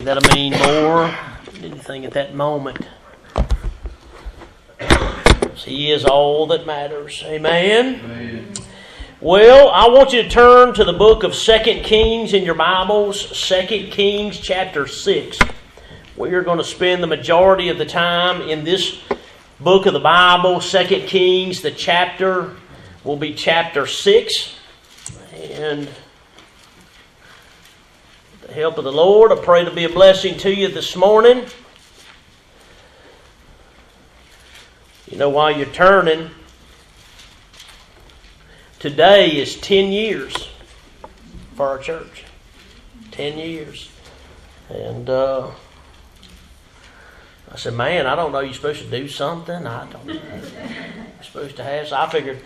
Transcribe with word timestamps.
That'll 0.00 0.32
mean 0.32 0.52
more 0.52 1.12
than 1.54 1.72
anything 1.72 2.04
at 2.04 2.12
that 2.12 2.32
moment. 2.32 2.86
He 5.56 5.90
is 5.90 6.04
all 6.04 6.46
that 6.46 6.64
matters. 6.64 7.24
Amen? 7.26 8.00
Amen. 8.04 8.52
Well, 9.20 9.70
I 9.70 9.88
want 9.88 10.12
you 10.12 10.22
to 10.22 10.28
turn 10.28 10.72
to 10.74 10.84
the 10.84 10.92
book 10.92 11.24
of 11.24 11.34
Second 11.34 11.82
Kings 11.82 12.32
in 12.32 12.44
your 12.44 12.54
Bibles, 12.54 13.36
Second 13.36 13.90
Kings 13.90 14.38
chapter 14.38 14.86
6. 14.86 15.40
We 16.16 16.32
are 16.32 16.44
going 16.44 16.58
to 16.58 16.64
spend 16.64 17.02
the 17.02 17.08
majority 17.08 17.68
of 17.68 17.76
the 17.76 17.84
time 17.84 18.40
in 18.42 18.62
this 18.62 19.00
book 19.58 19.86
of 19.86 19.94
the 19.94 19.98
Bible, 19.98 20.60
Second 20.60 21.08
Kings. 21.08 21.60
The 21.60 21.72
chapter 21.72 22.54
will 23.02 23.16
be 23.16 23.34
chapter 23.34 23.84
6. 23.84 24.54
And 25.54 25.88
the 28.48 28.54
help 28.54 28.78
of 28.78 28.84
the 28.84 28.92
Lord. 28.92 29.30
I 29.30 29.36
pray 29.36 29.64
to 29.64 29.70
be 29.70 29.84
a 29.84 29.90
blessing 29.90 30.38
to 30.38 30.50
you 30.52 30.68
this 30.68 30.96
morning. 30.96 31.44
You 35.06 35.18
know, 35.18 35.28
while 35.28 35.54
you're 35.54 35.66
turning, 35.66 36.30
today 38.78 39.36
is 39.36 39.56
10 39.56 39.92
years 39.92 40.48
for 41.56 41.68
our 41.68 41.78
church. 41.78 42.24
10 43.10 43.36
years. 43.38 43.90
And 44.70 45.10
uh, 45.10 45.50
I 47.52 47.56
said, 47.56 47.74
man, 47.74 48.06
I 48.06 48.14
don't 48.14 48.32
know. 48.32 48.40
You're 48.40 48.54
supposed 48.54 48.80
to 48.80 48.90
do 48.90 49.08
something. 49.08 49.66
I 49.66 49.90
don't 49.90 50.06
know. 50.06 50.12
You're 50.14 51.22
supposed 51.22 51.56
to 51.56 51.64
have. 51.64 51.88
So 51.88 51.96
I 51.96 52.08
figured 52.08 52.42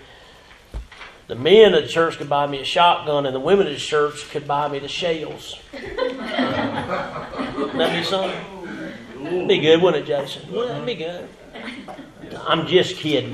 the 1.33 1.39
men 1.39 1.73
of 1.73 1.83
the 1.85 1.89
church 1.89 2.19
could 2.19 2.29
buy 2.29 2.47
me 2.47 2.61
a 2.61 2.65
shotgun, 2.65 3.25
and 3.25 3.35
the 3.35 3.41
women 3.41 3.67
of 3.67 3.73
the 3.73 3.79
church 3.79 4.29
could 4.29 4.47
buy 4.47 4.69
me 4.69 4.79
the 4.79 4.87
shells. 4.87 5.59
That'd 5.73 6.19
be 7.75 8.05
something. 8.05 9.47
Be 9.49 9.59
good, 9.61 9.81
wouldn't 9.81 10.05
it, 10.05 10.07
Jason? 10.07 10.53
Well, 10.53 10.69
that'd 10.69 10.85
be 10.85 10.95
good. 10.95 11.27
I'm 12.47 12.67
just 12.67 12.97
kidding. 12.97 13.33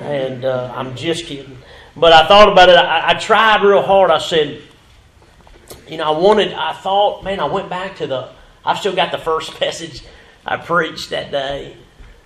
And 0.00 0.46
uh, 0.46 0.72
I'm 0.74 0.96
just 0.96 1.26
kidding. 1.26 1.58
But 1.94 2.14
I 2.14 2.26
thought 2.26 2.50
about 2.50 2.70
it. 2.70 2.76
I, 2.76 3.10
I 3.10 3.14
tried 3.14 3.62
real 3.62 3.82
hard. 3.82 4.10
I 4.10 4.16
said, 4.16 4.62
you 5.86 5.98
know, 5.98 6.14
I 6.14 6.18
wanted, 6.18 6.54
I 6.54 6.72
thought, 6.72 7.24
man, 7.24 7.40
I 7.40 7.44
went 7.44 7.68
back 7.68 7.96
to 7.96 8.06
the, 8.06 8.30
I've 8.64 8.78
still 8.78 8.96
got 8.96 9.12
the 9.12 9.18
first 9.18 9.60
message 9.60 10.02
I 10.46 10.56
preached 10.56 11.10
that 11.10 11.30
day. 11.30 11.76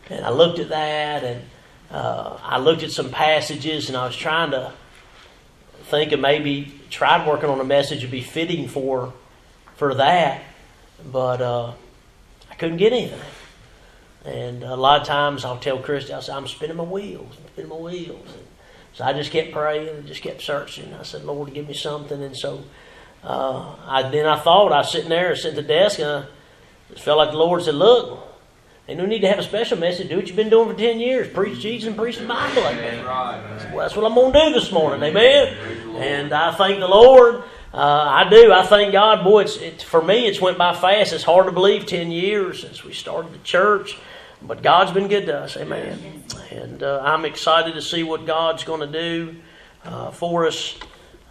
And 0.08 0.24
I 0.24 0.30
looked 0.30 0.60
at 0.60 0.68
that 0.68 1.24
and 1.24 1.42
uh, 1.90 2.38
I 2.42 2.58
looked 2.58 2.82
at 2.82 2.90
some 2.90 3.10
passages 3.10 3.88
and 3.88 3.96
I 3.96 4.06
was 4.06 4.16
trying 4.16 4.52
to 4.52 4.72
think 5.84 6.12
of 6.12 6.20
maybe 6.20 6.72
tried 6.88 7.26
working 7.26 7.50
on 7.50 7.60
a 7.60 7.64
message 7.64 8.02
to 8.02 8.06
be 8.06 8.20
fitting 8.20 8.68
for 8.68 9.12
for 9.76 9.94
that, 9.94 10.42
but 11.10 11.40
uh, 11.40 11.72
I 12.50 12.54
couldn't 12.54 12.76
get 12.76 12.92
anything. 12.92 13.18
And 14.24 14.62
a 14.62 14.76
lot 14.76 15.00
of 15.00 15.06
times 15.06 15.44
I'll 15.44 15.58
tell 15.58 15.78
Christy, 15.78 16.12
I 16.12 16.20
say, 16.20 16.32
I'm 16.32 16.46
spinning 16.46 16.76
my 16.76 16.84
wheels, 16.84 17.36
I'm 17.38 17.48
spinning 17.48 17.70
my 17.70 17.76
wheels. 17.76 18.28
And 18.34 18.46
so 18.92 19.04
I 19.04 19.12
just 19.14 19.30
kept 19.30 19.52
praying 19.52 19.88
and 19.88 20.06
just 20.06 20.22
kept 20.22 20.42
searching. 20.42 20.92
I 20.92 21.02
said, 21.02 21.24
Lord, 21.24 21.54
give 21.54 21.66
me 21.66 21.74
something. 21.74 22.22
And 22.22 22.36
so 22.36 22.62
uh, 23.24 23.74
I 23.86 24.08
then 24.10 24.26
I 24.26 24.38
thought 24.38 24.72
I 24.72 24.78
was 24.78 24.92
sitting 24.92 25.08
there, 25.08 25.34
sitting 25.34 25.58
at 25.58 25.66
the 25.66 25.68
desk, 25.68 25.98
and 25.98 26.26
I 26.90 26.94
felt 26.98 27.18
like 27.18 27.30
the 27.30 27.38
Lord 27.38 27.62
said, 27.62 27.74
Look, 27.74 28.29
Ain't 28.90 28.98
no 28.98 29.06
need 29.06 29.20
to 29.20 29.28
have 29.28 29.38
a 29.38 29.44
special 29.44 29.78
message. 29.78 30.08
Do 30.08 30.16
what 30.16 30.26
you've 30.26 30.34
been 30.34 30.50
doing 30.50 30.68
for 30.68 30.74
10 30.74 30.98
years. 30.98 31.32
Preach 31.32 31.60
Jesus 31.60 31.86
and 31.86 31.96
preach 31.96 32.18
the 32.18 32.26
Bible. 32.26 32.64
Amen. 32.64 33.04
Well, 33.04 33.76
that's 33.76 33.94
what 33.94 34.04
I'm 34.04 34.16
going 34.16 34.32
to 34.32 34.46
do 34.46 34.52
this 34.52 34.72
morning. 34.72 35.00
Amen. 35.04 35.56
And 35.94 36.32
I 36.32 36.50
thank 36.50 36.80
the 36.80 36.88
Lord. 36.88 37.44
Uh, 37.72 37.76
I 37.76 38.28
do. 38.28 38.52
I 38.52 38.66
thank 38.66 38.90
God. 38.90 39.22
Boy, 39.22 39.42
it's, 39.42 39.58
it, 39.58 39.80
for 39.80 40.02
me, 40.02 40.26
it's 40.26 40.40
went 40.40 40.58
by 40.58 40.74
fast. 40.74 41.12
It's 41.12 41.22
hard 41.22 41.46
to 41.46 41.52
believe 41.52 41.86
10 41.86 42.10
years 42.10 42.62
since 42.62 42.82
we 42.82 42.92
started 42.92 43.32
the 43.32 43.38
church. 43.38 43.96
But 44.42 44.60
God's 44.60 44.90
been 44.90 45.06
good 45.06 45.26
to 45.26 45.38
us. 45.38 45.56
Amen. 45.56 46.24
And 46.50 46.82
uh, 46.82 47.00
I'm 47.04 47.24
excited 47.24 47.74
to 47.74 47.82
see 47.82 48.02
what 48.02 48.26
God's 48.26 48.64
going 48.64 48.80
to 48.80 49.00
do 49.00 49.36
uh, 49.84 50.10
for 50.10 50.48
us. 50.48 50.76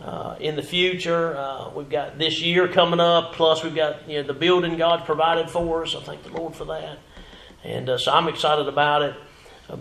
Uh, 0.01 0.37
in 0.39 0.55
the 0.55 0.63
future. 0.63 1.35
Uh, 1.35 1.71
we've 1.71 1.89
got 1.89 2.17
this 2.17 2.41
year 2.41 2.69
coming 2.69 3.01
up, 3.01 3.33
plus 3.33 3.65
we've 3.65 3.75
got 3.75 4.07
you 4.09 4.21
know 4.21 4.23
the 4.25 4.33
building 4.33 4.77
God 4.77 5.03
provided 5.03 5.49
for 5.49 5.83
us. 5.83 5.93
I 5.93 5.99
thank 5.99 6.23
the 6.23 6.29
Lord 6.29 6.55
for 6.55 6.63
that. 6.63 6.99
And 7.63 7.89
uh, 7.89 7.97
so 7.97 8.11
I'm 8.11 8.27
excited 8.27 8.67
about 8.67 9.01
it. 9.01 9.15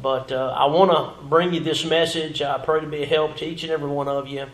But 0.03 0.33
uh, 0.33 0.55
I 0.56 0.66
want 0.66 0.91
to 0.91 1.25
bring 1.25 1.55
you 1.55 1.61
this 1.61 1.84
message. 1.84 2.43
I 2.43 2.59
pray 2.59 2.81
to 2.81 2.87
be 2.87 3.03
a 3.03 3.06
help 3.06 3.37
to 3.39 3.47
each 3.47 3.62
and 3.62 3.72
every 3.72 3.89
one 3.89 4.09
of 4.09 4.28
you. 4.28 4.47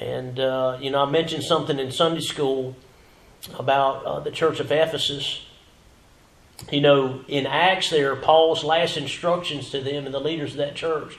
And, 0.00 0.38
uh, 0.38 0.78
you 0.80 0.90
know, 0.90 1.04
I 1.04 1.10
mentioned 1.10 1.44
something 1.44 1.78
in 1.78 1.90
Sunday 1.90 2.20
school 2.20 2.76
about 3.58 4.04
uh, 4.04 4.20
the 4.20 4.30
church 4.30 4.60
of 4.60 4.70
Ephesus. 4.70 5.46
You 6.70 6.82
know, 6.82 7.24
in 7.28 7.46
Acts, 7.46 7.88
there, 7.88 8.14
Paul's 8.16 8.64
last 8.64 8.96
instructions 8.96 9.70
to 9.70 9.80
them 9.80 10.04
and 10.04 10.14
the 10.14 10.20
leaders 10.20 10.52
of 10.52 10.58
that 10.58 10.74
church 10.74 11.18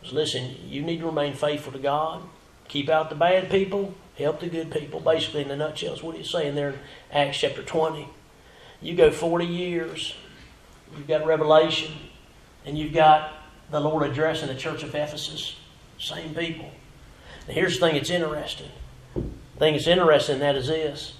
was 0.00 0.12
listen, 0.12 0.56
you 0.66 0.82
need 0.82 1.00
to 1.00 1.06
remain 1.06 1.34
faithful 1.34 1.72
to 1.72 1.78
God, 1.78 2.22
keep 2.68 2.88
out 2.88 3.10
the 3.10 3.16
bad 3.16 3.50
people, 3.50 3.94
help 4.16 4.40
the 4.40 4.48
good 4.48 4.70
people. 4.70 5.00
Basically, 5.00 5.42
in 5.42 5.50
a 5.50 5.56
nutshell, 5.56 5.94
is 5.94 6.02
what 6.02 6.16
he's 6.16 6.30
saying 6.30 6.54
there 6.54 6.68
in 6.68 6.74
there, 6.74 6.82
Acts 7.12 7.38
chapter 7.38 7.62
20. 7.62 8.08
You 8.80 8.94
go 8.94 9.10
40 9.10 9.44
years 9.44 10.14
you've 10.96 11.06
got 11.06 11.26
Revelation, 11.26 11.92
and 12.64 12.78
you've 12.78 12.92
got 12.92 13.32
the 13.70 13.80
Lord 13.80 14.08
addressing 14.08 14.48
the 14.48 14.54
church 14.54 14.82
of 14.82 14.94
Ephesus. 14.94 15.56
Same 15.98 16.34
people. 16.34 16.70
Now, 17.48 17.54
here's 17.54 17.78
the 17.78 17.86
thing 17.86 17.94
that's 17.94 18.10
interesting. 18.10 18.70
The 19.14 19.22
thing 19.58 19.74
that's 19.74 19.86
interesting 19.86 20.36
in 20.36 20.40
that 20.40 20.56
is 20.56 20.68
this 20.68 21.14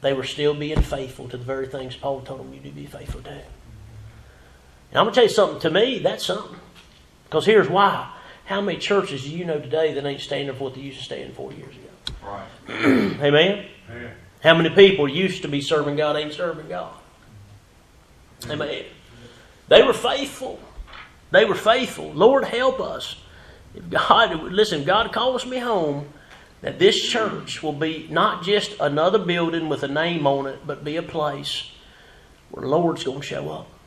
they 0.00 0.12
were 0.12 0.24
still 0.24 0.54
being 0.54 0.80
faithful 0.80 1.28
to 1.28 1.36
the 1.36 1.44
very 1.44 1.66
things 1.66 1.96
Paul 1.96 2.20
told 2.20 2.40
them 2.40 2.54
you 2.54 2.60
to 2.60 2.70
be 2.70 2.86
faithful 2.86 3.20
to. 3.22 3.30
And 3.30 3.42
I'm 4.94 5.04
going 5.04 5.10
to 5.10 5.14
tell 5.14 5.24
you 5.24 5.30
something. 5.30 5.60
To 5.60 5.70
me, 5.70 5.98
that's 5.98 6.24
something. 6.24 6.58
Because 7.24 7.44
here's 7.44 7.68
why. 7.68 8.12
How 8.44 8.60
many 8.60 8.78
churches 8.78 9.24
do 9.24 9.30
you 9.30 9.44
know 9.44 9.60
today 9.60 9.92
that 9.92 10.06
ain't 10.06 10.20
standing 10.20 10.54
for 10.54 10.64
what 10.64 10.74
they 10.74 10.80
used 10.80 10.98
to 10.98 11.04
stand 11.04 11.34
for 11.34 11.52
years 11.52 11.74
ago? 11.74 11.88
Right. 12.24 12.48
Amen? 13.22 13.66
Yeah. 13.88 14.10
How 14.42 14.54
many 14.54 14.70
people 14.70 15.08
used 15.08 15.42
to 15.42 15.48
be 15.48 15.60
serving 15.60 15.96
God 15.96 16.16
ain't 16.16 16.32
serving 16.32 16.68
God? 16.68 16.94
Amen. 18.48 18.84
They 19.68 19.82
were 19.82 19.92
faithful. 19.92 20.58
They 21.30 21.44
were 21.44 21.54
faithful. 21.54 22.12
Lord, 22.12 22.44
help 22.44 22.80
us. 22.80 23.16
If 23.74 23.88
God, 23.90 24.42
listen, 24.44 24.84
God 24.84 25.12
calls 25.12 25.46
me 25.46 25.58
home, 25.58 26.08
that 26.62 26.78
this 26.78 27.00
church 27.00 27.62
will 27.62 27.72
be 27.72 28.08
not 28.10 28.42
just 28.42 28.74
another 28.80 29.18
building 29.18 29.68
with 29.68 29.82
a 29.82 29.88
name 29.88 30.26
on 30.26 30.46
it, 30.46 30.66
but 30.66 30.84
be 30.84 30.96
a 30.96 31.02
place 31.02 31.70
where 32.50 32.62
the 32.62 32.68
Lord's 32.68 33.04
going 33.04 33.20
to 33.20 33.26
show 33.26 33.50
up 33.50 33.77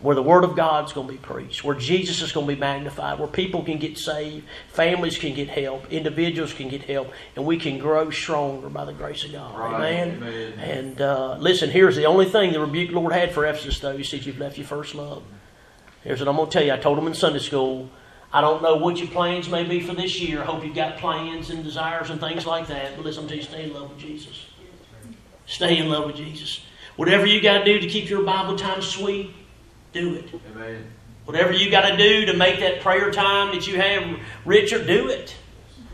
where 0.00 0.14
the 0.14 0.22
Word 0.22 0.44
of 0.44 0.54
God's 0.54 0.92
going 0.92 1.08
to 1.08 1.12
be 1.12 1.18
preached, 1.18 1.64
where 1.64 1.74
Jesus 1.74 2.22
is 2.22 2.30
going 2.30 2.46
to 2.46 2.54
be 2.54 2.58
magnified, 2.58 3.18
where 3.18 3.26
people 3.26 3.64
can 3.64 3.78
get 3.78 3.98
saved, 3.98 4.46
families 4.68 5.18
can 5.18 5.34
get 5.34 5.48
help, 5.48 5.92
individuals 5.92 6.52
can 6.52 6.68
get 6.68 6.82
help, 6.84 7.10
and 7.34 7.44
we 7.44 7.58
can 7.58 7.78
grow 7.78 8.10
stronger 8.10 8.68
by 8.68 8.84
the 8.84 8.92
grace 8.92 9.24
of 9.24 9.32
God. 9.32 9.58
Right. 9.58 9.92
Amen. 9.92 10.22
Amen. 10.22 10.52
And 10.60 11.00
uh, 11.00 11.36
listen, 11.38 11.70
here's 11.70 11.96
the 11.96 12.06
only 12.06 12.26
thing 12.26 12.52
the 12.52 12.60
rebuke 12.60 12.92
Lord 12.92 13.12
had 13.12 13.32
for 13.32 13.44
Ephesus, 13.44 13.80
though. 13.80 13.96
He 13.96 14.04
said, 14.04 14.24
You've 14.24 14.38
left 14.38 14.56
your 14.56 14.66
first 14.66 14.94
love. 14.94 15.24
Here's 16.04 16.20
what 16.20 16.28
I'm 16.28 16.36
going 16.36 16.48
to 16.48 16.52
tell 16.52 16.64
you. 16.64 16.72
I 16.72 16.78
told 16.78 16.96
them 16.96 17.08
in 17.08 17.14
Sunday 17.14 17.40
school. 17.40 17.90
I 18.32 18.40
don't 18.40 18.62
know 18.62 18.76
what 18.76 18.98
your 18.98 19.08
plans 19.08 19.48
may 19.48 19.64
be 19.64 19.80
for 19.80 19.94
this 19.94 20.20
year. 20.20 20.42
I 20.42 20.44
hope 20.44 20.62
you've 20.62 20.74
got 20.74 20.98
plans 20.98 21.50
and 21.50 21.64
desires 21.64 22.10
and 22.10 22.20
things 22.20 22.46
like 22.46 22.66
that. 22.68 22.94
But 22.94 23.04
listen, 23.04 23.26
to 23.26 23.34
you, 23.34 23.42
stay 23.42 23.64
in 23.64 23.72
love 23.72 23.90
with 23.90 23.98
Jesus. 23.98 24.46
Stay 25.46 25.78
in 25.78 25.88
love 25.88 26.06
with 26.06 26.16
Jesus. 26.16 26.60
Whatever 26.96 27.26
you 27.26 27.40
got 27.40 27.58
to 27.58 27.64
do 27.64 27.80
to 27.80 27.86
keep 27.86 28.10
your 28.10 28.22
Bible 28.22 28.56
time 28.56 28.82
sweet, 28.82 29.34
do 29.92 30.14
it. 30.14 30.30
Amen. 30.52 30.84
Whatever 31.24 31.52
you 31.52 31.70
got 31.70 31.88
to 31.88 31.96
do 31.96 32.26
to 32.26 32.34
make 32.34 32.60
that 32.60 32.80
prayer 32.80 33.10
time 33.10 33.54
that 33.54 33.66
you 33.66 33.76
have 33.76 34.18
Richard, 34.44 34.86
do 34.86 35.08
it. 35.08 35.36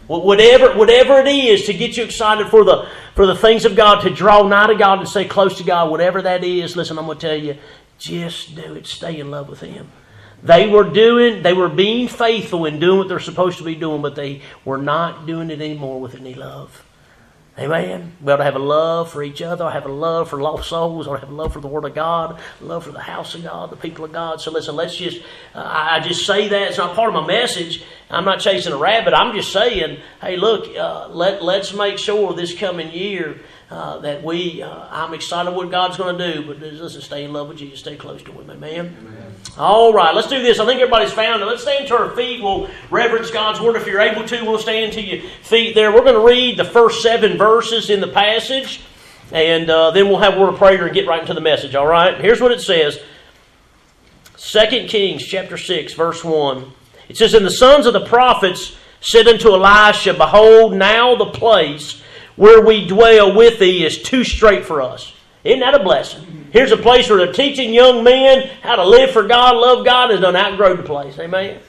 Whatever, 0.06 0.76
whatever 0.76 1.18
it 1.18 1.26
is 1.26 1.64
to 1.64 1.72
get 1.72 1.96
you 1.96 2.04
excited 2.04 2.48
for 2.48 2.62
the 2.62 2.88
for 3.14 3.26
the 3.26 3.34
things 3.34 3.64
of 3.64 3.74
God, 3.74 4.02
to 4.02 4.10
draw 4.10 4.46
nigh 4.46 4.66
to 4.66 4.74
God 4.74 4.98
and 4.98 5.08
stay 5.08 5.24
close 5.24 5.56
to 5.58 5.64
God, 5.64 5.90
whatever 5.90 6.20
that 6.22 6.44
is, 6.44 6.76
listen, 6.76 6.98
I'm 6.98 7.06
going 7.06 7.18
to 7.18 7.26
tell 7.26 7.36
you, 7.36 7.56
just 7.98 8.54
do 8.54 8.74
it. 8.74 8.86
Stay 8.86 9.18
in 9.18 9.30
love 9.30 9.48
with 9.48 9.60
Him. 9.60 9.90
They 10.42 10.68
were 10.68 10.84
doing, 10.84 11.42
they 11.42 11.54
were 11.54 11.70
being 11.70 12.06
faithful 12.06 12.66
in 12.66 12.78
doing 12.78 12.98
what 12.98 13.08
they're 13.08 13.18
supposed 13.18 13.58
to 13.58 13.64
be 13.64 13.74
doing, 13.74 14.02
but 14.02 14.14
they 14.14 14.42
were 14.64 14.78
not 14.78 15.26
doing 15.26 15.50
it 15.50 15.60
anymore 15.60 16.00
with 16.00 16.14
any 16.16 16.34
love. 16.34 16.83
Amen. 17.56 18.16
We 18.20 18.32
ought 18.32 18.38
to 18.38 18.44
have 18.44 18.56
a 18.56 18.58
love 18.58 19.12
for 19.12 19.22
each 19.22 19.40
other. 19.40 19.64
I 19.64 19.70
have 19.70 19.86
a 19.86 19.92
love 19.92 20.28
for 20.28 20.42
lost 20.42 20.68
souls. 20.68 21.06
I 21.06 21.18
have 21.20 21.30
a 21.30 21.32
love 21.32 21.52
for 21.52 21.60
the 21.60 21.68
Word 21.68 21.84
of 21.84 21.94
God, 21.94 22.40
love 22.60 22.84
for 22.84 22.90
the 22.90 22.98
house 22.98 23.36
of 23.36 23.44
God, 23.44 23.70
the 23.70 23.76
people 23.76 24.04
of 24.04 24.12
God. 24.12 24.40
So 24.40 24.50
listen, 24.50 24.74
let's 24.74 24.96
just, 24.96 25.22
uh, 25.54 25.62
I 25.64 26.00
just 26.00 26.26
say 26.26 26.48
that. 26.48 26.68
It's 26.68 26.78
not 26.78 26.96
part 26.96 27.14
of 27.14 27.22
my 27.22 27.24
message. 27.24 27.84
I'm 28.10 28.24
not 28.24 28.40
chasing 28.40 28.72
a 28.72 28.76
rabbit. 28.76 29.14
I'm 29.14 29.36
just 29.36 29.52
saying, 29.52 29.98
hey, 30.20 30.36
look, 30.36 30.76
uh, 30.76 31.08
let, 31.10 31.44
let's 31.44 31.72
make 31.72 31.98
sure 31.98 32.34
this 32.34 32.58
coming 32.58 32.90
year 32.90 33.38
uh, 33.70 33.98
that 33.98 34.22
we, 34.22 34.62
uh, 34.62 34.86
I'm 34.90 35.14
excited 35.14 35.50
what 35.52 35.70
God's 35.70 35.96
going 35.96 36.18
to 36.18 36.34
do, 36.34 36.46
but 36.46 36.58
listen, 36.60 37.00
stay 37.00 37.24
in 37.24 37.32
love 37.32 37.48
with 37.48 37.58
Jesus, 37.58 37.80
stay 37.80 37.96
close 37.96 38.22
to 38.22 38.32
Him. 38.32 38.50
Amen. 38.50 38.96
Amen. 39.00 39.32
All 39.56 39.92
right, 39.92 40.14
let's 40.14 40.28
do 40.28 40.42
this. 40.42 40.58
I 40.58 40.66
think 40.66 40.80
everybody's 40.80 41.12
found 41.12 41.42
it. 41.42 41.46
Let's 41.46 41.62
stand 41.62 41.88
to 41.88 41.96
our 41.96 42.10
feet. 42.14 42.42
We'll 42.42 42.68
reverence 42.90 43.30
God's 43.30 43.60
Word. 43.60 43.76
If 43.76 43.86
you're 43.86 44.00
able 44.00 44.26
to, 44.26 44.42
we'll 44.44 44.58
stand 44.58 44.92
to 44.94 45.00
your 45.00 45.22
feet 45.42 45.74
there. 45.74 45.92
We're 45.92 46.02
going 46.02 46.14
to 46.14 46.26
read 46.26 46.58
the 46.58 46.64
first 46.64 47.02
seven 47.02 47.36
verses 47.38 47.88
in 47.90 48.00
the 48.00 48.08
passage. 48.08 48.80
and 49.32 49.70
uh, 49.70 49.90
then 49.90 50.08
we'll 50.08 50.18
have 50.18 50.36
a 50.36 50.40
word 50.40 50.50
of 50.50 50.56
prayer 50.58 50.84
and 50.84 50.94
get 50.94 51.06
right 51.06 51.20
into 51.20 51.34
the 51.34 51.40
message. 51.40 51.74
All 51.74 51.86
right. 51.86 52.20
Here's 52.20 52.40
what 52.40 52.52
it 52.52 52.60
says: 52.60 52.98
Second 54.36 54.88
Kings 54.88 55.24
chapter 55.24 55.56
six, 55.56 55.92
verse 55.94 56.22
one. 56.24 56.72
It 57.08 57.16
says, 57.16 57.34
"And 57.34 57.44
the 57.44 57.50
sons 57.50 57.86
of 57.86 57.92
the 57.92 58.04
prophets 58.06 58.76
said 59.00 59.28
unto 59.28 59.50
Elisha, 59.52 60.14
Behold, 60.14 60.74
now 60.74 61.14
the 61.14 61.26
place 61.26 62.02
where 62.36 62.60
we 62.60 62.86
dwell 62.86 63.34
with 63.34 63.58
thee 63.58 63.84
is 63.84 64.02
too 64.02 64.24
straight 64.24 64.64
for 64.64 64.82
us." 64.82 65.12
Isn't 65.44 65.60
that 65.60 65.74
a 65.74 65.82
blessing? 65.82 66.48
Here's 66.52 66.72
a 66.72 66.76
place 66.76 67.08
where 67.10 67.18
they're 67.18 67.32
teaching 67.32 67.74
young 67.74 68.02
men 68.02 68.48
how 68.62 68.76
to 68.76 68.84
live 68.84 69.10
for 69.10 69.24
God, 69.24 69.56
love 69.56 69.84
God, 69.84 70.10
and 70.10 70.22
done 70.22 70.36
outgrow 70.36 70.74
the 70.76 70.82
place. 70.82 71.18
Amen. 71.18 71.60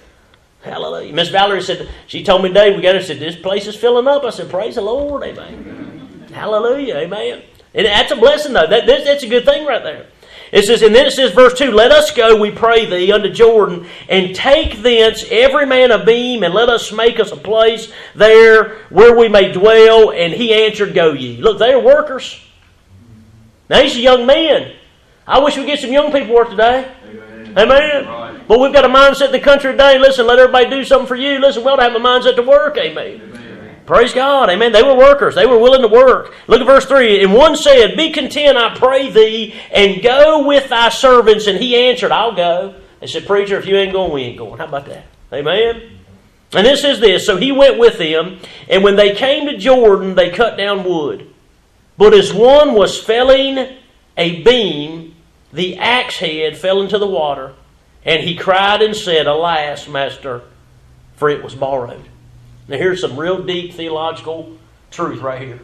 Hallelujah. 0.62 1.14
Miss 1.14 1.30
Valerie 1.30 1.62
said, 1.62 1.90
she 2.08 2.24
told 2.24 2.42
me 2.42 2.50
today, 2.50 2.76
we 2.76 2.82
got 2.82 2.96
her, 2.96 3.02
said, 3.02 3.20
this 3.20 3.36
place 3.36 3.68
is 3.68 3.76
filling 3.76 4.08
up. 4.08 4.24
I 4.24 4.30
said, 4.30 4.50
praise 4.50 4.76
the 4.76 4.82
Lord. 4.82 5.24
Amen. 5.24 6.28
Hallelujah. 6.34 6.96
Amen. 6.98 7.44
And 7.74 7.86
that's 7.86 8.12
a 8.12 8.16
blessing, 8.16 8.54
though. 8.54 8.66
That, 8.66 8.88
that's 8.88 9.24
a 9.24 9.28
good 9.28 9.46
thing 9.46 9.66
right 9.66 9.84
there. 9.84 10.08
It 10.56 10.64
says, 10.64 10.84
and 10.84 10.96
then 10.96 11.06
it 11.06 11.12
says, 11.12 11.34
verse 11.34 11.54
2 11.54 11.72
Let 11.72 11.92
us 11.92 12.12
go, 12.12 12.40
we 12.40 12.50
pray 12.50 12.86
thee, 12.86 13.12
unto 13.12 13.30
Jordan, 13.30 13.86
and 14.08 14.34
take 14.34 14.82
thence 14.82 15.26
every 15.30 15.66
man 15.66 15.92
a 15.92 16.06
beam, 16.06 16.44
and 16.44 16.54
let 16.54 16.70
us 16.70 16.94
make 16.94 17.20
us 17.20 17.34
a 17.34 17.36
place 17.36 17.92
there 18.16 18.78
where 18.90 19.18
we 19.18 19.28
may 19.28 19.52
dwell. 19.52 20.14
And 20.14 20.34
he 20.34 20.54
answered, 20.54 20.94
Go 20.94 21.12
ye. 21.12 21.36
Look, 21.42 21.60
they 21.60 21.74
are 21.74 21.80
workers. 21.82 22.40
Now, 23.70 23.82
these 23.82 23.98
are 23.98 24.00
young 24.00 24.26
men. 24.26 24.78
I 25.28 25.40
wish 25.40 25.58
we 25.58 25.66
get 25.66 25.80
some 25.80 25.92
young 25.92 26.14
people 26.14 26.34
work 26.34 26.52
today. 26.52 26.90
Amen. 27.06 27.58
Amen. 27.58 28.06
Right. 28.06 28.48
But 28.48 28.62
we've 28.62 28.72
got 28.72 28.86
a 28.86 28.88
mindset 28.88 29.26
in 29.26 29.32
the 29.34 29.42
country 29.42 29.74
today. 29.74 30.00
Listen, 30.00 30.26
let 30.26 30.40
everybody 30.40 30.70
do 30.70 30.86
something 30.86 31.08
for 31.08 31.18
you. 31.18 31.38
Listen, 31.40 31.66
we 31.66 31.70
ought 31.70 31.78
to 31.78 31.84
have 31.84 31.96
a 31.96 32.00
mindset 32.00 32.38
to 32.38 32.44
work. 32.44 32.78
Amen. 32.78 33.20
Amen. 33.22 33.35
Praise 33.86 34.14
God. 34.14 34.50
Amen. 34.50 34.72
They 34.72 34.82
were 34.82 34.98
workers. 34.98 35.36
They 35.36 35.46
were 35.46 35.60
willing 35.60 35.84
to 35.84 35.88
work. 35.88 36.34
Look 36.48 36.60
at 36.60 36.66
verse 36.66 36.86
3. 36.86 37.24
And 37.24 37.34
one 37.34 37.56
said, 37.56 37.96
Be 37.96 38.12
content, 38.12 38.58
I 38.58 38.76
pray 38.76 39.12
thee, 39.12 39.54
and 39.72 40.02
go 40.02 40.46
with 40.46 40.70
thy 40.70 40.90
servants. 40.90 41.46
And 41.46 41.60
he 41.60 41.76
answered, 41.76 42.12
I'll 42.12 42.36
go. 42.36 42.76
They 43.00 43.08
said, 43.08 43.28
Preacher, 43.28 43.58
if 43.58 43.68
you 43.68 43.76
ain't 43.76 43.94
going, 43.94 44.12
we 44.12 44.24
ain't 44.24 44.38
going. 44.38 44.58
How 44.58 44.66
about 44.66 44.88
that? 44.88 45.06
Amen. 45.32 46.00
And 46.54 46.66
this 46.66 46.84
is 46.84 47.00
this. 47.00 47.26
So 47.26 47.38
he 47.38 47.52
went 47.52 47.78
with 47.78 47.98
them, 47.98 48.40
and 48.70 48.84
when 48.84 48.96
they 48.96 49.14
came 49.14 49.46
to 49.48 49.58
Jordan, 49.58 50.16
they 50.16 50.32
cut 50.32 50.58
down 50.58 50.84
wood. 50.84 51.32
But 51.98 52.14
as 52.14 52.34
one 52.34 52.74
was 52.74 53.00
felling 53.00 53.78
a 54.18 54.42
beam, 54.42 55.16
the 55.54 55.78
axe 55.78 56.18
head 56.18 56.58
fell 56.58 56.82
into 56.82 56.98
the 56.98 57.08
water, 57.08 57.54
and 58.04 58.24
he 58.24 58.36
cried 58.36 58.82
and 58.82 58.96
said, 58.96 59.28
Alas, 59.28 59.88
master, 59.88 60.42
for 61.16 61.30
it 61.30 61.44
was 61.44 61.56
borrowed. 61.56 62.10
Now, 62.68 62.78
here's 62.78 63.02
some 63.02 63.18
real 63.18 63.44
deep 63.44 63.74
theological 63.74 64.58
truth 64.92 65.22
right 65.22 65.42
here. 65.42 65.60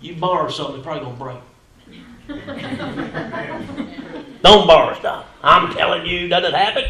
You 0.00 0.14
borrow 0.14 0.48
something, 0.48 0.76
it's 0.76 0.84
probably 0.84 1.04
going 1.04 1.16
to 1.16 1.24
break. 1.24 1.38
Don't 4.42 4.66
borrow 4.66 4.98
stuff. 4.98 5.26
I'm 5.42 5.74
telling 5.74 6.06
you, 6.06 6.28
doesn't 6.28 6.54
it 6.54 6.56
happen? 6.56 6.84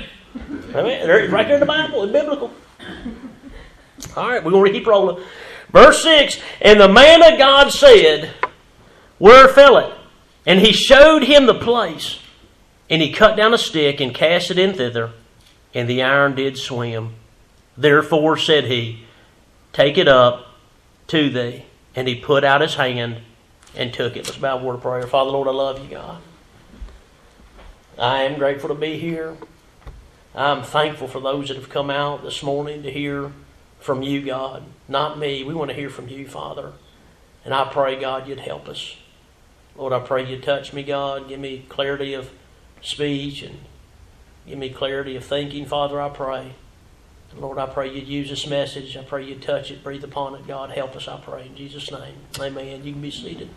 I 0.74 0.82
mean, 0.82 0.92
it's 0.92 1.32
right 1.32 1.46
there 1.46 1.54
in 1.54 1.60
the 1.60 1.66
Bible, 1.66 2.04
it's 2.04 2.12
biblical. 2.12 2.52
All 4.16 4.28
right, 4.28 4.44
we're 4.44 4.50
going 4.50 4.72
to 4.72 4.78
keep 4.78 4.86
rolling. 4.86 5.24
Verse 5.70 6.02
6 6.02 6.40
And 6.60 6.80
the 6.80 6.88
man 6.88 7.22
of 7.22 7.38
God 7.38 7.70
said, 7.70 8.34
Where 9.18 9.48
fell 9.48 9.78
it? 9.78 9.94
And 10.46 10.60
he 10.60 10.72
showed 10.72 11.24
him 11.24 11.46
the 11.46 11.54
place. 11.54 12.20
And 12.90 13.02
he 13.02 13.12
cut 13.12 13.36
down 13.36 13.52
a 13.52 13.58
stick 13.58 14.00
and 14.00 14.14
cast 14.14 14.50
it 14.50 14.58
in 14.58 14.74
thither, 14.74 15.12
and 15.74 15.88
the 15.88 16.02
iron 16.02 16.34
did 16.34 16.56
swim. 16.56 17.14
Therefore 17.78 18.36
said 18.36 18.64
he, 18.64 19.04
Take 19.72 19.96
it 19.96 20.08
up 20.08 20.48
to 21.06 21.30
thee. 21.30 21.64
And 21.94 22.08
he 22.08 22.16
put 22.16 22.44
out 22.44 22.60
his 22.60 22.74
hand 22.74 23.18
and 23.76 23.92
took 23.94 24.16
it. 24.16 24.26
Let's 24.26 24.36
bow 24.36 24.62
word 24.62 24.74
of 24.74 24.82
prayer. 24.82 25.06
Father, 25.06 25.30
Lord, 25.30 25.48
I 25.48 25.52
love 25.52 25.82
you, 25.82 25.90
God. 25.90 26.20
I 27.96 28.22
am 28.24 28.38
grateful 28.38 28.68
to 28.68 28.74
be 28.74 28.98
here. 28.98 29.36
I'm 30.34 30.62
thankful 30.62 31.08
for 31.08 31.20
those 31.20 31.48
that 31.48 31.56
have 31.56 31.68
come 31.68 31.90
out 31.90 32.22
this 32.22 32.42
morning 32.42 32.82
to 32.82 32.90
hear 32.90 33.32
from 33.80 34.02
you, 34.02 34.22
God, 34.22 34.64
not 34.88 35.18
me. 35.18 35.44
We 35.44 35.54
want 35.54 35.70
to 35.70 35.76
hear 35.76 35.90
from 35.90 36.08
you, 36.08 36.26
Father. 36.26 36.72
And 37.44 37.54
I 37.54 37.64
pray, 37.72 37.98
God, 37.98 38.28
you'd 38.28 38.40
help 38.40 38.68
us. 38.68 38.96
Lord, 39.76 39.92
I 39.92 40.00
pray 40.00 40.28
you'd 40.28 40.42
touch 40.42 40.72
me, 40.72 40.82
God. 40.82 41.28
Give 41.28 41.40
me 41.40 41.64
clarity 41.68 42.14
of 42.14 42.30
speech 42.82 43.42
and 43.42 43.60
give 44.46 44.58
me 44.58 44.70
clarity 44.70 45.16
of 45.16 45.24
thinking, 45.24 45.66
Father, 45.66 46.00
I 46.00 46.08
pray. 46.08 46.52
Lord, 47.36 47.58
I 47.58 47.66
pray 47.66 47.92
you'd 47.92 48.08
use 48.08 48.30
this 48.30 48.46
message. 48.46 48.96
I 48.96 49.02
pray 49.02 49.24
you'd 49.24 49.42
touch 49.42 49.70
it, 49.70 49.84
breathe 49.84 50.02
upon 50.02 50.34
it. 50.34 50.46
God, 50.46 50.70
help 50.70 50.96
us, 50.96 51.06
I 51.08 51.18
pray. 51.20 51.46
In 51.46 51.56
Jesus' 51.56 51.90
name. 51.90 52.14
Amen. 52.40 52.84
You 52.84 52.92
can 52.92 53.00
be 53.00 53.10
seated. 53.10 53.48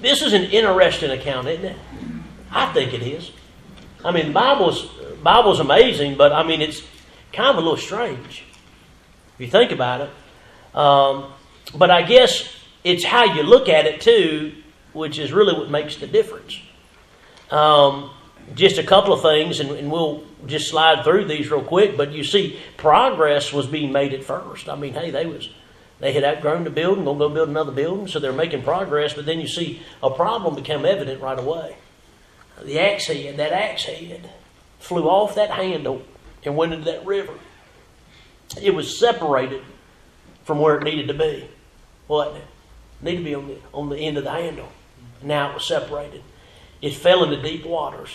This 0.00 0.22
is 0.22 0.32
an 0.32 0.44
interesting 0.44 1.10
account, 1.10 1.48
isn't 1.48 1.64
it? 1.64 1.76
I 2.50 2.72
think 2.72 2.92
it 2.92 3.02
is. 3.02 3.32
I 4.04 4.12
mean, 4.12 4.32
Bible's, 4.32 4.86
Bible's 5.22 5.60
amazing, 5.60 6.16
but 6.16 6.32
I 6.32 6.42
mean, 6.42 6.60
it's 6.60 6.82
kind 7.32 7.48
of 7.50 7.56
a 7.56 7.60
little 7.60 7.76
strange 7.76 8.44
if 9.34 9.40
you 9.40 9.48
think 9.48 9.72
about 9.72 10.02
it. 10.02 10.76
Um, 10.76 11.32
but 11.74 11.90
I 11.90 12.02
guess 12.02 12.48
it's 12.84 13.04
how 13.04 13.24
you 13.24 13.42
look 13.42 13.68
at 13.68 13.86
it 13.86 14.00
too, 14.00 14.54
which 14.92 15.18
is 15.18 15.32
really 15.32 15.54
what 15.58 15.70
makes 15.70 15.96
the 15.96 16.06
difference. 16.06 16.60
Um, 17.50 18.10
just 18.54 18.78
a 18.78 18.82
couple 18.82 19.12
of 19.12 19.22
things, 19.22 19.60
and, 19.60 19.70
and, 19.70 19.90
we'll 19.90 20.24
just 20.46 20.68
slide 20.68 21.02
through 21.02 21.24
these 21.26 21.50
real 21.50 21.62
quick. 21.62 21.96
But 21.96 22.12
you 22.12 22.24
see, 22.24 22.58
progress 22.76 23.52
was 23.52 23.66
being 23.66 23.92
made 23.92 24.12
at 24.12 24.24
first. 24.24 24.68
I 24.68 24.76
mean, 24.76 24.94
hey, 24.94 25.10
they 25.10 25.26
was 25.26 25.48
they 26.00 26.12
had 26.12 26.24
outgrown 26.24 26.64
the 26.64 26.70
building, 26.70 27.04
gonna 27.04 27.18
go 27.18 27.28
build 27.28 27.48
another 27.48 27.72
building, 27.72 28.08
so 28.08 28.18
they're 28.18 28.32
making 28.32 28.62
progress. 28.62 29.14
But 29.14 29.26
then 29.26 29.40
you 29.40 29.48
see 29.48 29.82
a 30.02 30.10
problem 30.10 30.54
become 30.54 30.84
evident 30.84 31.22
right 31.22 31.38
away. 31.38 31.76
The 32.62 32.78
axe 32.78 33.06
head, 33.06 33.36
that 33.36 33.52
axe 33.52 33.84
head, 33.84 34.30
flew 34.78 35.08
off 35.08 35.34
that 35.36 35.50
handle 35.50 36.02
and 36.44 36.56
went 36.56 36.72
into 36.72 36.84
that 36.84 37.06
river. 37.06 37.34
It 38.60 38.74
was 38.74 38.98
separated 38.98 39.62
from 40.44 40.58
where 40.58 40.76
it 40.78 40.84
needed 40.84 41.08
to 41.08 41.14
be. 41.14 41.48
What? 42.06 42.36
Needed 43.00 43.18
to 43.18 43.24
be 43.24 43.34
on 43.34 43.48
the, 43.48 43.58
on 43.72 43.88
the 43.88 43.98
end 43.98 44.18
of 44.18 44.24
the 44.24 44.30
handle. 44.30 44.68
Now 45.22 45.50
it 45.50 45.54
was 45.54 45.64
separated. 45.64 46.22
It 46.82 46.94
fell 46.94 47.24
into 47.24 47.40
deep 47.42 47.64
waters. 47.64 48.10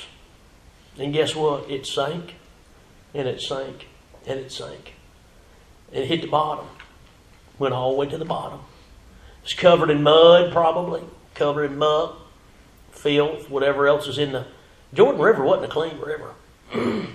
And 0.98 1.14
guess 1.14 1.36
what? 1.36 1.70
It 1.70 1.86
sank, 1.86 2.36
and 3.14 3.28
it 3.28 3.42
sank, 3.42 3.88
and 4.26 4.40
it 4.40 4.52
sank. 4.52 4.94
It 5.92 6.06
hit 6.06 6.22
the 6.22 6.28
bottom. 6.28 6.68
Went 7.58 7.74
all 7.74 7.92
the 7.92 7.98
way 7.98 8.08
to 8.08 8.18
the 8.18 8.26
bottom. 8.26 8.60
It 9.40 9.44
was 9.44 9.54
covered 9.54 9.90
in 9.90 10.04
mud, 10.04 10.52
probably, 10.52 11.04
covered 11.36 11.66
in 11.66 11.78
muck, 11.78 12.18
filth, 12.92 13.50
whatever 13.50 13.88
else 13.88 14.08
is 14.08 14.18
in 14.18 14.32
the 14.32 14.46
Jordan 14.94 15.22
River 15.22 15.44
wasn't 15.44 15.66
a 15.66 15.70
clean 15.70 16.00
river. 16.00 16.34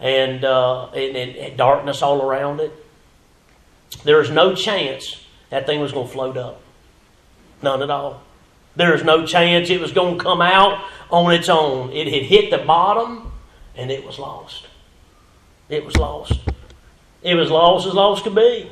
and, 0.00 0.44
uh, 0.44 0.86
and, 0.90 1.16
and 1.16 1.56
darkness 1.56 2.02
all 2.02 2.22
around 2.22 2.60
it. 2.60 2.72
There 4.04 4.18
was 4.18 4.30
no 4.30 4.54
chance 4.54 5.24
that 5.50 5.66
thing 5.66 5.80
was 5.80 5.92
going 5.92 6.06
to 6.06 6.12
float 6.12 6.36
up. 6.36 6.62
None 7.62 7.82
at 7.82 7.90
all. 7.90 8.22
There 8.76 8.92
was 8.92 9.04
no 9.04 9.26
chance 9.26 9.68
it 9.68 9.80
was 9.80 9.92
going 9.92 10.18
to 10.18 10.24
come 10.24 10.40
out 10.40 10.82
on 11.10 11.32
its 11.32 11.48
own. 11.48 11.92
It 11.92 12.06
had 12.08 12.22
hit 12.22 12.50
the 12.50 12.58
bottom 12.58 13.32
and 13.76 13.90
it 13.90 14.04
was 14.04 14.18
lost. 14.18 14.66
It 15.68 15.84
was 15.84 15.96
lost. 15.96 16.40
It 17.22 17.34
was 17.34 17.50
lost 17.50 17.86
as 17.86 17.94
lost 17.94 18.24
could 18.24 18.34
be. 18.34 18.70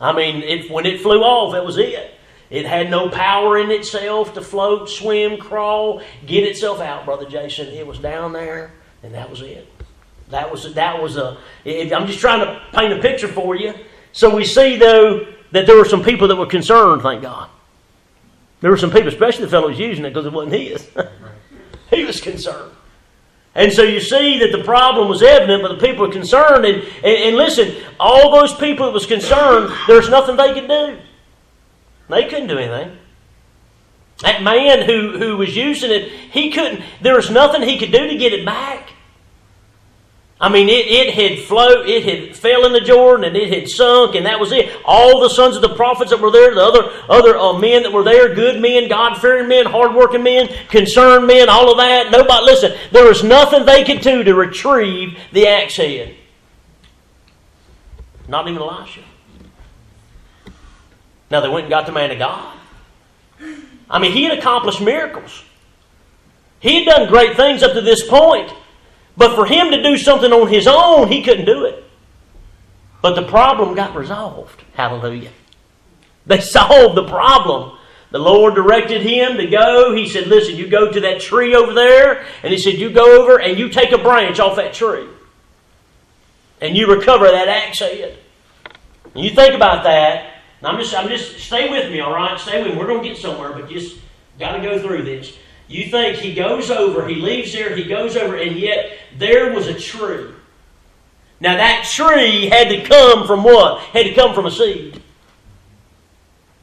I 0.00 0.12
mean, 0.12 0.42
it, 0.42 0.70
when 0.70 0.86
it 0.86 1.00
flew 1.00 1.22
off, 1.22 1.52
that 1.52 1.64
was 1.64 1.78
it. 1.78 2.14
It 2.50 2.66
had 2.66 2.90
no 2.90 3.08
power 3.08 3.58
in 3.58 3.70
itself 3.70 4.34
to 4.34 4.42
float, 4.42 4.88
swim, 4.88 5.38
crawl, 5.38 6.02
get 6.26 6.44
itself 6.44 6.80
out, 6.80 7.04
Brother 7.04 7.28
Jason. 7.28 7.68
It 7.68 7.86
was 7.86 7.98
down 7.98 8.32
there, 8.32 8.72
and 9.02 9.14
that 9.14 9.30
was 9.30 9.40
it. 9.40 9.66
That 10.28 10.50
was 10.50 10.74
that 10.74 11.02
was 11.02 11.16
a. 11.16 11.38
I'm 11.66 12.06
just 12.06 12.18
trying 12.18 12.40
to 12.40 12.60
paint 12.72 12.92
a 12.92 13.00
picture 13.00 13.28
for 13.28 13.56
you. 13.56 13.74
So 14.12 14.34
we 14.34 14.44
see 14.44 14.76
though 14.76 15.26
that 15.52 15.66
there 15.66 15.76
were 15.76 15.84
some 15.84 16.02
people 16.02 16.28
that 16.28 16.36
were 16.36 16.46
concerned. 16.46 17.02
Thank 17.02 17.22
God. 17.22 17.48
There 18.60 18.70
were 18.70 18.76
some 18.76 18.90
people, 18.90 19.08
especially 19.08 19.44
the 19.44 19.50
fellow 19.50 19.68
was 19.68 19.78
using 19.78 20.04
it 20.04 20.10
because 20.10 20.26
it 20.26 20.32
wasn't 20.32 20.54
his. 20.54 20.88
he 21.94 22.04
was 22.04 22.20
concerned. 22.20 22.72
And 23.54 23.72
so 23.72 23.82
you 23.82 24.00
see 24.00 24.38
that 24.40 24.50
the 24.50 24.64
problem 24.64 25.08
was 25.08 25.22
evident, 25.22 25.62
but 25.62 25.78
the 25.78 25.86
people 25.86 26.06
were 26.06 26.12
concerned. 26.12 26.64
And, 26.64 26.82
and, 26.82 27.04
and, 27.04 27.36
listen, 27.36 27.76
all 28.00 28.32
those 28.32 28.52
people 28.54 28.86
that 28.86 28.92
was 28.92 29.06
concerned, 29.06 29.72
there's 29.86 30.08
nothing 30.08 30.36
they 30.36 30.52
could 30.54 30.68
do. 30.68 30.98
They 32.08 32.24
couldn't 32.24 32.48
do 32.48 32.58
anything. 32.58 32.98
That 34.22 34.42
man 34.42 34.86
who, 34.86 35.18
who 35.18 35.36
was 35.36 35.56
using 35.56 35.90
it, 35.90 36.08
he 36.08 36.50
couldn't, 36.50 36.82
there 37.00 37.14
was 37.14 37.30
nothing 37.30 37.62
he 37.62 37.78
could 37.78 37.92
do 37.92 38.08
to 38.08 38.16
get 38.16 38.32
it 38.32 38.44
back. 38.44 38.93
I 40.40 40.48
mean, 40.48 40.68
it, 40.68 40.86
it 40.86 41.14
had 41.14 41.46
flowed, 41.46 41.88
it 41.88 42.04
had 42.04 42.36
fell 42.36 42.66
into 42.66 42.80
Jordan 42.80 43.24
and 43.24 43.36
it 43.36 43.52
had 43.52 43.68
sunk, 43.68 44.16
and 44.16 44.26
that 44.26 44.40
was 44.40 44.50
it. 44.50 44.76
All 44.84 45.20
the 45.20 45.28
sons 45.28 45.54
of 45.54 45.62
the 45.62 45.74
prophets 45.74 46.10
that 46.10 46.20
were 46.20 46.30
there, 46.30 46.54
the 46.54 46.60
other, 46.60 46.90
other 47.08 47.38
uh, 47.38 47.58
men 47.58 47.84
that 47.84 47.92
were 47.92 48.02
there, 48.02 48.34
good 48.34 48.60
men, 48.60 48.88
God 48.88 49.16
fearing 49.18 49.48
men, 49.48 49.64
hard 49.64 49.94
working 49.94 50.24
men, 50.24 50.48
concerned 50.68 51.26
men, 51.26 51.48
all 51.48 51.70
of 51.70 51.78
that. 51.78 52.10
Nobody, 52.10 52.44
listen, 52.44 52.76
there 52.90 53.06
was 53.06 53.22
nothing 53.22 53.64
they 53.64 53.84
could 53.84 54.00
do 54.00 54.24
to 54.24 54.34
retrieve 54.34 55.18
the 55.32 55.46
axe 55.46 55.76
head. 55.76 56.16
Not 58.26 58.48
even 58.48 58.60
Elisha. 58.60 59.02
Now 61.30 61.40
they 61.40 61.48
went 61.48 61.64
and 61.64 61.70
got 61.70 61.86
the 61.86 61.92
man 61.92 62.10
of 62.10 62.18
God. 62.18 62.58
I 63.88 63.98
mean, 63.98 64.12
he 64.12 64.24
had 64.24 64.38
accomplished 64.38 64.80
miracles. 64.80 65.44
He 66.58 66.84
had 66.84 66.86
done 66.86 67.08
great 67.08 67.36
things 67.36 67.62
up 67.62 67.74
to 67.74 67.80
this 67.80 68.06
point. 68.06 68.52
But 69.16 69.34
for 69.34 69.46
him 69.46 69.70
to 69.70 69.82
do 69.82 69.96
something 69.96 70.32
on 70.32 70.48
his 70.48 70.66
own, 70.66 71.08
he 71.08 71.22
couldn't 71.22 71.44
do 71.44 71.64
it. 71.64 71.84
But 73.00 73.14
the 73.14 73.22
problem 73.22 73.74
got 73.74 73.94
resolved. 73.94 74.62
Hallelujah. 74.74 75.30
They 76.26 76.40
solved 76.40 76.96
the 76.96 77.06
problem. 77.06 77.78
The 78.10 78.18
Lord 78.18 78.54
directed 78.54 79.02
him 79.02 79.36
to 79.36 79.46
go. 79.46 79.94
He 79.94 80.08
said, 80.08 80.28
Listen, 80.28 80.56
you 80.56 80.68
go 80.68 80.90
to 80.90 81.00
that 81.00 81.20
tree 81.20 81.54
over 81.54 81.72
there. 81.72 82.24
And 82.42 82.52
he 82.52 82.58
said, 82.58 82.74
You 82.74 82.90
go 82.90 83.22
over 83.22 83.40
and 83.40 83.58
you 83.58 83.68
take 83.68 83.92
a 83.92 83.98
branch 83.98 84.40
off 84.40 84.56
that 84.56 84.72
tree. 84.72 85.08
And 86.60 86.76
you 86.76 86.86
recover 86.86 87.26
that 87.26 87.48
axe 87.48 87.80
head. 87.80 88.16
And 89.14 89.24
you 89.24 89.30
think 89.30 89.54
about 89.54 89.84
that. 89.84 90.30
I'm 90.62 90.78
just, 90.78 90.94
I'm 90.94 91.08
just, 91.08 91.38
stay 91.38 91.68
with 91.68 91.90
me, 91.90 92.00
all 92.00 92.14
right? 92.14 92.38
Stay 92.40 92.62
with 92.62 92.72
me. 92.72 92.78
We're 92.78 92.86
going 92.86 93.02
to 93.02 93.08
get 93.08 93.18
somewhere, 93.18 93.52
but 93.52 93.68
just 93.68 93.98
got 94.38 94.56
to 94.56 94.62
go 94.62 94.80
through 94.80 95.02
this. 95.02 95.36
You 95.68 95.90
think 95.90 96.18
he 96.18 96.34
goes 96.34 96.70
over, 96.70 97.06
he 97.06 97.16
leaves 97.16 97.52
there, 97.52 97.74
he 97.74 97.84
goes 97.84 98.16
over, 98.16 98.36
and 98.36 98.56
yet 98.56 98.98
there 99.18 99.52
was 99.52 99.66
a 99.66 99.78
tree. 99.78 100.26
Now 101.40 101.56
that 101.56 101.84
tree 101.90 102.46
had 102.46 102.68
to 102.68 102.82
come 102.82 103.26
from 103.26 103.42
what? 103.42 103.80
Had 103.80 104.04
to 104.04 104.14
come 104.14 104.34
from 104.34 104.46
a 104.46 104.50
seed. 104.50 105.02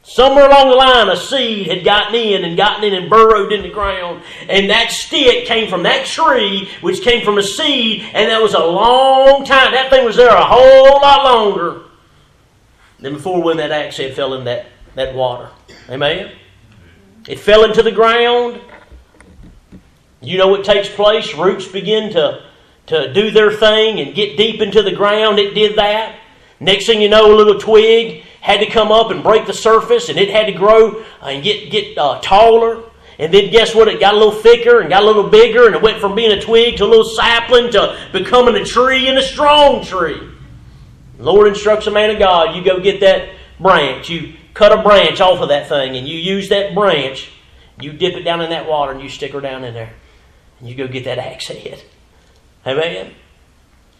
Somewhere 0.04 0.48
along 0.48 0.70
the 0.70 0.76
line, 0.76 1.08
a 1.08 1.16
seed 1.16 1.68
had 1.68 1.84
gotten 1.84 2.16
in 2.16 2.44
and 2.44 2.56
gotten 2.56 2.82
in 2.82 2.92
and 2.92 3.08
burrowed 3.08 3.52
in 3.52 3.62
the 3.62 3.68
ground. 3.70 4.22
And 4.48 4.68
that 4.68 4.90
stick 4.90 5.46
came 5.46 5.70
from 5.70 5.84
that 5.84 6.06
tree, 6.06 6.68
which 6.80 7.02
came 7.02 7.24
from 7.24 7.38
a 7.38 7.42
seed, 7.42 8.02
and 8.12 8.28
that 8.28 8.42
was 8.42 8.54
a 8.54 8.64
long 8.64 9.44
time. 9.44 9.72
That 9.72 9.90
thing 9.90 10.04
was 10.04 10.16
there 10.16 10.34
a 10.34 10.44
whole 10.44 11.00
lot 11.00 11.24
longer 11.24 11.82
than 12.98 13.14
before 13.14 13.42
when 13.42 13.58
that 13.58 13.70
axe 13.70 13.96
head 13.96 14.14
fell 14.14 14.34
in 14.34 14.44
that, 14.44 14.66
that 14.96 15.14
water. 15.14 15.50
Amen? 15.88 16.32
It 17.28 17.38
fell 17.38 17.64
into 17.64 17.82
the 17.82 17.92
ground. 17.92 18.60
You 20.22 20.38
know 20.38 20.48
what 20.48 20.64
takes 20.64 20.88
place? 20.88 21.34
Roots 21.34 21.66
begin 21.66 22.12
to, 22.12 22.44
to 22.86 23.12
do 23.12 23.30
their 23.30 23.52
thing 23.52 24.00
and 24.00 24.14
get 24.14 24.36
deep 24.36 24.60
into 24.60 24.82
the 24.82 24.92
ground. 24.92 25.38
It 25.38 25.54
did 25.54 25.76
that. 25.76 26.16
Next 26.60 26.86
thing 26.86 27.02
you 27.02 27.08
know, 27.08 27.34
a 27.34 27.34
little 27.34 27.58
twig 27.58 28.22
had 28.40 28.60
to 28.60 28.66
come 28.66 28.92
up 28.92 29.10
and 29.10 29.22
break 29.22 29.46
the 29.46 29.52
surface, 29.52 30.08
and 30.08 30.18
it 30.18 30.30
had 30.30 30.46
to 30.46 30.52
grow 30.52 31.04
and 31.22 31.42
get 31.42 31.70
get 31.70 31.98
uh, 31.98 32.20
taller. 32.20 32.84
And 33.18 33.34
then 33.34 33.50
guess 33.50 33.74
what? 33.74 33.88
It 33.88 34.00
got 34.00 34.14
a 34.14 34.16
little 34.16 34.32
thicker 34.32 34.80
and 34.80 34.88
got 34.88 35.02
a 35.02 35.06
little 35.06 35.28
bigger, 35.28 35.66
and 35.66 35.74
it 35.74 35.82
went 35.82 36.00
from 36.00 36.14
being 36.14 36.32
a 36.32 36.40
twig 36.40 36.76
to 36.76 36.84
a 36.84 36.86
little 36.86 37.04
sapling 37.04 37.70
to 37.72 37.98
becoming 38.12 38.56
a 38.56 38.64
tree 38.64 39.08
and 39.08 39.18
a 39.18 39.22
strong 39.22 39.84
tree. 39.84 40.20
The 41.18 41.22
Lord 41.22 41.48
instructs 41.48 41.86
a 41.86 41.90
man 41.90 42.10
of 42.10 42.18
God, 42.18 42.56
you 42.56 42.64
go 42.64 42.80
get 42.80 43.00
that 43.00 43.28
branch, 43.60 44.08
you 44.08 44.34
cut 44.54 44.76
a 44.76 44.82
branch 44.82 45.20
off 45.20 45.40
of 45.40 45.48
that 45.50 45.68
thing, 45.68 45.96
and 45.96 46.08
you 46.08 46.18
use 46.18 46.48
that 46.48 46.74
branch, 46.74 47.30
you 47.80 47.92
dip 47.92 48.14
it 48.14 48.22
down 48.22 48.40
in 48.40 48.50
that 48.50 48.68
water, 48.68 48.92
and 48.92 49.00
you 49.00 49.08
stick 49.08 49.32
her 49.32 49.40
down 49.40 49.62
in 49.62 49.72
there. 49.74 49.92
You 50.62 50.74
go 50.74 50.86
get 50.86 51.04
that 51.04 51.18
axe 51.18 51.48
head. 51.48 51.82
Amen. 52.66 53.12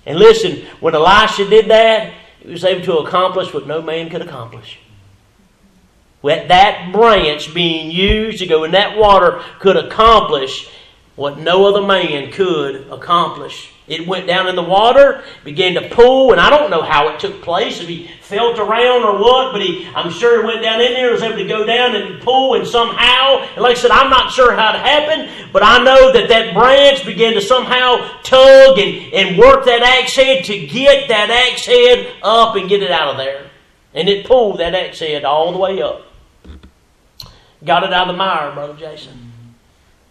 And 0.07 0.19
listen, 0.19 0.64
when 0.81 0.95
Elisha 0.95 1.49
did 1.49 1.69
that, 1.69 2.12
he 2.40 2.50
was 2.50 2.64
able 2.64 2.85
to 2.85 2.99
accomplish 2.99 3.52
what 3.52 3.66
no 3.66 3.83
man 3.83 4.11
could 4.11 4.23
accomplish. 4.23 4.78
With 6.23 6.49
that 6.49 6.92
branch 6.92 7.52
being 7.52 7.90
used 7.90 8.38
to 8.38 8.47
go 8.47 8.62
in 8.64 8.71
that 8.73 8.97
water 8.97 9.42
could 9.59 9.76
accomplish 9.76 10.69
what 11.16 11.38
no 11.38 11.66
other 11.66 11.87
man 11.87 12.33
could 12.33 12.88
accomplish. 12.90 13.71
It 13.87 14.07
went 14.07 14.26
down 14.26 14.47
in 14.47 14.54
the 14.54 14.62
water, 14.62 15.25
began 15.45 15.75
to 15.75 15.88
pool, 15.90 16.33
and 16.33 16.40
I 16.40 16.49
don't 16.49 16.71
know 16.71 16.83
how 16.83 17.09
it 17.09 17.21
took 17.21 17.42
place, 17.42 17.81
if 17.81 17.88
he 17.88 18.09
felt 18.23 18.59
around 18.59 19.02
or 19.02 19.21
what, 19.21 19.52
but 19.52 19.61
he, 19.61 19.87
I'm 19.95 20.11
sure 20.11 20.40
he 20.40 20.47
went 20.47 20.62
down 20.62 20.81
in 20.81 20.92
there, 20.92 21.12
was 21.12 21.23
able 21.23 21.37
to 21.37 21.47
go 21.47 21.66
down 21.66 21.97
and 21.97 22.23
pull, 22.23 22.54
and 22.54 22.66
somehow, 22.66 23.40
and 23.40 23.59
like 23.59 23.76
I 23.76 23.81
said, 23.81 23.90
I'm 23.90 24.09
not 24.09 24.33
sure 24.33 24.54
how 24.54 24.75
it 24.75 24.81
happened, 24.81 25.50
but 25.52 25.62
I 25.62 25.83
know 25.85 26.12
that 26.12 26.28
that 26.28 26.54
branch 26.54 27.04
began 27.04 27.35
to 27.35 27.40
somehow 27.40 28.09
tug 28.23 28.78
and, 28.78 29.12
and 29.12 29.37
work 29.37 29.66
that 29.66 29.83
axe 29.83 30.16
head 30.16 30.45
to 30.45 30.66
get 30.66 31.09
that 31.09 31.28
axe 31.28 31.66
head 31.66 32.14
up 32.23 32.57
and 32.57 32.69
get 32.69 32.83
it 32.83 32.90
out 32.90 33.09
of 33.09 33.16
there. 33.19 33.50
And 33.95 34.09
it 34.09 34.25
pulled 34.25 34.61
that 34.61 34.75
axe 34.75 35.00
head 35.00 35.25
all 35.25 35.52
the 35.52 35.59
way 35.59 35.83
up. 35.83 36.07
Got 37.64 37.83
it 37.85 37.92
out 37.92 38.09
of 38.09 38.14
the 38.14 38.19
mire, 38.19 38.52
Brother 38.52 38.75
Jason. 38.75 39.22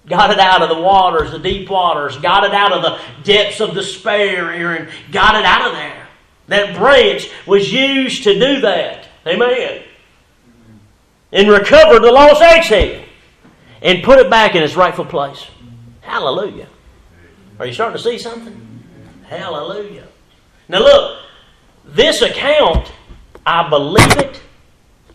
Got 0.08 0.32
it 0.32 0.40
out 0.40 0.62
of 0.62 0.70
the 0.70 0.82
waters, 0.82 1.32
the 1.32 1.40
deep 1.40 1.70
waters. 1.70 2.18
Got 2.18 2.44
it 2.44 2.54
out 2.54 2.72
of 2.72 2.82
the 2.82 3.00
depths 3.24 3.60
of 3.60 3.74
despair, 3.74 4.52
Aaron. 4.52 4.90
Got 5.12 5.36
it 5.36 5.46
out 5.46 5.68
of 5.68 5.74
there. 5.74 6.08
That 6.48 6.76
branch 6.76 7.30
was 7.46 7.72
used 7.72 8.24
to 8.24 8.34
do 8.34 8.62
that. 8.62 9.08
Amen. 9.28 9.84
And 11.32 11.50
recovered 11.50 12.02
the 12.02 12.12
lost 12.12 12.42
head 12.42 13.06
and 13.82 14.04
put 14.04 14.20
it 14.20 14.30
back 14.30 14.56
in 14.56 14.64
its 14.64 14.76
rightful 14.76 15.06
place. 15.06 15.48
Hallelujah. 16.02 16.68
Are 17.60 17.66
you 17.66 17.74
starting 17.74 17.98
to 17.98 18.04
see 18.04 18.18
something? 18.18 18.84
Hallelujah. 19.28 20.08
Now 20.68 20.80
look, 20.80 21.20
this 21.86 22.22
account, 22.22 22.92
I 23.46 23.70
believe 23.70 24.18
it. 24.18 24.42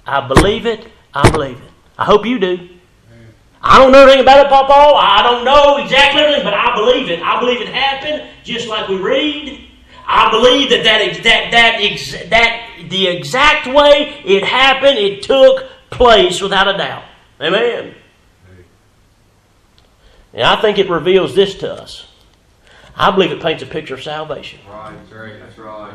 I 0.06 0.26
believe 0.26 0.64
it. 0.64 0.86
I 1.12 1.28
believe 1.30 1.58
it. 1.60 1.70
I 1.98 2.04
hope 2.04 2.24
you 2.24 2.38
do. 2.38 2.68
I 3.68 3.78
don't 3.78 3.90
know 3.90 4.04
anything 4.04 4.20
about 4.20 4.46
it, 4.46 4.48
Papa. 4.48 4.72
I 4.72 5.22
don't 5.24 5.44
know 5.44 5.78
exactly 5.78 6.22
everything, 6.22 6.44
but 6.44 6.54
I 6.54 6.74
believe 6.76 7.10
it. 7.10 7.20
I 7.20 7.40
believe 7.40 7.60
it 7.60 7.68
happened 7.68 8.30
just 8.44 8.68
like 8.68 8.88
we 8.88 8.96
read. 8.96 9.68
I 10.06 10.30
believe 10.30 10.70
that 10.70 10.84
that 10.84 11.22
that 11.24 11.50
that, 11.50 12.30
that 12.30 12.88
the 12.88 13.08
exact 13.08 13.66
way 13.66 14.22
it 14.24 14.44
happened, 14.44 14.98
it 14.98 15.22
took 15.22 15.66
place 15.90 16.40
without 16.40 16.72
a 16.72 16.78
doubt. 16.78 17.02
Amen. 17.40 17.94
And 20.32 20.42
I 20.42 20.60
think 20.60 20.78
it 20.78 20.88
reveals 20.88 21.34
this 21.34 21.56
to 21.56 21.72
us. 21.72 22.06
I 22.94 23.10
believe 23.10 23.32
it 23.32 23.42
paints 23.42 23.62
a 23.62 23.66
picture 23.66 23.94
of 23.94 24.02
salvation. 24.02 24.60
Right, 24.68 24.94
that's 24.96 25.12
right. 25.12 25.40
That's 25.40 25.58
right. 25.58 25.94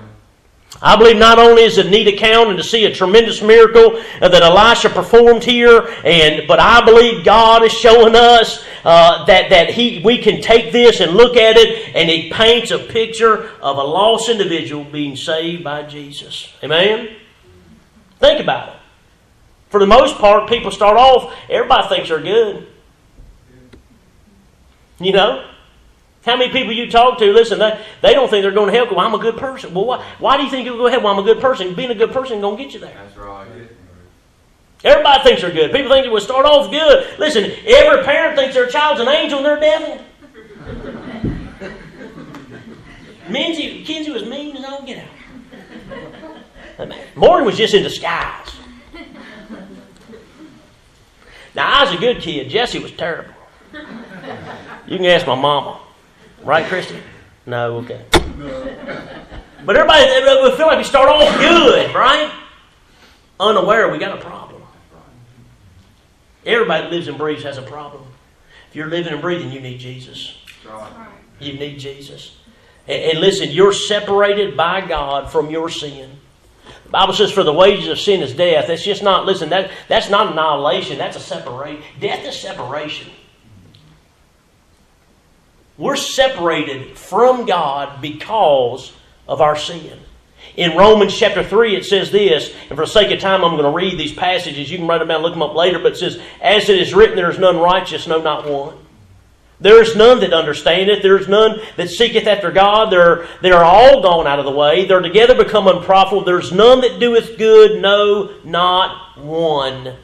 I 0.79 0.95
believe 0.95 1.17
not 1.17 1.37
only 1.37 1.63
is 1.63 1.77
it 1.77 1.89
neat 1.89 2.07
account 2.07 2.49
and 2.49 2.57
to 2.57 2.63
see 2.63 2.85
a 2.85 2.93
tremendous 2.93 3.41
miracle 3.41 4.01
that 4.19 4.41
Elisha 4.41 4.89
performed 4.89 5.43
here, 5.43 5.87
and 6.03 6.47
but 6.47 6.59
I 6.59 6.83
believe 6.83 7.25
God 7.25 7.63
is 7.63 7.71
showing 7.71 8.15
us 8.15 8.63
uh, 8.83 9.25
that 9.25 9.49
that 9.49 9.69
he 9.71 10.01
we 10.03 10.17
can 10.17 10.41
take 10.41 10.71
this 10.71 10.99
and 10.99 11.11
look 11.11 11.37
at 11.37 11.57
it, 11.57 11.95
and 11.95 12.09
it 12.09 12.31
paints 12.31 12.71
a 12.71 12.79
picture 12.79 13.49
of 13.61 13.77
a 13.77 13.83
lost 13.83 14.29
individual 14.29 14.83
being 14.83 15.15
saved 15.15 15.63
by 15.63 15.83
Jesus. 15.83 16.51
Amen. 16.63 17.15
Think 18.19 18.39
about 18.39 18.69
it. 18.69 18.75
For 19.69 19.79
the 19.79 19.87
most 19.87 20.17
part, 20.17 20.49
people 20.49 20.71
start 20.71 20.97
off. 20.97 21.33
Everybody 21.49 21.87
thinks 21.89 22.09
they're 22.09 22.21
good. 22.21 22.67
You 24.99 25.13
know, 25.13 25.50
how 26.23 26.37
many 26.37 26.51
people 26.51 26.71
you 26.71 26.89
talk 26.89 27.17
to, 27.17 27.31
listen, 27.31 27.57
they, 27.59 27.83
they 28.01 28.13
don't 28.13 28.29
think 28.29 28.43
they're 28.43 28.51
going 28.51 28.71
to 28.71 28.73
hell 28.73 28.87
well, 28.89 28.99
I'm 28.99 29.13
a 29.13 29.17
good 29.17 29.37
person. 29.37 29.73
Well, 29.73 29.85
why, 29.85 30.05
why 30.19 30.37
do 30.37 30.43
you 30.43 30.49
think 30.49 30.65
you'll 30.65 30.77
go 30.77 30.87
ahead? 30.87 31.03
Well, 31.03 31.13
I'm 31.13 31.19
a 31.19 31.23
good 31.23 31.41
person. 31.41 31.73
Being 31.73 31.89
a 31.89 31.95
good 31.95 32.11
person 32.11 32.37
is 32.37 32.41
going 32.41 32.57
to 32.57 32.63
get 32.63 32.73
you 32.73 32.79
there. 32.79 32.93
That's 32.93 33.17
right. 33.17 33.47
Everybody 34.83 35.23
thinks 35.23 35.41
they're 35.41 35.51
good. 35.51 35.71
People 35.71 35.91
think 35.91 36.05
it 36.05 36.11
will 36.11 36.19
start 36.19 36.45
off 36.45 36.71
good. 36.71 37.19
Listen, 37.19 37.51
every 37.65 38.03
parent 38.03 38.37
thinks 38.37 38.55
their 38.55 38.67
child's 38.67 38.99
an 38.99 39.07
angel 39.07 39.39
and 39.39 39.45
they're 39.45 39.59
devil. 39.59 40.03
Minzy, 43.27 43.85
Kinsey 43.85 44.11
was 44.11 44.25
mean 44.25 44.57
as 44.57 44.65
all 44.65 44.83
get 44.83 45.05
out. 46.79 46.89
Morgan 47.15 47.45
was 47.45 47.57
just 47.57 47.73
in 47.73 47.83
disguise. 47.83 48.55
Now, 51.53 51.79
I 51.79 51.83
was 51.83 51.93
a 51.93 51.97
good 51.97 52.21
kid. 52.21 52.49
Jesse 52.49 52.79
was 52.79 52.91
terrible. 52.91 53.33
You 54.87 54.97
can 54.97 55.05
ask 55.05 55.27
my 55.27 55.35
mama. 55.35 55.79
Right, 56.43 56.65
Christy? 56.65 56.97
No, 57.45 57.77
okay. 57.77 58.05
But 59.65 59.75
everybody 59.75 60.05
we 60.43 60.57
feel 60.57 60.67
like 60.67 60.77
we 60.77 60.83
start 60.83 61.09
off 61.09 61.37
good, 61.39 61.93
right? 61.93 62.31
Unaware 63.39 63.91
we 63.91 63.97
got 63.99 64.17
a 64.17 64.21
problem. 64.21 64.61
Everybody 66.45 66.83
that 66.83 66.91
lives 66.91 67.07
and 67.07 67.17
breathes 67.17 67.43
has 67.43 67.57
a 67.57 67.61
problem. 67.61 68.03
If 68.69 68.75
you're 68.75 68.87
living 68.87 69.13
and 69.13 69.21
breathing, 69.21 69.51
you 69.51 69.59
need 69.59 69.79
Jesus. 69.79 70.37
You 71.39 71.53
need 71.53 71.77
Jesus. 71.77 72.37
And, 72.87 73.03
and 73.03 73.19
listen, 73.19 73.49
you're 73.51 73.73
separated 73.73 74.57
by 74.57 74.81
God 74.81 75.31
from 75.31 75.49
your 75.49 75.69
sin. 75.69 76.17
The 76.85 76.89
Bible 76.89 77.13
says, 77.13 77.31
"For 77.31 77.43
the 77.43 77.53
wages 77.53 77.87
of 77.87 77.99
sin 77.99 78.21
is 78.21 78.33
death." 78.33 78.67
That's 78.67 78.83
just 78.83 79.03
not. 79.03 79.25
Listen, 79.25 79.49
that 79.49 79.71
that's 79.87 80.09
not 80.09 80.31
annihilation. 80.31 80.97
That's 80.97 81.17
a 81.17 81.19
separation. 81.19 81.83
Death 81.99 82.25
is 82.25 82.39
separation. 82.39 83.11
We're 85.81 85.95
separated 85.95 86.95
from 86.95 87.47
God 87.47 88.03
because 88.03 88.93
of 89.27 89.41
our 89.41 89.55
sin. 89.55 89.97
In 90.55 90.77
Romans 90.77 91.17
chapter 91.17 91.43
3, 91.43 91.75
it 91.75 91.85
says 91.85 92.11
this, 92.11 92.53
and 92.69 92.77
for 92.77 92.85
the 92.85 92.91
sake 92.91 93.09
of 93.09 93.19
time, 93.19 93.43
I'm 93.43 93.57
going 93.57 93.63
to 93.63 93.75
read 93.75 93.97
these 93.97 94.13
passages. 94.13 94.69
You 94.69 94.77
can 94.77 94.85
write 94.85 94.99
them 94.99 95.07
down, 95.07 95.23
look 95.23 95.33
them 95.33 95.41
up 95.41 95.55
later, 95.55 95.79
but 95.79 95.93
it 95.93 95.97
says, 95.97 96.21
As 96.39 96.69
it 96.69 96.77
is 96.77 96.93
written, 96.93 97.15
there 97.15 97.31
is 97.31 97.39
none 97.39 97.57
righteous, 97.57 98.05
no, 98.05 98.21
not 98.21 98.47
one. 98.47 98.77
There 99.59 99.81
is 99.81 99.95
none 99.95 100.19
that 100.19 100.33
understandeth. 100.33 101.01
There 101.01 101.17
is 101.17 101.27
none 101.27 101.59
that 101.77 101.89
seeketh 101.89 102.27
after 102.27 102.51
God. 102.51 102.91
They're, 102.91 103.27
they 103.41 103.51
are 103.51 103.63
all 103.63 104.03
gone 104.03 104.27
out 104.27 104.37
of 104.37 104.45
the 104.45 104.51
way. 104.51 104.85
They're 104.85 105.01
together 105.01 105.33
become 105.33 105.67
unprofitable. 105.67 106.25
There's 106.25 106.51
none 106.51 106.81
that 106.81 106.99
doeth 106.99 107.39
good. 107.39 107.81
No, 107.81 108.35
not 108.43 109.17
one. 109.17 109.95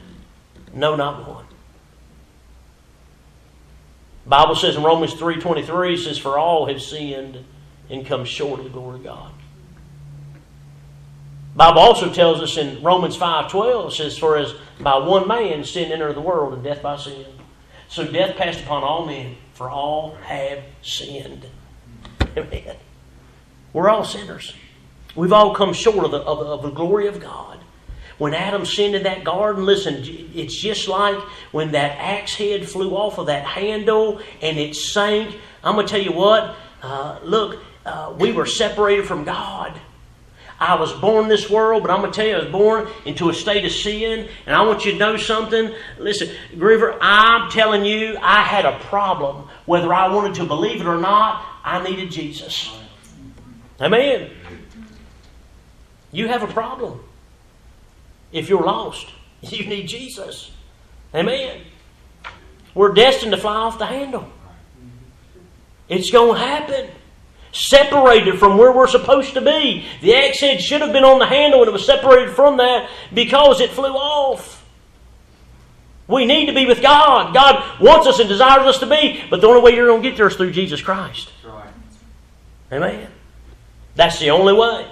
No, 0.74 0.96
not 0.96 1.28
one. 1.28 1.44
Bible 4.28 4.54
says 4.54 4.76
in 4.76 4.82
Romans 4.82 5.14
3.23, 5.14 6.04
says, 6.04 6.18
For 6.18 6.38
all 6.38 6.66
have 6.66 6.82
sinned 6.82 7.44
and 7.88 8.04
come 8.04 8.24
short 8.24 8.60
of 8.60 8.64
the 8.64 8.70
glory 8.70 8.96
of 8.96 9.04
God. 9.04 9.32
Bible 11.56 11.80
also 11.80 12.12
tells 12.12 12.40
us 12.40 12.56
in 12.56 12.82
Romans 12.82 13.16
5.12, 13.16 13.92
says, 13.92 14.18
For 14.18 14.36
as 14.36 14.54
by 14.78 14.98
one 14.98 15.26
man 15.26 15.64
sin 15.64 15.90
entered 15.90 16.14
the 16.14 16.20
world, 16.20 16.52
and 16.52 16.62
death 16.62 16.82
by 16.82 16.96
sin. 16.96 17.26
So 17.88 18.06
death 18.06 18.36
passed 18.36 18.60
upon 18.60 18.84
all 18.84 19.06
men, 19.06 19.36
for 19.54 19.70
all 19.70 20.14
have 20.26 20.62
sinned. 20.82 21.46
Amen. 22.36 22.76
We're 23.72 23.88
all 23.88 24.04
sinners. 24.04 24.54
We've 25.16 25.32
all 25.32 25.54
come 25.54 25.72
short 25.72 26.04
of 26.04 26.10
the, 26.10 26.18
of, 26.18 26.38
of 26.40 26.62
the 26.62 26.70
glory 26.70 27.08
of 27.08 27.18
God. 27.18 27.57
When 28.18 28.34
Adam 28.34 28.66
sinned 28.66 28.96
in 28.96 29.04
that 29.04 29.22
garden, 29.22 29.64
listen, 29.64 30.02
it's 30.34 30.54
just 30.54 30.88
like 30.88 31.16
when 31.52 31.72
that 31.72 31.96
axe 31.98 32.34
head 32.34 32.68
flew 32.68 32.96
off 32.96 33.18
of 33.18 33.26
that 33.26 33.44
handle 33.44 34.20
and 34.42 34.58
it 34.58 34.74
sank. 34.74 35.36
I'm 35.62 35.76
going 35.76 35.86
to 35.86 35.90
tell 35.90 36.02
you 36.02 36.12
what, 36.12 36.56
uh, 36.82 37.20
look, 37.22 37.62
uh, 37.86 38.14
we 38.18 38.32
were 38.32 38.46
separated 38.46 39.06
from 39.06 39.24
God. 39.24 39.80
I 40.60 40.74
was 40.74 40.92
born 40.92 41.24
in 41.24 41.28
this 41.28 41.48
world, 41.48 41.82
but 41.82 41.92
I'm 41.92 42.00
going 42.00 42.10
to 42.10 42.16
tell 42.16 42.26
you, 42.26 42.34
I 42.34 42.40
was 42.40 42.50
born 42.50 42.88
into 43.04 43.30
a 43.30 43.34
state 43.34 43.64
of 43.64 43.70
sin. 43.70 44.28
And 44.44 44.56
I 44.56 44.62
want 44.62 44.84
you 44.84 44.92
to 44.92 44.98
know 44.98 45.16
something. 45.16 45.72
Listen, 45.98 46.30
Griever, 46.54 46.98
I'm 47.00 47.48
telling 47.50 47.84
you, 47.84 48.18
I 48.20 48.42
had 48.42 48.64
a 48.64 48.76
problem. 48.80 49.48
Whether 49.66 49.94
I 49.94 50.12
wanted 50.12 50.34
to 50.36 50.44
believe 50.44 50.80
it 50.80 50.86
or 50.86 50.98
not, 50.98 51.44
I 51.62 51.82
needed 51.88 52.10
Jesus. 52.10 52.76
Amen. 53.80 54.30
You 56.10 56.26
have 56.26 56.42
a 56.42 56.48
problem. 56.48 57.04
If 58.32 58.48
you're 58.48 58.64
lost, 58.64 59.08
you 59.40 59.66
need 59.66 59.86
Jesus. 59.86 60.50
Amen. 61.14 61.62
We're 62.74 62.92
destined 62.92 63.32
to 63.32 63.38
fly 63.38 63.56
off 63.56 63.78
the 63.78 63.86
handle. 63.86 64.30
It's 65.88 66.10
going 66.10 66.38
to 66.38 66.46
happen 66.46 66.90
separated 67.50 68.38
from 68.38 68.58
where 68.58 68.72
we're 68.72 68.86
supposed 68.88 69.34
to 69.34 69.40
be. 69.40 69.86
The 70.02 70.14
axe 70.14 70.40
head 70.40 70.60
should 70.60 70.80
have 70.80 70.92
been 70.92 71.04
on 71.04 71.18
the 71.18 71.26
handle 71.26 71.60
and 71.60 71.68
it 71.68 71.72
was 71.72 71.86
separated 71.86 72.34
from 72.34 72.58
that 72.58 72.88
because 73.12 73.60
it 73.60 73.70
flew 73.70 73.94
off. 73.94 74.64
We 76.06 76.24
need 76.24 76.46
to 76.46 76.54
be 76.54 76.66
with 76.66 76.80
God. 76.80 77.34
God 77.34 77.80
wants 77.80 78.06
us 78.06 78.18
and 78.18 78.28
desires 78.28 78.66
us 78.66 78.78
to 78.78 78.86
be, 78.86 79.24
but 79.28 79.40
the 79.40 79.46
only 79.46 79.60
way 79.60 79.74
you're 79.74 79.86
going 79.86 80.02
to 80.02 80.08
get 80.08 80.16
there 80.16 80.26
is 80.26 80.36
through 80.36 80.52
Jesus 80.52 80.80
Christ. 80.80 81.30
Right. 81.44 81.68
Amen. 82.72 83.10
That's 83.94 84.18
the 84.18 84.30
only 84.30 84.54
way. 84.54 84.86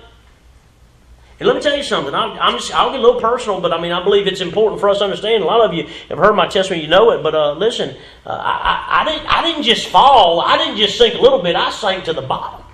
And 1.38 1.47
let 1.47 1.55
me 1.55 1.62
tell 1.62 1.76
you 1.76 1.83
something. 1.83 2.14
I'll, 2.14 2.33
I'm 2.40 2.59
just, 2.59 2.75
I'll 2.75 2.90
get 2.90 3.00
a 3.00 3.02
little 3.02 3.21
personal, 3.21 3.61
but 3.61 3.73
I 3.73 3.81
mean, 3.81 3.93
I 3.93 4.02
believe 4.02 4.26
it's 4.26 4.40
important 4.40 4.81
for 4.81 4.88
us 4.88 4.99
to 4.99 5.05
understand. 5.05 5.43
A 5.43 5.47
lot 5.47 5.61
of 5.61 5.75
you 5.75 5.87
have 6.09 6.19
heard 6.19 6.35
my 6.35 6.47
testimony, 6.47 6.83
you 6.83 6.88
know 6.88 7.11
it. 7.11 7.23
But 7.23 7.35
uh, 7.35 7.52
listen, 7.52 7.95
uh, 8.25 8.31
I, 8.31 9.02
I, 9.02 9.05
didn't, 9.05 9.26
I 9.26 9.43
didn't 9.43 9.62
just 9.64 9.88
fall. 9.88 10.40
I 10.40 10.57
didn't 10.57 10.78
just 10.78 10.97
sink 10.97 11.14
a 11.14 11.21
little 11.21 11.43
bit. 11.43 11.55
I 11.55 11.71
sank 11.71 12.05
to 12.05 12.14
the 12.14 12.23
bottom. 12.23 12.64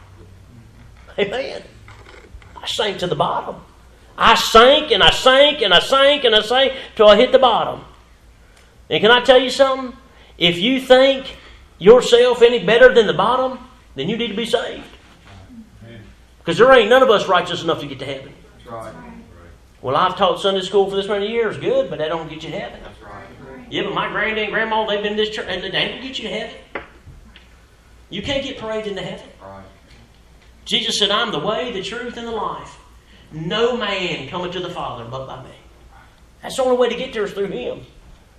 Amen. 1.19 1.63
I 2.57 2.67
sank 2.67 2.99
to 2.99 3.09
the 3.09 3.17
bottom. 3.17 3.57
I 4.17 4.37
sank 4.37 4.93
and 4.93 5.03
I 5.03 5.11
sank 5.11 5.63
and 5.63 5.75
I 5.75 5.81
sank 5.81 6.25
and 6.25 6.35
I 6.35 6.43
sank 6.43 6.75
till 6.95 7.09
I 7.09 7.17
hit 7.17 7.33
the 7.33 7.39
bottom. 7.41 7.85
And 8.89 9.01
can 9.01 9.11
I 9.11 9.21
tell 9.21 9.39
you 9.39 9.51
something? 9.51 9.99
If 10.39 10.59
you 10.59 10.81
think 10.81 11.37
yourself 11.79 12.43
any 12.43 12.65
better 12.65 12.95
than 12.95 13.07
the 13.09 13.15
bottom, 13.15 13.59
then 13.97 14.09
you 14.09 14.17
need 14.17 14.29
to 14.29 14.37
be 14.37 14.47
saved. 14.47 14.85
Because 16.39 16.59
there 16.59 16.73
ain't 16.73 16.91
none 16.91 17.03
of 17.03 17.11
us 17.11 17.27
righteous 17.27 17.63
enough 17.63 17.81
to 17.81 17.87
get 17.87 17.99
to 18.01 18.05
heaven. 18.05 18.33
Right. 18.73 18.95
Well, 19.83 19.97
I've 19.97 20.17
taught 20.17 20.41
Sunday 20.41 20.63
school 20.63 20.89
for 20.89 20.97
this 20.97 21.09
many 21.09 21.29
years. 21.29 21.57
Good, 21.59 21.91
but 21.91 21.99
that 21.99 22.09
don't 22.09 22.29
get 22.29 22.43
you 22.43 22.51
to 22.51 22.59
heaven. 22.59 22.81
That's 22.83 23.03
right. 23.03 23.67
Yeah, 23.69 23.83
but 23.83 23.95
my 23.95 24.09
granddad 24.09 24.45
and 24.45 24.53
grandma, 24.53 24.87
they've 24.87 25.03
been 25.03 25.13
in 25.13 25.17
this 25.17 25.31
church, 25.31 25.47
and 25.49 25.63
they 25.63 25.71
don't 25.71 26.03
get 26.03 26.19
you 26.19 26.29
to 26.29 26.35
heaven. 26.35 26.57
You 28.09 28.23
can't 28.23 28.45
get 28.45 28.59
paraded 28.59 28.89
into 28.89 29.03
heaven. 29.03 29.27
Right. 29.43 29.65
Jesus 30.65 30.99
said, 30.99 31.11
I'm 31.11 31.33
the 31.33 31.39
way, 31.39 31.73
the 31.73 31.83
truth, 31.83 32.17
and 32.17 32.27
the 32.27 32.33
life. 32.33 32.79
No 33.33 33.77
man 33.77 34.29
cometh 34.29 34.53
to 34.53 34.61
the 34.61 34.71
Father 34.71 35.05
but 35.11 35.27
by 35.27 35.43
me. 35.43 35.55
That's 36.43 36.57
the 36.57 36.63
only 36.63 36.77
way 36.77 36.89
to 36.89 36.97
get 36.97 37.13
there 37.13 37.25
is 37.25 37.33
through 37.33 37.49
Him. 37.49 37.81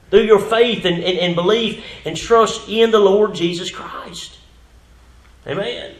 Through 0.09 0.23
your 0.23 0.39
faith 0.39 0.85
and, 0.85 1.03
and, 1.03 1.17
and 1.17 1.35
belief 1.35 1.83
and 2.05 2.15
trust 2.15 2.69
in 2.69 2.91
the 2.91 2.99
Lord 2.99 3.33
Jesus 3.33 3.71
Christ. 3.71 4.37
Amen. 5.47 5.95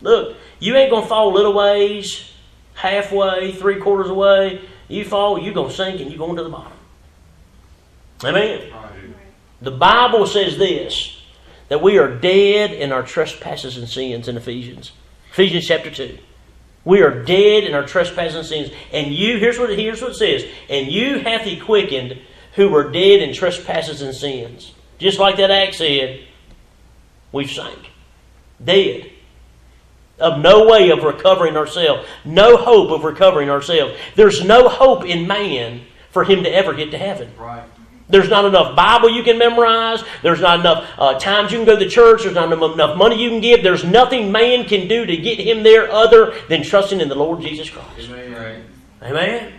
Look, 0.00 0.36
you 0.58 0.74
ain't 0.76 0.90
going 0.90 1.02
to 1.02 1.08
fall 1.08 1.32
little 1.32 1.52
ways 1.52 2.33
halfway, 2.74 3.52
three 3.52 3.80
quarters 3.80 4.10
away, 4.10 4.60
you 4.88 5.04
fall, 5.04 5.40
you're 5.40 5.54
going 5.54 5.70
to 5.70 5.74
sink 5.74 6.00
and 6.00 6.10
you're 6.10 6.18
going 6.18 6.36
to 6.36 6.42
the 6.42 6.50
bottom. 6.50 6.72
Amen. 8.22 8.72
The 9.60 9.70
Bible 9.70 10.26
says 10.26 10.58
this 10.58 11.20
that 11.68 11.82
we 11.82 11.96
are 11.98 12.14
dead 12.14 12.72
in 12.72 12.92
our 12.92 13.02
trespasses 13.02 13.78
and 13.78 13.88
sins 13.88 14.28
in 14.28 14.36
Ephesians. 14.36 14.92
Ephesians 15.30 15.66
chapter 15.66 15.90
2. 15.90 16.18
We 16.84 17.00
are 17.00 17.24
dead 17.24 17.64
in 17.64 17.74
our 17.74 17.86
trespasses 17.86 18.36
and 18.36 18.46
sins. 18.46 18.70
And 18.92 19.12
you, 19.12 19.38
here's 19.38 19.58
what, 19.58 19.70
here's 19.70 20.02
what 20.02 20.10
it 20.10 20.16
says. 20.16 20.44
And 20.68 20.92
you 20.92 21.20
hath 21.20 21.42
he 21.42 21.58
quickened 21.58 22.18
who 22.54 22.68
were 22.68 22.92
dead 22.92 23.22
in 23.22 23.32
trespasses 23.32 24.02
and 24.02 24.14
sins. 24.14 24.74
Just 24.98 25.18
like 25.18 25.38
that 25.38 25.50
act 25.50 25.76
said, 25.76 26.20
we've 27.32 27.50
sank. 27.50 27.90
Dead 28.62 29.10
of 30.24 30.40
no 30.40 30.66
way 30.66 30.90
of 30.90 31.02
recovering 31.02 31.56
ourselves, 31.56 32.06
no 32.24 32.56
hope 32.56 32.90
of 32.90 33.04
recovering 33.04 33.50
ourselves. 33.50 33.94
There's 34.16 34.44
no 34.44 34.68
hope 34.68 35.04
in 35.04 35.26
man 35.26 35.82
for 36.10 36.24
him 36.24 36.42
to 36.44 36.52
ever 36.52 36.72
get 36.74 36.90
to 36.92 36.98
heaven. 36.98 37.30
Right. 37.38 37.64
There's 38.08 38.28
not 38.28 38.44
enough 38.44 38.76
Bible 38.76 39.10
you 39.10 39.22
can 39.22 39.38
memorize. 39.38 40.02
There's 40.22 40.40
not 40.40 40.60
enough 40.60 40.88
uh, 40.98 41.18
times 41.18 41.52
you 41.52 41.58
can 41.58 41.66
go 41.66 41.78
to 41.78 41.84
the 41.84 41.90
church. 41.90 42.22
There's 42.22 42.34
not 42.34 42.52
enough 42.52 42.96
money 42.96 43.22
you 43.22 43.30
can 43.30 43.40
give. 43.40 43.62
There's 43.62 43.84
nothing 43.84 44.30
man 44.30 44.66
can 44.66 44.88
do 44.88 45.06
to 45.06 45.16
get 45.16 45.38
him 45.38 45.62
there 45.62 45.90
other 45.90 46.34
than 46.48 46.62
trusting 46.62 47.00
in 47.00 47.08
the 47.08 47.14
Lord 47.14 47.40
Jesus 47.40 47.70
Christ. 47.70 48.10
Amen. 48.10 48.64
Amen. 49.02 49.52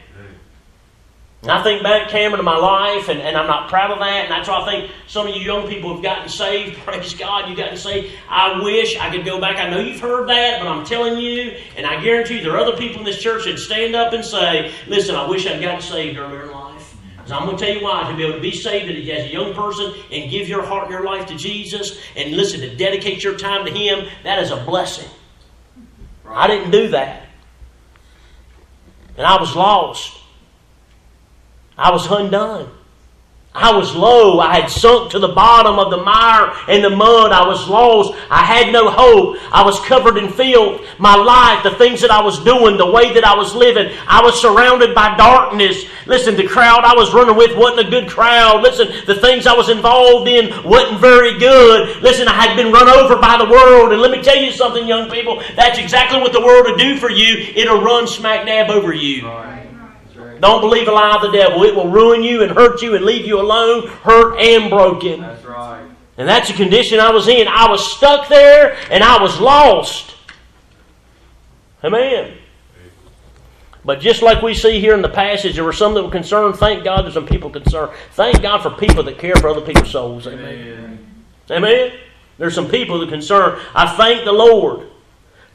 And 1.45 1.51
I 1.51 1.61
think 1.61 1.83
back, 1.83 2.09
Cameron, 2.09 2.37
to 2.37 2.43
my 2.43 2.57
life, 2.57 3.07
and, 3.07 3.21
and 3.21 3.37
I'm 3.37 3.45
not 3.45 3.69
proud 3.69 3.91
of 3.91 3.99
that. 3.99 4.23
And 4.23 4.31
that's 4.31 4.49
why 4.49 4.61
I 4.61 4.65
think 4.65 4.91
some 5.05 5.27
of 5.27 5.35
you 5.35 5.43
young 5.43 5.67
people 5.67 5.93
have 5.93 6.01
gotten 6.01 6.27
saved. 6.27 6.75
Praise 6.79 7.13
God, 7.13 7.47
you've 7.47 7.55
gotten 7.55 7.77
saved. 7.77 8.15
I 8.27 8.63
wish 8.63 8.97
I 8.97 9.11
could 9.11 9.23
go 9.25 9.39
back. 9.39 9.57
I 9.57 9.69
know 9.69 9.79
you've 9.79 10.01
heard 10.01 10.27
that, 10.27 10.59
but 10.59 10.67
I'm 10.67 10.83
telling 10.83 11.19
you, 11.19 11.55
and 11.77 11.85
I 11.85 12.01
guarantee 12.03 12.37
you 12.37 12.41
there 12.41 12.53
are 12.53 12.57
other 12.57 12.75
people 12.75 12.97
in 12.97 13.05
this 13.05 13.21
church 13.21 13.45
that 13.45 13.59
stand 13.59 13.95
up 13.95 14.11
and 14.13 14.25
say, 14.25 14.73
listen, 14.87 15.13
I 15.13 15.29
wish 15.29 15.45
I'd 15.45 15.61
gotten 15.61 15.81
saved 15.81 16.17
earlier 16.17 16.45
in 16.45 16.51
life. 16.51 16.97
Because 17.15 17.31
I'm 17.31 17.45
going 17.45 17.57
to 17.57 17.63
tell 17.63 17.75
you 17.75 17.83
why. 17.83 18.09
To 18.09 18.17
be 18.17 18.23
able 18.23 18.37
to 18.37 18.41
be 18.41 18.51
saved 18.51 18.89
as 18.89 18.97
a 18.97 19.31
young 19.31 19.53
person 19.53 19.93
and 20.11 20.31
give 20.31 20.49
your 20.49 20.65
heart 20.65 20.85
and 20.85 20.91
your 20.93 21.03
life 21.03 21.27
to 21.27 21.35
Jesus 21.35 22.01
and 22.15 22.31
listen, 22.35 22.61
to 22.61 22.75
dedicate 22.75 23.23
your 23.23 23.37
time 23.37 23.65
to 23.65 23.71
Him, 23.71 24.09
that 24.23 24.41
is 24.41 24.49
a 24.49 24.57
blessing. 24.65 25.09
I 26.27 26.47
didn't 26.47 26.71
do 26.71 26.87
that. 26.87 27.27
And 29.15 29.27
I 29.27 29.39
was 29.39 29.55
lost. 29.55 30.23
I 31.77 31.91
was 31.91 32.09
undone. 32.09 32.69
I 33.55 33.71
was 33.71 33.95
low. 33.95 34.41
I 34.41 34.59
had 34.59 34.69
sunk 34.69 35.11
to 35.11 35.19
the 35.19 35.29
bottom 35.29 35.79
of 35.79 35.89
the 35.89 36.03
mire 36.03 36.51
and 36.67 36.83
the 36.83 36.89
mud. 36.89 37.31
I 37.31 37.47
was 37.47 37.69
lost. 37.69 38.13
I 38.29 38.43
had 38.43 38.73
no 38.73 38.91
hope. 38.91 39.37
I 39.49 39.63
was 39.63 39.79
covered 39.79 40.17
in 40.17 40.29
filth. 40.29 40.81
My 40.99 41.15
life, 41.15 41.63
the 41.63 41.71
things 41.71 42.01
that 42.01 42.11
I 42.11 42.21
was 42.21 42.43
doing, 42.43 42.75
the 42.75 42.91
way 42.91 43.13
that 43.13 43.23
I 43.23 43.33
was 43.33 43.55
living, 43.55 43.95
I 44.07 44.21
was 44.21 44.41
surrounded 44.41 44.93
by 44.93 45.15
darkness. 45.15 45.85
Listen, 46.05 46.35
the 46.35 46.45
crowd 46.45 46.83
I 46.83 46.95
was 46.95 47.13
running 47.13 47.37
with 47.37 47.57
wasn't 47.57 47.87
a 47.87 47.89
good 47.89 48.09
crowd. 48.09 48.61
Listen, 48.61 48.89
the 49.05 49.15
things 49.15 49.47
I 49.47 49.55
was 49.55 49.69
involved 49.69 50.27
in 50.27 50.51
wasn't 50.65 50.99
very 50.99 51.39
good. 51.39 52.01
Listen, 52.03 52.27
I 52.27 52.33
had 52.33 52.57
been 52.57 52.73
run 52.73 52.89
over 52.89 53.15
by 53.15 53.37
the 53.37 53.49
world. 53.49 53.93
And 53.93 54.01
let 54.01 54.11
me 54.11 54.21
tell 54.21 54.37
you 54.37 54.51
something, 54.51 54.85
young 54.85 55.09
people. 55.09 55.41
That's 55.55 55.79
exactly 55.79 56.19
what 56.19 56.33
the 56.33 56.41
world 56.41 56.65
will 56.67 56.77
do 56.77 56.97
for 56.97 57.09
you. 57.09 57.53
It'll 57.55 57.81
run 57.81 58.05
smack 58.05 58.45
dab 58.45 58.69
over 58.69 58.91
you. 58.91 59.64
Don't 60.45 60.61
believe 60.61 60.87
a 60.87 60.91
lie 60.91 61.15
of 61.15 61.23
the 61.23 61.31
devil. 61.31 61.63
It 61.63 61.75
will 61.75 61.89
ruin 61.89 62.21
you 62.21 62.43
and 62.43 62.51
hurt 62.51 62.83
you 62.83 62.95
and 62.95 63.03
leave 63.03 63.25
you 63.25 63.41
alone, 63.41 63.87
hurt 63.87 64.37
and 64.39 64.69
broken. 64.69 65.21
That's 65.21 65.43
right. 65.43 65.83
And 66.19 66.29
that's 66.29 66.49
the 66.49 66.53
condition 66.53 66.99
I 66.99 67.09
was 67.09 67.27
in. 67.27 67.47
I 67.47 67.67
was 67.67 67.97
stuck 67.97 68.29
there 68.29 68.77
and 68.91 69.03
I 69.03 69.19
was 69.19 69.39
lost. 69.39 70.15
Amen. 71.83 72.37
But 73.83 74.01
just 74.01 74.21
like 74.21 74.43
we 74.43 74.53
see 74.53 74.79
here 74.79 74.93
in 74.93 75.01
the 75.01 75.09
passage, 75.09 75.55
there 75.55 75.63
were 75.63 75.73
some 75.73 75.95
that 75.95 76.03
were 76.03 76.11
concerned. 76.11 76.57
Thank 76.57 76.83
God 76.83 77.05
there's 77.05 77.15
some 77.15 77.25
people 77.25 77.49
concerned. 77.49 77.93
Thank 78.11 78.43
God 78.43 78.61
for 78.61 78.69
people 78.69 79.01
that 79.01 79.17
care 79.17 79.35
for 79.37 79.47
other 79.47 79.61
people's 79.61 79.89
souls. 79.89 80.27
Amen. 80.27 80.99
Amen. 81.49 81.63
Amen. 81.63 81.99
There's 82.37 82.53
some 82.53 82.69
people 82.69 82.99
that 82.99 83.07
are 83.07 83.11
concerned. 83.11 83.59
I 83.73 83.97
thank 83.97 84.25
the 84.25 84.31
Lord 84.31 84.91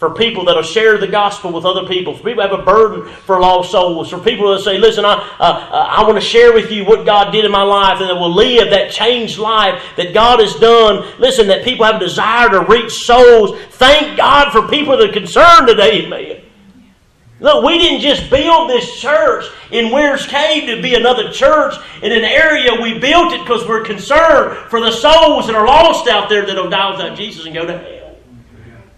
for 0.00 0.14
people 0.14 0.46
that'll 0.46 0.62
share 0.62 0.96
the 0.96 1.06
gospel 1.06 1.52
with 1.52 1.66
other 1.66 1.86
people, 1.86 2.14
for 2.14 2.24
people 2.24 2.42
who 2.42 2.48
have 2.48 2.58
a 2.58 2.64
burden 2.64 3.06
for 3.26 3.38
lost 3.38 3.70
souls, 3.70 4.08
for 4.08 4.18
people 4.18 4.50
that 4.50 4.62
say, 4.62 4.78
listen, 4.78 5.04
I, 5.04 5.12
uh, 5.38 5.42
uh, 5.42 5.86
I 5.90 6.02
want 6.04 6.14
to 6.14 6.22
share 6.22 6.54
with 6.54 6.72
you 6.72 6.86
what 6.86 7.04
God 7.04 7.32
did 7.32 7.44
in 7.44 7.52
my 7.52 7.62
life 7.62 8.00
and 8.00 8.08
that 8.08 8.14
will 8.14 8.34
live 8.34 8.70
that 8.70 8.90
changed 8.90 9.38
life 9.38 9.80
that 9.98 10.14
God 10.14 10.40
has 10.40 10.54
done. 10.54 11.06
Listen, 11.20 11.46
that 11.48 11.64
people 11.64 11.84
have 11.84 11.96
a 11.96 11.98
desire 11.98 12.48
to 12.48 12.62
reach 12.62 13.04
souls. 13.04 13.60
Thank 13.72 14.16
God 14.16 14.50
for 14.52 14.66
people 14.68 14.96
that 14.96 15.10
are 15.10 15.12
concerned 15.12 15.68
today, 15.68 16.08
man. 16.08 16.40
Look, 17.40 17.64
we 17.66 17.76
didn't 17.78 18.00
just 18.00 18.30
build 18.30 18.70
this 18.70 18.98
church 18.98 19.44
in 19.70 19.90
Weyers 19.90 20.26
Cave 20.26 20.66
to 20.66 20.80
be 20.80 20.94
another 20.94 21.30
church 21.30 21.74
in 22.02 22.10
an 22.10 22.24
area. 22.24 22.80
We 22.80 22.98
built 22.98 23.34
it 23.34 23.40
because 23.40 23.68
we're 23.68 23.84
concerned 23.84 24.70
for 24.70 24.80
the 24.80 24.92
souls 24.92 25.46
that 25.46 25.54
are 25.54 25.66
lost 25.66 26.08
out 26.08 26.30
there 26.30 26.46
that'll 26.46 26.70
die 26.70 26.90
without 26.90 27.18
Jesus 27.18 27.44
and 27.44 27.54
go 27.54 27.66
to 27.66 27.76
hell. 27.76 27.99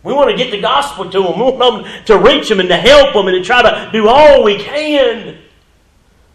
We 0.03 0.13
want 0.13 0.31
to 0.31 0.37
get 0.37 0.51
the 0.51 0.61
gospel 0.61 1.09
to 1.11 1.23
them. 1.23 1.39
We 1.39 1.45
want 1.45 1.85
them 1.85 2.05
to 2.07 2.19
reach 2.19 2.49
them 2.49 2.61
and 2.61 2.69
to 2.69 2.77
help 2.77 3.15
them 3.15 3.29
and 3.29 3.37
to 3.37 3.45
try 3.45 3.63
to 3.63 3.91
do 3.93 4.09
all 4.09 4.43
we 4.43 4.59
can. 4.59 5.39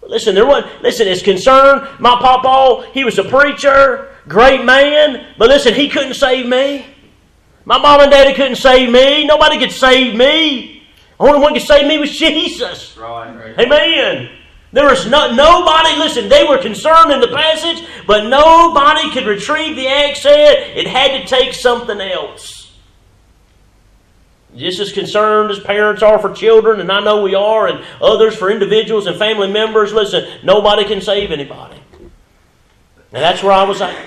Listen, 0.02 0.36
there 0.36 0.46
was 0.46 0.64
listen, 0.82 1.06
it's 1.08 1.22
concerned. 1.22 1.86
My 2.00 2.12
papa, 2.12 2.90
he 2.94 3.04
was 3.04 3.20
a 3.20 3.26
preacher, 3.26 4.16
great 4.28 4.64
man, 4.64 5.34
but 5.38 5.50
listen, 5.50 5.74
he 5.74 5.90
couldn't 5.90 6.14
save 6.14 6.48
me. 6.48 6.86
My 7.66 7.78
mom 7.78 8.00
and 8.00 8.10
daddy 8.10 8.34
couldn't 8.34 8.56
save 8.56 8.90
me. 8.90 9.26
Nobody 9.26 9.60
could 9.60 9.74
save 9.74 10.16
me. 10.16 10.88
Only 11.20 11.40
one 11.40 11.54
could 11.54 11.64
save 11.64 11.88
me 11.88 11.98
was 11.98 12.18
Jesus. 12.18 12.96
Right, 12.96 13.36
right. 13.36 13.60
Amen. 13.60 14.30
There 14.72 14.86
was 14.86 15.08
no, 15.08 15.34
nobody, 15.34 15.98
listen, 15.98 16.30
they 16.30 16.46
were 16.46 16.58
concerned 16.58 17.12
in 17.12 17.20
the 17.20 17.28
passage, 17.28 17.86
but 18.06 18.28
nobody 18.28 19.12
could 19.12 19.26
retrieve 19.26 19.76
the 19.76 19.88
axe 19.88 20.24
head. 20.24 20.78
It 20.78 20.88
had 20.88 21.20
to 21.20 21.26
take 21.26 21.54
something 21.54 22.00
else 22.00 22.57
just 24.58 24.80
as 24.80 24.92
concerned 24.92 25.52
as 25.52 25.60
parents 25.60 26.02
are 26.04 26.20
for 26.20 26.34
children, 26.34 26.80
and 26.80 26.92
I 26.92 27.00
know 27.04 27.22
we 27.22 27.36
are, 27.36 27.68
and 27.68 27.84
others 28.02 28.36
for 28.36 28.50
individuals 28.50 29.06
and 29.06 29.18
family 29.18 29.52
members. 29.52 29.94
Listen, 29.94 30.40
nobody 30.44 30.86
can 30.86 31.02
save 31.02 31.32
anybody. 31.32 31.78
And 32.00 33.24
that's 33.24 33.42
where 33.42 33.54
I 33.54 33.64
was 33.64 33.82
at. 33.82 34.06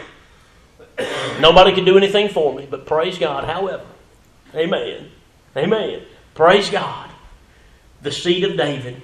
Nobody 1.41 1.75
can 1.75 1.85
do 1.85 1.97
anything 1.97 2.29
for 2.29 2.55
me, 2.55 2.67
but 2.71 2.85
praise 2.85 3.19
God. 3.19 3.45
However, 3.45 3.87
amen. 4.55 5.11
Amen. 5.57 6.03
Praise 6.35 6.69
God. 6.69 7.11
The 8.03 8.13
seed 8.13 8.45
of 8.45 8.57
David, 8.57 9.01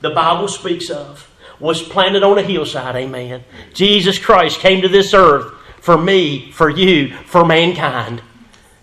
the 0.00 0.10
Bible 0.10 0.48
speaks 0.48 0.90
of, 0.90 1.28
was 1.58 1.82
planted 1.82 2.22
on 2.22 2.38
a 2.38 2.42
hillside. 2.42 2.96
Amen. 2.96 3.44
Jesus 3.72 4.18
Christ 4.18 4.58
came 4.60 4.82
to 4.82 4.88
this 4.88 5.14
earth 5.14 5.52
for 5.80 5.96
me, 5.96 6.50
for 6.52 6.68
you, 6.68 7.14
for 7.26 7.44
mankind. 7.44 8.22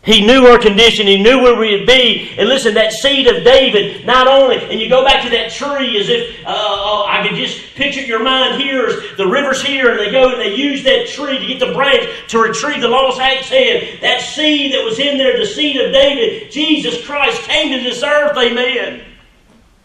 He 0.01 0.25
knew 0.25 0.47
our 0.47 0.57
condition. 0.57 1.07
He 1.07 1.21
knew 1.21 1.41
where 1.41 1.59
we'd 1.59 1.85
be. 1.85 2.31
And 2.37 2.47
listen, 2.47 2.73
that 2.75 2.93
seed 2.93 3.27
of 3.27 3.43
David, 3.43 4.05
not 4.05 4.27
only, 4.27 4.57
and 4.57 4.79
you 4.79 4.87
go 4.87 5.03
back 5.03 5.23
to 5.23 5.29
that 5.31 5.51
tree 5.51 5.99
as 5.99 6.07
if 6.07 6.45
uh, 6.45 6.49
uh, 6.49 7.03
I 7.05 7.27
could 7.27 7.35
just 7.35 7.75
picture 7.75 8.01
your 8.01 8.23
mind 8.23 8.61
here 8.61 8.87
as 8.87 9.17
the 9.17 9.27
river's 9.27 9.61
here, 9.61 9.91
and 9.91 9.99
they 9.99 10.09
go 10.09 10.31
and 10.31 10.39
they 10.39 10.55
use 10.55 10.83
that 10.83 11.07
tree 11.09 11.37
to 11.37 11.45
get 11.45 11.59
the 11.59 11.73
branch 11.73 12.09
to 12.29 12.39
retrieve 12.39 12.81
the 12.81 12.87
lost 12.87 13.19
axe 13.19 13.49
head. 13.49 13.99
That 14.01 14.21
seed 14.21 14.73
that 14.73 14.85
was 14.85 14.99
in 14.99 15.17
there, 15.17 15.37
the 15.37 15.45
seed 15.45 15.75
of 15.75 15.91
David, 15.91 16.49
Jesus 16.49 17.05
Christ 17.05 17.41
came 17.43 17.77
to 17.77 17.83
this 17.83 18.01
earth, 18.01 18.37
amen. 18.37 19.03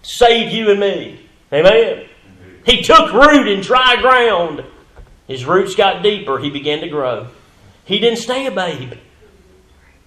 Save 0.02 0.52
you 0.52 0.70
and 0.70 0.78
me. 0.78 1.28
Amen. 1.52 2.06
He 2.64 2.82
took 2.82 3.12
root 3.12 3.48
in 3.48 3.60
dry 3.60 3.96
ground. 4.00 4.64
His 5.26 5.44
roots 5.44 5.74
got 5.74 6.02
deeper. 6.02 6.38
He 6.38 6.50
began 6.50 6.80
to 6.80 6.88
grow. 6.88 7.28
He 7.84 7.98
didn't 7.98 8.18
stay 8.18 8.46
a 8.46 8.50
babe. 8.50 8.94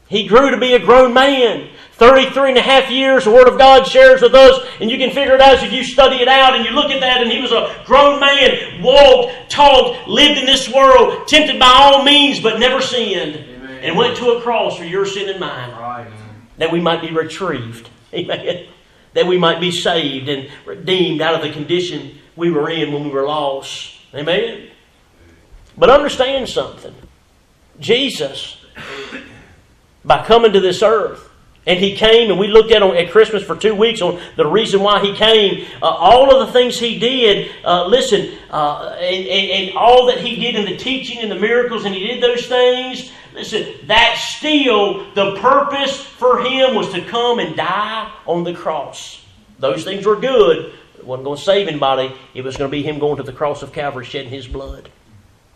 He 0.09 0.27
grew 0.27 0.51
to 0.51 0.57
be 0.57 0.73
a 0.73 0.79
grown 0.79 1.13
man. 1.13 1.69
33 1.97 2.49
and 2.49 2.57
a 2.59 2.61
half 2.61 2.91
years, 2.91 3.23
the 3.23 3.31
Word 3.31 3.47
of 3.47 3.57
God 3.57 3.87
shares 3.87 4.21
with 4.21 4.35
us, 4.35 4.67
and 4.79 4.89
you 4.89 4.97
can 4.97 5.09
figure 5.09 5.33
it 5.33 5.41
out 5.41 5.63
if 5.63 5.73
you 5.73 5.83
study 5.83 6.17
it 6.17 6.27
out 6.27 6.55
and 6.55 6.63
you 6.63 6.69
look 6.69 6.91
at 6.91 6.99
that, 6.99 7.23
and 7.23 7.31
he 7.31 7.41
was 7.41 7.51
a 7.51 7.83
grown 7.87 8.19
man, 8.19 8.83
walked, 8.83 9.49
talked, 9.49 10.07
lived 10.07 10.37
in 10.37 10.45
this 10.45 10.71
world, 10.71 11.27
tempted 11.27 11.59
by 11.59 11.65
all 11.65 12.03
means, 12.03 12.39
but 12.39 12.59
never 12.59 12.81
sinned, 12.81 13.35
Amen. 13.35 13.83
and 13.83 13.97
went 13.97 14.15
to 14.17 14.33
a 14.33 14.41
cross 14.41 14.77
for 14.77 14.83
your 14.83 15.07
sin 15.07 15.27
and 15.27 15.39
mine, 15.39 15.71
right. 15.71 16.07
that 16.57 16.71
we 16.71 16.79
might 16.79 17.01
be 17.01 17.09
retrieved. 17.09 17.89
Amen. 18.13 18.67
That 19.13 19.25
we 19.25 19.39
might 19.39 19.59
be 19.59 19.71
saved 19.71 20.29
and 20.29 20.51
redeemed 20.65 21.21
out 21.21 21.33
of 21.33 21.41
the 21.41 21.51
condition 21.51 22.19
we 22.35 22.51
were 22.51 22.69
in 22.69 22.93
when 22.93 23.05
we 23.05 23.09
were 23.09 23.25
lost. 23.25 23.95
Amen. 24.13 24.69
But 25.75 25.89
understand 25.89 26.47
something. 26.47 26.93
Jesus 27.79 28.57
by 30.07 30.25
coming 30.25 30.53
to 30.53 30.59
this 30.59 30.81
earth. 30.81 31.29
And 31.67 31.81
he 31.81 31.97
came, 31.97 32.31
and 32.31 32.39
we 32.39 32.47
looked 32.47 32.71
at 32.71 32.81
on 32.81 32.95
at 32.95 33.11
Christmas 33.11 33.43
for 33.43 33.53
two 33.53 33.75
weeks 33.75 34.01
on 34.01 34.21
the 34.37 34.47
reason 34.47 34.79
why 34.79 35.01
he 35.01 35.13
came. 35.13 35.67
Uh, 35.83 35.87
all 35.87 36.33
of 36.33 36.47
the 36.47 36.53
things 36.53 36.79
he 36.79 36.97
did, 36.97 37.51
uh, 37.65 37.85
listen, 37.87 38.37
uh, 38.49 38.95
and, 38.97 39.27
and, 39.27 39.51
and, 39.51 39.77
all 39.77 40.05
that 40.05 40.19
he 40.19 40.37
did 40.37 40.55
in 40.55 40.63
the 40.63 40.77
teaching 40.77 41.19
and 41.19 41.29
the 41.29 41.35
miracles, 41.35 41.83
and 41.83 41.93
he 41.93 42.07
did 42.07 42.23
those 42.23 42.47
things. 42.47 43.11
Listen, 43.33 43.67
that 43.87 44.15
still 44.17 45.11
the 45.13 45.35
purpose 45.41 45.99
for 45.99 46.39
him 46.39 46.73
was 46.73 46.89
to 46.93 47.01
come 47.03 47.39
and 47.39 47.57
die 47.57 48.09
on 48.25 48.45
the 48.45 48.53
cross. 48.53 49.21
Those 49.59 49.83
things 49.83 50.05
were 50.05 50.15
good. 50.15 50.73
It 50.97 51.05
wasn't 51.05 51.25
going 51.25 51.37
to 51.37 51.43
save 51.43 51.67
anybody. 51.67 52.15
It 52.33 52.45
was 52.45 52.55
going 52.55 52.71
to 52.71 52.71
be 52.71 52.81
him 52.81 52.97
going 52.97 53.17
to 53.17 53.23
the 53.23 53.33
cross 53.33 53.61
of 53.61 53.73
Calvary, 53.73 54.05
shedding 54.05 54.29
his 54.29 54.47
blood. 54.47 54.89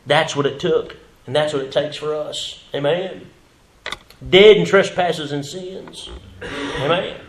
That's 0.06 0.36
what 0.36 0.46
it 0.46 0.60
took, 0.60 0.98
and 1.26 1.34
that's 1.34 1.54
what 1.54 1.64
it 1.64 1.72
takes 1.72 1.96
for 1.96 2.14
us. 2.14 2.66
Amen 2.76 3.30
dead 4.30 4.58
in 4.58 4.66
trespasses 4.66 5.32
and 5.32 5.46
sins. 5.46 6.10
Amen. 6.80 7.20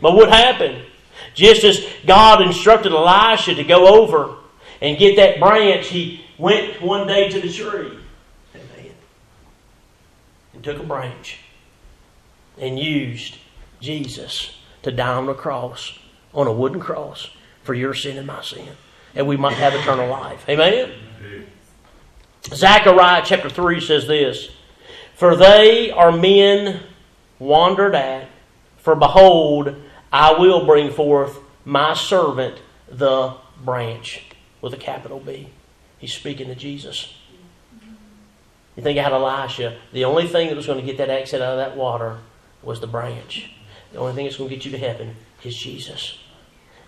But 0.00 0.14
what 0.14 0.30
happened? 0.30 0.84
Just 1.34 1.64
as 1.64 1.86
God 2.06 2.42
instructed 2.42 2.92
Elisha 2.92 3.54
to 3.54 3.64
go 3.64 4.02
over 4.02 4.36
and 4.80 4.98
get 4.98 5.16
that 5.16 5.38
branch, 5.38 5.88
he 5.88 6.24
went 6.38 6.80
one 6.80 7.06
day 7.06 7.28
to 7.28 7.40
the 7.40 7.52
tree. 7.52 7.98
Amen. 8.54 8.94
And 10.54 10.64
took 10.64 10.78
a 10.78 10.84
branch 10.84 11.38
and 12.58 12.78
used 12.78 13.36
Jesus 13.80 14.56
to 14.82 14.90
die 14.90 15.14
on 15.14 15.26
the 15.26 15.34
cross, 15.34 15.98
on 16.34 16.46
a 16.46 16.52
wooden 16.52 16.80
cross, 16.80 17.30
for 17.62 17.74
your 17.74 17.94
sin 17.94 18.16
and 18.16 18.26
my 18.26 18.42
sin. 18.42 18.68
And 19.14 19.26
we 19.26 19.36
might 19.36 19.56
have 19.56 19.74
eternal 19.74 20.08
life. 20.08 20.48
Amen? 20.48 20.92
Zechariah 22.44 23.22
chapter 23.24 23.50
3 23.50 23.80
says 23.80 24.06
this. 24.06 24.50
For 25.20 25.36
they 25.36 25.90
are 25.90 26.12
men 26.12 26.80
wandered 27.38 27.94
at. 27.94 28.26
For 28.78 28.94
behold, 28.96 29.76
I 30.10 30.32
will 30.32 30.64
bring 30.64 30.90
forth 30.90 31.38
my 31.62 31.92
servant, 31.92 32.62
the 32.88 33.34
branch, 33.62 34.22
with 34.62 34.72
a 34.72 34.78
capital 34.78 35.20
B. 35.20 35.50
He's 35.98 36.14
speaking 36.14 36.46
to 36.46 36.54
Jesus. 36.54 37.12
You 38.76 38.82
think 38.82 38.96
had 38.96 39.12
Elisha. 39.12 39.76
The 39.92 40.06
only 40.06 40.26
thing 40.26 40.48
that 40.48 40.56
was 40.56 40.66
going 40.66 40.80
to 40.80 40.86
get 40.86 40.96
that 40.96 41.10
exit 41.10 41.42
out 41.42 41.52
of 41.52 41.58
that 41.58 41.76
water 41.76 42.20
was 42.62 42.80
the 42.80 42.86
branch. 42.86 43.52
The 43.92 43.98
only 43.98 44.14
thing 44.14 44.24
that's 44.24 44.38
going 44.38 44.48
to 44.48 44.56
get 44.56 44.64
you 44.64 44.70
to 44.70 44.78
heaven 44.78 45.16
is 45.44 45.54
Jesus. 45.54 46.16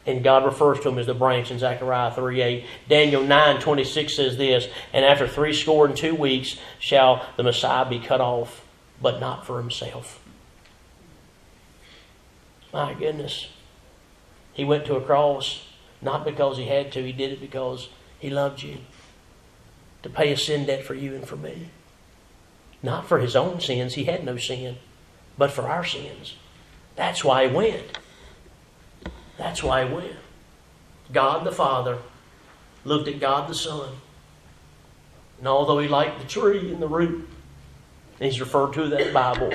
And 0.04 0.24
God 0.24 0.44
refers 0.44 0.80
to 0.80 0.88
him 0.88 0.98
as 0.98 1.06
the 1.06 1.14
branch 1.14 1.50
in 1.50 1.58
Zechariah 1.58 2.12
3 2.12 2.40
8. 2.40 2.66
Daniel 2.88 3.22
9 3.22 3.60
26 3.60 4.16
says 4.16 4.36
this, 4.36 4.68
And 4.92 5.04
after 5.04 5.28
three 5.28 5.52
score 5.52 5.86
and 5.86 5.96
two 5.96 6.14
weeks 6.14 6.58
shall 6.78 7.26
the 7.36 7.44
Messiah 7.44 7.88
be 7.88 8.00
cut 8.00 8.20
off, 8.20 8.66
but 9.00 9.20
not 9.20 9.46
for 9.46 9.58
himself. 9.58 10.20
My 12.72 12.94
goodness. 12.94 13.48
He 14.52 14.64
went 14.64 14.84
to 14.86 14.96
a 14.96 15.00
cross 15.00 15.66
not 16.02 16.24
because 16.24 16.58
he 16.58 16.66
had 16.66 16.90
to, 16.92 17.04
he 17.04 17.12
did 17.12 17.32
it 17.32 17.40
because 17.40 17.88
he 18.18 18.28
loved 18.28 18.62
you. 18.62 18.78
To 20.02 20.10
pay 20.10 20.32
a 20.32 20.36
sin 20.36 20.66
debt 20.66 20.84
for 20.84 20.94
you 20.94 21.14
and 21.14 21.26
for 21.26 21.36
me. 21.36 21.70
Not 22.82 23.06
for 23.06 23.20
his 23.20 23.36
own 23.36 23.60
sins, 23.60 23.94
he 23.94 24.04
had 24.04 24.24
no 24.24 24.36
sin, 24.36 24.78
but 25.38 25.52
for 25.52 25.68
our 25.68 25.84
sins. 25.84 26.34
That's 26.96 27.24
why 27.24 27.46
he 27.46 27.54
went. 27.54 27.98
That's 29.38 29.62
why 29.62 29.86
he 29.86 29.94
went. 29.94 30.16
God 31.12 31.44
the 31.44 31.52
Father 31.52 31.98
looked 32.84 33.08
at 33.08 33.20
God 33.20 33.48
the 33.48 33.54
Son. 33.54 33.94
And 35.38 35.48
although 35.48 35.78
he 35.78 35.88
liked 35.88 36.20
the 36.20 36.26
tree 36.26 36.72
and 36.72 36.80
the 36.80 36.88
root, 36.88 37.28
he's 38.18 38.40
referred 38.40 38.72
to 38.74 38.88
that 38.88 39.12
Bible, 39.12 39.52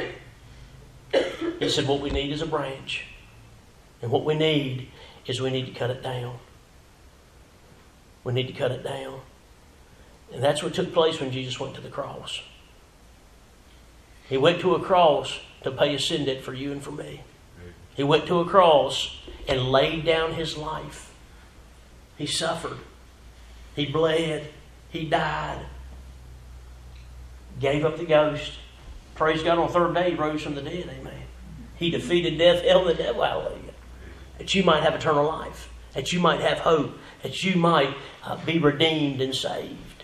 he 1.59 1.69
said, 1.69 1.87
What 1.87 2.01
we 2.01 2.09
need 2.09 2.31
is 2.31 2.41
a 2.41 2.45
branch. 2.45 3.05
And 4.01 4.11
what 4.11 4.25
we 4.25 4.35
need 4.35 4.89
is 5.25 5.41
we 5.41 5.49
need 5.49 5.65
to 5.65 5.71
cut 5.71 5.89
it 5.89 6.03
down. 6.03 6.37
We 8.23 8.33
need 8.33 8.47
to 8.47 8.53
cut 8.53 8.71
it 8.71 8.83
down. 8.83 9.21
And 10.33 10.43
that's 10.43 10.61
what 10.61 10.73
took 10.73 10.93
place 10.93 11.19
when 11.19 11.31
Jesus 11.31 11.59
went 11.59 11.75
to 11.75 11.81
the 11.81 11.89
cross. 11.89 12.41
He 14.27 14.37
went 14.37 14.59
to 14.59 14.75
a 14.75 14.79
cross 14.81 15.39
to 15.63 15.71
pay 15.71 15.95
a 15.95 15.99
sin 15.99 16.25
debt 16.25 16.43
for 16.43 16.53
you 16.53 16.71
and 16.71 16.83
for 16.83 16.91
me. 16.91 17.21
He 17.95 18.03
went 18.03 18.27
to 18.27 18.39
a 18.39 18.45
cross 18.45 19.21
and 19.47 19.71
laid 19.71 20.05
down 20.05 20.33
his 20.33 20.57
life. 20.57 21.13
He 22.17 22.25
suffered. 22.25 22.77
He 23.75 23.85
bled. 23.85 24.49
He 24.89 25.05
died. 25.05 25.65
Gave 27.59 27.85
up 27.85 27.97
the 27.97 28.05
ghost. 28.05 28.53
Praise 29.15 29.41
God, 29.41 29.57
on 29.57 29.67
the 29.67 29.73
third 29.73 29.93
day 29.95 30.11
he 30.11 30.15
rose 30.15 30.41
from 30.41 30.55
the 30.55 30.61
dead. 30.61 30.89
Amen. 30.99 31.23
He 31.75 31.89
defeated 31.89 32.37
death, 32.37 32.63
hell, 32.63 32.87
and 32.87 32.89
the 32.89 33.03
devil. 33.03 33.23
Hallelujah. 33.23 33.73
That 34.37 34.53
you 34.53 34.63
might 34.63 34.83
have 34.83 34.95
eternal 34.95 35.25
life. 35.25 35.69
That 35.93 36.13
you 36.13 36.19
might 36.19 36.41
have 36.41 36.59
hope. 36.59 36.97
That 37.23 37.43
you 37.43 37.55
might 37.55 37.95
uh, 38.23 38.43
be 38.45 38.59
redeemed 38.59 39.21
and 39.21 39.33
saved. 39.33 40.03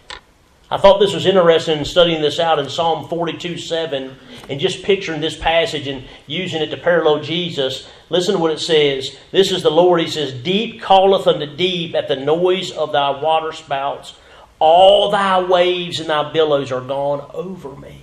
I 0.71 0.77
thought 0.77 0.99
this 0.99 1.13
was 1.13 1.25
interesting 1.25 1.79
in 1.79 1.85
studying 1.85 2.21
this 2.21 2.39
out 2.39 2.57
in 2.57 2.69
Psalm 2.69 3.07
42 3.07 3.57
7 3.57 4.15
and 4.49 4.59
just 4.59 4.83
picturing 4.83 5.21
this 5.21 5.37
passage 5.37 5.87
and 5.87 6.05
using 6.27 6.61
it 6.61 6.67
to 6.67 6.77
parallel 6.77 7.21
Jesus. 7.21 7.87
Listen 8.09 8.35
to 8.35 8.41
what 8.41 8.51
it 8.51 8.59
says. 8.59 9.15
This 9.31 9.51
is 9.51 9.63
the 9.63 9.71
Lord. 9.71 10.01
He 10.01 10.07
says, 10.07 10.33
Deep 10.33 10.81
calleth 10.81 11.27
unto 11.27 11.45
deep 11.55 11.95
at 11.95 12.07
the 12.07 12.15
noise 12.15 12.71
of 12.71 12.91
thy 12.91 13.21
waterspouts. 13.21 14.15
All 14.59 15.11
thy 15.11 15.41
waves 15.41 15.99
and 15.99 16.09
thy 16.09 16.31
billows 16.31 16.71
are 16.71 16.81
gone 16.81 17.29
over 17.33 17.75
me. 17.75 18.01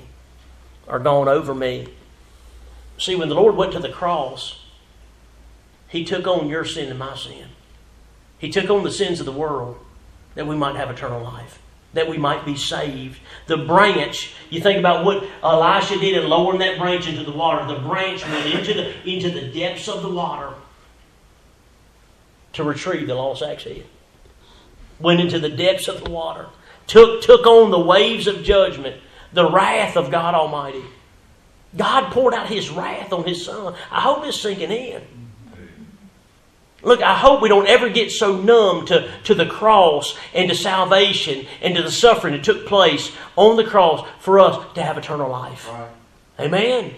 Are 0.88 0.98
gone 0.98 1.28
over 1.28 1.54
me. 1.54 1.88
See, 2.98 3.16
when 3.16 3.28
the 3.28 3.34
Lord 3.34 3.56
went 3.56 3.72
to 3.72 3.78
the 3.78 3.88
cross, 3.88 4.64
He 5.88 6.04
took 6.04 6.26
on 6.26 6.48
your 6.48 6.64
sin 6.64 6.90
and 6.90 6.98
my 6.98 7.16
sin. 7.16 7.48
He 8.38 8.50
took 8.50 8.70
on 8.70 8.84
the 8.84 8.90
sins 8.90 9.20
of 9.20 9.26
the 9.26 9.32
world 9.32 9.78
that 10.34 10.46
we 10.46 10.56
might 10.56 10.76
have 10.76 10.90
eternal 10.90 11.22
life, 11.22 11.60
that 11.92 12.08
we 12.08 12.18
might 12.18 12.44
be 12.44 12.56
saved. 12.56 13.20
The 13.46 13.56
branch, 13.56 14.34
you 14.48 14.60
think 14.60 14.78
about 14.78 15.04
what 15.04 15.24
Elisha 15.42 15.98
did 15.98 16.22
in 16.22 16.28
lowering 16.28 16.60
that 16.60 16.78
branch 16.78 17.08
into 17.08 17.24
the 17.24 17.32
water. 17.32 17.66
The 17.66 17.80
branch 17.80 18.24
went 18.24 18.46
into 18.46 18.74
the, 18.74 19.08
into 19.08 19.30
the 19.30 19.48
depths 19.48 19.88
of 19.88 20.02
the 20.02 20.08
water 20.08 20.54
to 22.52 22.64
retrieve 22.64 23.06
the 23.06 23.14
lost 23.14 23.42
axe 23.42 23.64
head. 23.64 23.84
Went 25.00 25.20
into 25.20 25.38
the 25.38 25.48
depths 25.48 25.88
of 25.88 26.04
the 26.04 26.10
water, 26.10 26.46
took, 26.86 27.22
took 27.22 27.46
on 27.46 27.70
the 27.70 27.80
waves 27.80 28.26
of 28.26 28.42
judgment, 28.42 29.00
the 29.32 29.50
wrath 29.50 29.96
of 29.96 30.10
God 30.10 30.34
Almighty. 30.34 30.84
God 31.76 32.12
poured 32.12 32.34
out 32.34 32.48
His 32.48 32.70
wrath 32.70 33.12
on 33.12 33.24
His 33.24 33.44
Son. 33.44 33.74
I 33.90 34.00
hope 34.00 34.24
it's 34.24 34.40
sinking 34.40 34.70
in. 34.70 35.02
Look, 36.82 37.02
I 37.02 37.14
hope 37.14 37.42
we 37.42 37.48
don't 37.48 37.68
ever 37.68 37.90
get 37.90 38.10
so 38.10 38.36
numb 38.36 38.86
to, 38.86 39.12
to 39.24 39.34
the 39.34 39.46
cross 39.46 40.16
and 40.32 40.48
to 40.48 40.54
salvation 40.54 41.46
and 41.60 41.74
to 41.76 41.82
the 41.82 41.90
suffering 41.90 42.32
that 42.32 42.44
took 42.44 42.66
place 42.66 43.12
on 43.36 43.56
the 43.56 43.64
cross 43.64 44.06
for 44.18 44.40
us 44.40 44.64
to 44.74 44.82
have 44.82 44.96
eternal 44.96 45.30
life. 45.30 45.68
Right. 45.68 45.88
Amen. 46.40 46.94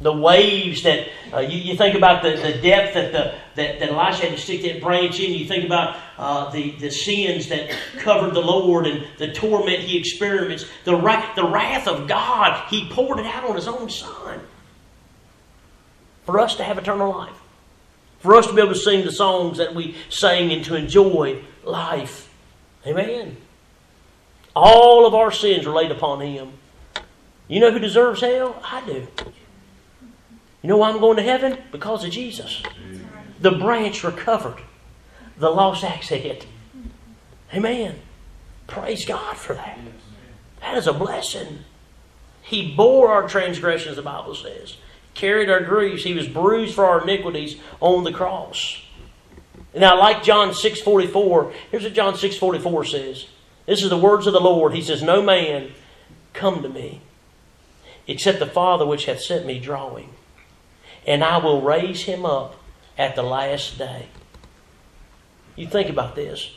The 0.00 0.12
waves 0.12 0.82
that 0.82 1.08
uh, 1.32 1.40
you, 1.40 1.58
you, 1.58 1.76
think 1.76 1.96
about 1.96 2.22
the, 2.22 2.30
the 2.36 2.60
depth 2.60 2.94
that, 2.94 3.12
the, 3.12 3.34
that, 3.56 3.80
that 3.80 3.88
Elisha 3.88 4.26
had 4.26 4.36
to 4.36 4.38
stick 4.38 4.62
that 4.62 4.80
branch 4.80 5.18
in. 5.18 5.32
You 5.32 5.46
think 5.46 5.64
about 5.64 5.96
uh, 6.18 6.50
the, 6.50 6.72
the 6.72 6.90
sins 6.90 7.48
that 7.48 7.70
covered 7.98 8.34
the 8.34 8.40
Lord 8.40 8.86
and 8.86 9.06
the 9.18 9.32
torment 9.32 9.80
he 9.80 9.98
experienced. 9.98 10.68
The, 10.84 10.94
ra- 10.94 11.34
the 11.34 11.48
wrath 11.48 11.88
of 11.88 12.06
God, 12.06 12.68
he 12.68 12.88
poured 12.90 13.18
it 13.18 13.26
out 13.26 13.44
on 13.48 13.56
his 13.56 13.66
own 13.66 13.90
Son 13.90 14.40
for 16.24 16.38
us 16.38 16.56
to 16.56 16.62
have 16.62 16.78
eternal 16.78 17.10
life. 17.10 17.40
For 18.18 18.34
us 18.34 18.46
to 18.48 18.52
be 18.52 18.60
able 18.60 18.74
to 18.74 18.78
sing 18.78 19.04
the 19.04 19.12
songs 19.12 19.58
that 19.58 19.74
we 19.74 19.96
sang 20.08 20.50
and 20.52 20.64
to 20.64 20.74
enjoy 20.74 21.42
life. 21.64 22.32
Amen. 22.86 23.36
All 24.56 25.06
of 25.06 25.14
our 25.14 25.30
sins 25.30 25.66
are 25.66 25.74
laid 25.74 25.92
upon 25.92 26.20
him. 26.20 26.52
You 27.46 27.60
know 27.60 27.70
who 27.70 27.78
deserves 27.78 28.20
hell? 28.20 28.60
I 28.64 28.84
do. 28.84 29.06
You 30.62 30.68
know 30.68 30.78
why 30.78 30.90
I'm 30.90 30.98
going 30.98 31.16
to 31.16 31.22
heaven? 31.22 31.58
Because 31.70 32.04
of 32.04 32.10
Jesus. 32.10 32.62
The 33.40 33.52
branch 33.52 34.02
recovered, 34.02 34.58
the 35.36 35.50
lost 35.50 35.84
axe 35.84 36.08
head. 36.08 36.44
Amen. 37.54 38.00
Praise 38.66 39.04
God 39.04 39.36
for 39.36 39.54
that. 39.54 39.78
That 40.60 40.76
is 40.76 40.86
a 40.86 40.92
blessing. 40.92 41.60
He 42.42 42.74
bore 42.74 43.08
our 43.08 43.28
transgressions, 43.28 43.96
the 43.96 44.02
Bible 44.02 44.34
says. 44.34 44.76
Carried 45.18 45.50
our 45.50 45.60
griefs. 45.60 46.04
He 46.04 46.14
was 46.14 46.28
bruised 46.28 46.74
for 46.74 46.84
our 46.84 47.02
iniquities 47.02 47.56
on 47.80 48.04
the 48.04 48.12
cross. 48.12 48.80
Now, 49.74 49.98
like 49.98 50.22
John 50.22 50.50
6.44, 50.50 51.52
here's 51.70 51.82
what 51.82 51.92
John 51.92 52.14
6.44 52.14 52.90
says. 52.90 53.26
This 53.66 53.82
is 53.82 53.90
the 53.90 53.98
words 53.98 54.26
of 54.26 54.32
the 54.32 54.40
Lord. 54.40 54.74
He 54.74 54.82
says, 54.82 55.02
No 55.02 55.20
man 55.20 55.72
come 56.32 56.62
to 56.62 56.68
me, 56.68 57.02
except 58.06 58.38
the 58.38 58.46
Father 58.46 58.86
which 58.86 59.04
hath 59.04 59.20
sent 59.20 59.44
me 59.44 59.58
drawing 59.60 60.14
and 61.08 61.24
I 61.24 61.38
will 61.38 61.62
raise 61.62 62.02
him 62.02 62.26
up 62.26 62.56
at 62.98 63.16
the 63.16 63.22
last 63.22 63.78
day. 63.78 64.08
You 65.56 65.66
think 65.66 65.88
about 65.88 66.14
this. 66.14 66.52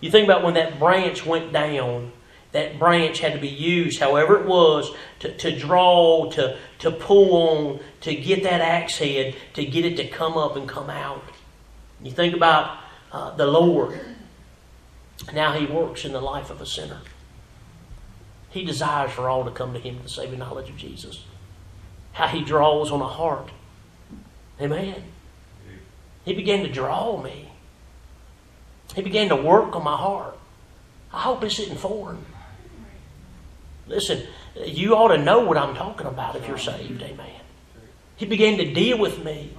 You 0.00 0.10
think 0.10 0.24
about 0.24 0.42
when 0.42 0.54
that 0.54 0.80
branch 0.80 1.24
went 1.24 1.52
down, 1.52 2.10
that 2.52 2.78
branch 2.78 3.20
had 3.20 3.32
to 3.32 3.38
be 3.38 3.48
used, 3.48 3.98
however 3.98 4.40
it 4.40 4.46
was, 4.46 4.94
to, 5.20 5.34
to 5.38 5.58
draw, 5.58 6.30
to, 6.30 6.58
to 6.80 6.90
pull 6.90 7.34
on, 7.34 7.80
to 8.02 8.14
get 8.14 8.42
that 8.42 8.60
axe 8.60 8.98
head, 8.98 9.34
to 9.54 9.64
get 9.64 9.84
it 9.84 9.96
to 9.96 10.06
come 10.06 10.36
up 10.36 10.56
and 10.56 10.68
come 10.68 10.90
out. 10.90 11.24
You 12.02 12.10
think 12.10 12.34
about 12.34 12.78
uh, 13.10 13.34
the 13.36 13.46
Lord. 13.46 13.98
Now 15.32 15.52
he 15.52 15.66
works 15.66 16.04
in 16.04 16.12
the 16.12 16.20
life 16.20 16.50
of 16.50 16.60
a 16.60 16.66
sinner. 16.66 17.00
He 18.50 18.64
desires 18.64 19.12
for 19.12 19.28
all 19.28 19.44
to 19.44 19.50
come 19.50 19.72
to 19.72 19.80
him 19.80 19.96
to 19.98 20.02
the 20.02 20.08
saving 20.08 20.38
knowledge 20.38 20.68
of 20.68 20.76
Jesus. 20.76 21.24
How 22.12 22.26
he 22.26 22.44
draws 22.44 22.90
on 22.90 23.00
a 23.00 23.08
heart 23.08 23.50
Amen. 24.62 25.02
He 26.24 26.34
began 26.34 26.62
to 26.62 26.70
draw 26.70 27.20
me. 27.20 27.50
He 28.94 29.02
began 29.02 29.28
to 29.30 29.36
work 29.36 29.74
on 29.74 29.82
my 29.82 29.96
heart. 29.96 30.38
I 31.12 31.20
hope 31.20 31.40
this 31.40 31.58
isn't 31.58 31.78
foreign. 31.78 32.24
Listen, 33.86 34.26
you 34.64 34.94
ought 34.94 35.08
to 35.08 35.18
know 35.18 35.40
what 35.40 35.56
I'm 35.56 35.74
talking 35.74 36.06
about 36.06 36.36
if 36.36 36.46
you're 36.46 36.58
saved. 36.58 37.02
Amen. 37.02 37.40
He 38.16 38.26
began 38.26 38.58
to 38.58 38.72
deal 38.72 38.98
with 38.98 39.24
me. 39.24 39.52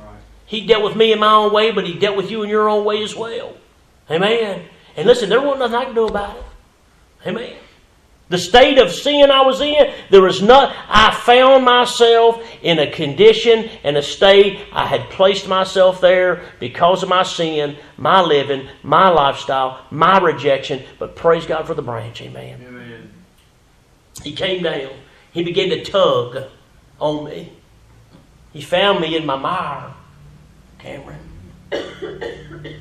He 0.45 0.65
dealt 0.65 0.83
with 0.83 0.95
me 0.95 1.11
in 1.11 1.19
my 1.19 1.33
own 1.33 1.53
way, 1.53 1.71
but 1.71 1.85
he 1.85 1.97
dealt 1.97 2.15
with 2.15 2.29
you 2.29 2.43
in 2.43 2.49
your 2.49 2.69
own 2.69 2.85
way 2.85 3.03
as 3.03 3.15
well. 3.15 3.55
Amen. 4.09 4.65
And 4.95 5.07
listen, 5.07 5.29
there 5.29 5.41
wasn't 5.41 5.59
nothing 5.59 5.75
I 5.75 5.85
could 5.85 5.95
do 5.95 6.05
about 6.05 6.37
it. 6.37 6.43
Amen. 7.27 7.55
The 8.29 8.37
state 8.37 8.77
of 8.77 8.91
sin 8.91 9.29
I 9.31 9.41
was 9.41 9.61
in, 9.61 9.93
there 10.09 10.21
was 10.21 10.41
not, 10.41 10.75
I 10.87 11.13
found 11.13 11.65
myself 11.65 12.41
in 12.61 12.79
a 12.79 12.89
condition 12.89 13.69
and 13.83 13.97
a 13.97 14.01
state. 14.01 14.59
I 14.71 14.87
had 14.87 15.09
placed 15.09 15.47
myself 15.47 15.99
there 16.01 16.43
because 16.59 17.03
of 17.03 17.09
my 17.09 17.23
sin, 17.23 17.75
my 17.97 18.21
living, 18.21 18.67
my 18.81 19.09
lifestyle, 19.09 19.85
my 19.91 20.19
rejection. 20.19 20.83
But 20.99 21.15
praise 21.15 21.45
God 21.45 21.67
for 21.67 21.73
the 21.73 21.81
branch. 21.81 22.21
Amen. 22.21 22.63
Amen. 22.65 22.82
He 24.21 24.33
came 24.33 24.63
down. 24.63 24.91
He 25.31 25.43
began 25.43 25.69
to 25.69 25.83
tug 25.83 26.43
on 26.99 27.25
me. 27.25 27.53
He 28.51 28.61
found 28.61 29.01
me 29.01 29.17
in 29.17 29.25
my 29.25 29.35
mire, 29.35 29.93
Cameron. 30.77 31.19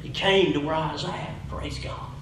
he 0.03 0.11
came 0.11 0.53
to 0.53 0.61
where 0.61 0.75
I 0.75 0.93
was 0.93 1.05
at. 1.05 1.49
Praise 1.49 1.79
God. 1.79 2.13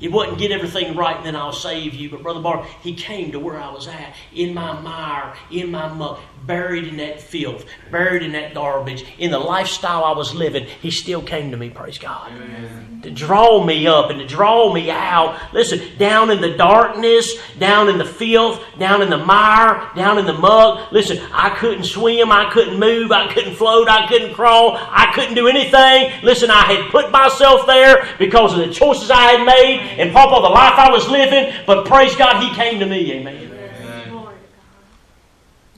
It 0.00 0.10
wasn't 0.10 0.38
get 0.38 0.50
everything 0.50 0.96
right 0.96 1.16
and 1.16 1.24
then 1.24 1.36
I'll 1.36 1.52
save 1.52 1.94
you. 1.94 2.10
But 2.10 2.24
Brother 2.24 2.40
Barr, 2.40 2.66
he 2.82 2.94
came 2.94 3.30
to 3.32 3.38
where 3.38 3.56
I 3.56 3.70
was 3.70 3.86
at, 3.86 4.14
in 4.34 4.52
my 4.52 4.80
mire, 4.80 5.36
in 5.52 5.70
my 5.70 5.86
muck, 5.86 6.18
buried 6.46 6.86
in 6.86 6.96
that 6.98 7.20
filth, 7.20 7.64
buried 7.90 8.22
in 8.22 8.32
that 8.32 8.54
garbage, 8.54 9.04
in 9.18 9.30
the 9.30 9.38
lifestyle 9.38 10.04
I 10.04 10.12
was 10.12 10.34
living. 10.34 10.66
He 10.80 10.90
still 10.90 11.22
came 11.22 11.50
to 11.50 11.56
me, 11.56 11.70
praise 11.70 11.98
God. 11.98 12.32
Amen. 12.32 13.00
To 13.02 13.10
draw 13.10 13.64
me 13.64 13.86
up 13.86 14.10
and 14.10 14.20
to 14.20 14.26
draw 14.26 14.72
me 14.72 14.90
out. 14.90 15.36
Listen, 15.52 15.80
down 15.98 16.30
in 16.30 16.40
the 16.40 16.56
darkness, 16.56 17.34
down 17.58 17.88
in 17.88 17.98
the 17.98 18.04
filth, 18.04 18.62
down 18.78 19.02
in 19.02 19.10
the 19.10 19.18
mire, 19.18 19.90
down 19.96 20.18
in 20.18 20.26
the 20.26 20.32
mug. 20.32 20.92
Listen, 20.92 21.18
I 21.32 21.50
couldn't 21.50 21.84
swim, 21.84 22.30
I 22.30 22.50
couldn't 22.52 22.78
move, 22.78 23.10
I 23.10 23.32
couldn't 23.32 23.56
float, 23.56 23.88
I 23.88 24.06
couldn't 24.06 24.34
crawl, 24.34 24.76
I 24.76 25.10
couldn't 25.14 25.34
do 25.34 25.48
anything. 25.48 26.12
Listen, 26.22 26.50
I 26.50 26.62
had 26.62 26.90
put 26.90 27.10
myself 27.10 27.66
there 27.66 28.06
because 28.18 28.52
of 28.52 28.60
the 28.60 28.72
choices 28.72 29.10
I 29.10 29.32
had 29.32 29.44
made 29.44 29.80
and 29.98 30.12
Papa, 30.12 30.40
the 30.40 30.48
life 30.48 30.78
I 30.78 30.90
was 30.90 31.08
living, 31.08 31.52
but 31.66 31.86
praise 31.86 32.14
God, 32.14 32.42
He 32.42 32.54
came 32.54 32.78
to 32.78 32.86
me. 32.86 33.12
Amen. 33.12 33.51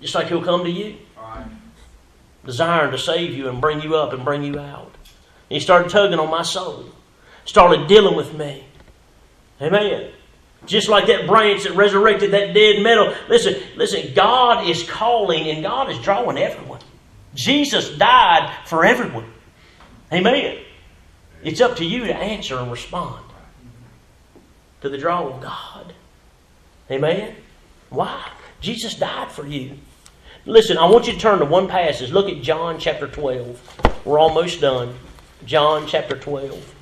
Just 0.04 0.14
like 0.14 0.26
He'll 0.26 0.44
come 0.44 0.64
to 0.64 0.70
you. 0.70 0.98
Desiring 2.44 2.90
to 2.90 2.98
save 2.98 3.32
you 3.32 3.48
and 3.48 3.58
bring 3.58 3.80
you 3.80 3.96
up 3.96 4.12
and 4.12 4.22
bring 4.22 4.44
you 4.44 4.58
out. 4.58 4.92
And 5.48 5.56
he 5.56 5.60
started 5.60 5.90
tugging 5.90 6.18
on 6.18 6.28
my 6.28 6.42
soul. 6.42 6.84
Started 7.46 7.88
dealing 7.88 8.14
with 8.14 8.36
me. 8.36 8.66
Amen. 9.62 10.10
Just 10.66 10.90
like 10.90 11.06
that 11.06 11.26
branch 11.26 11.62
that 11.62 11.72
resurrected 11.74 12.32
that 12.32 12.52
dead 12.52 12.82
metal. 12.82 13.14
Listen, 13.30 13.62
listen, 13.76 14.12
God 14.12 14.68
is 14.68 14.82
calling 14.82 15.48
and 15.48 15.62
God 15.62 15.90
is 15.90 15.98
drawing 16.00 16.36
everyone. 16.36 16.80
Jesus 17.34 17.96
died 17.96 18.54
for 18.66 18.84
everyone. 18.84 19.32
Amen. 20.12 20.58
It's 21.42 21.62
up 21.62 21.76
to 21.76 21.84
you 21.86 22.06
to 22.08 22.14
answer 22.14 22.58
and 22.58 22.70
respond 22.70 23.24
to 24.82 24.90
the 24.90 24.98
draw 24.98 25.28
of 25.28 25.40
God. 25.40 25.94
Amen? 26.90 27.36
Why? 27.88 28.30
Jesus 28.60 28.94
died 28.96 29.32
for 29.32 29.46
you. 29.46 29.78
Listen, 30.46 30.76
I 30.76 30.84
want 30.84 31.06
you 31.06 31.14
to 31.14 31.18
turn 31.18 31.38
to 31.38 31.46
one 31.46 31.68
passage. 31.68 32.10
Look 32.10 32.28
at 32.28 32.42
John 32.42 32.78
chapter 32.78 33.08
12. 33.08 34.02
We're 34.04 34.18
almost 34.18 34.60
done. 34.60 34.94
John 35.46 35.86
chapter 35.86 36.18
12. 36.18 36.74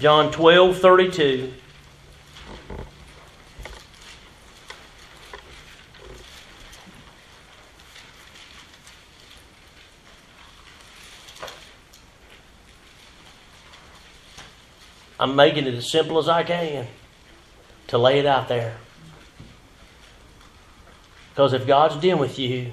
John 0.00 0.30
12, 0.30 0.78
32. 0.78 1.52
I'm 15.18 15.34
making 15.34 15.66
it 15.66 15.74
as 15.74 15.90
simple 15.90 16.18
as 16.18 16.28
I 16.28 16.44
can 16.44 16.86
to 17.88 17.98
lay 17.98 18.18
it 18.18 18.26
out 18.26 18.48
there. 18.48 18.76
Because 21.30 21.52
if 21.52 21.66
God's 21.66 21.96
dealing 21.96 22.20
with 22.20 22.38
you, 22.38 22.48
you 22.48 22.72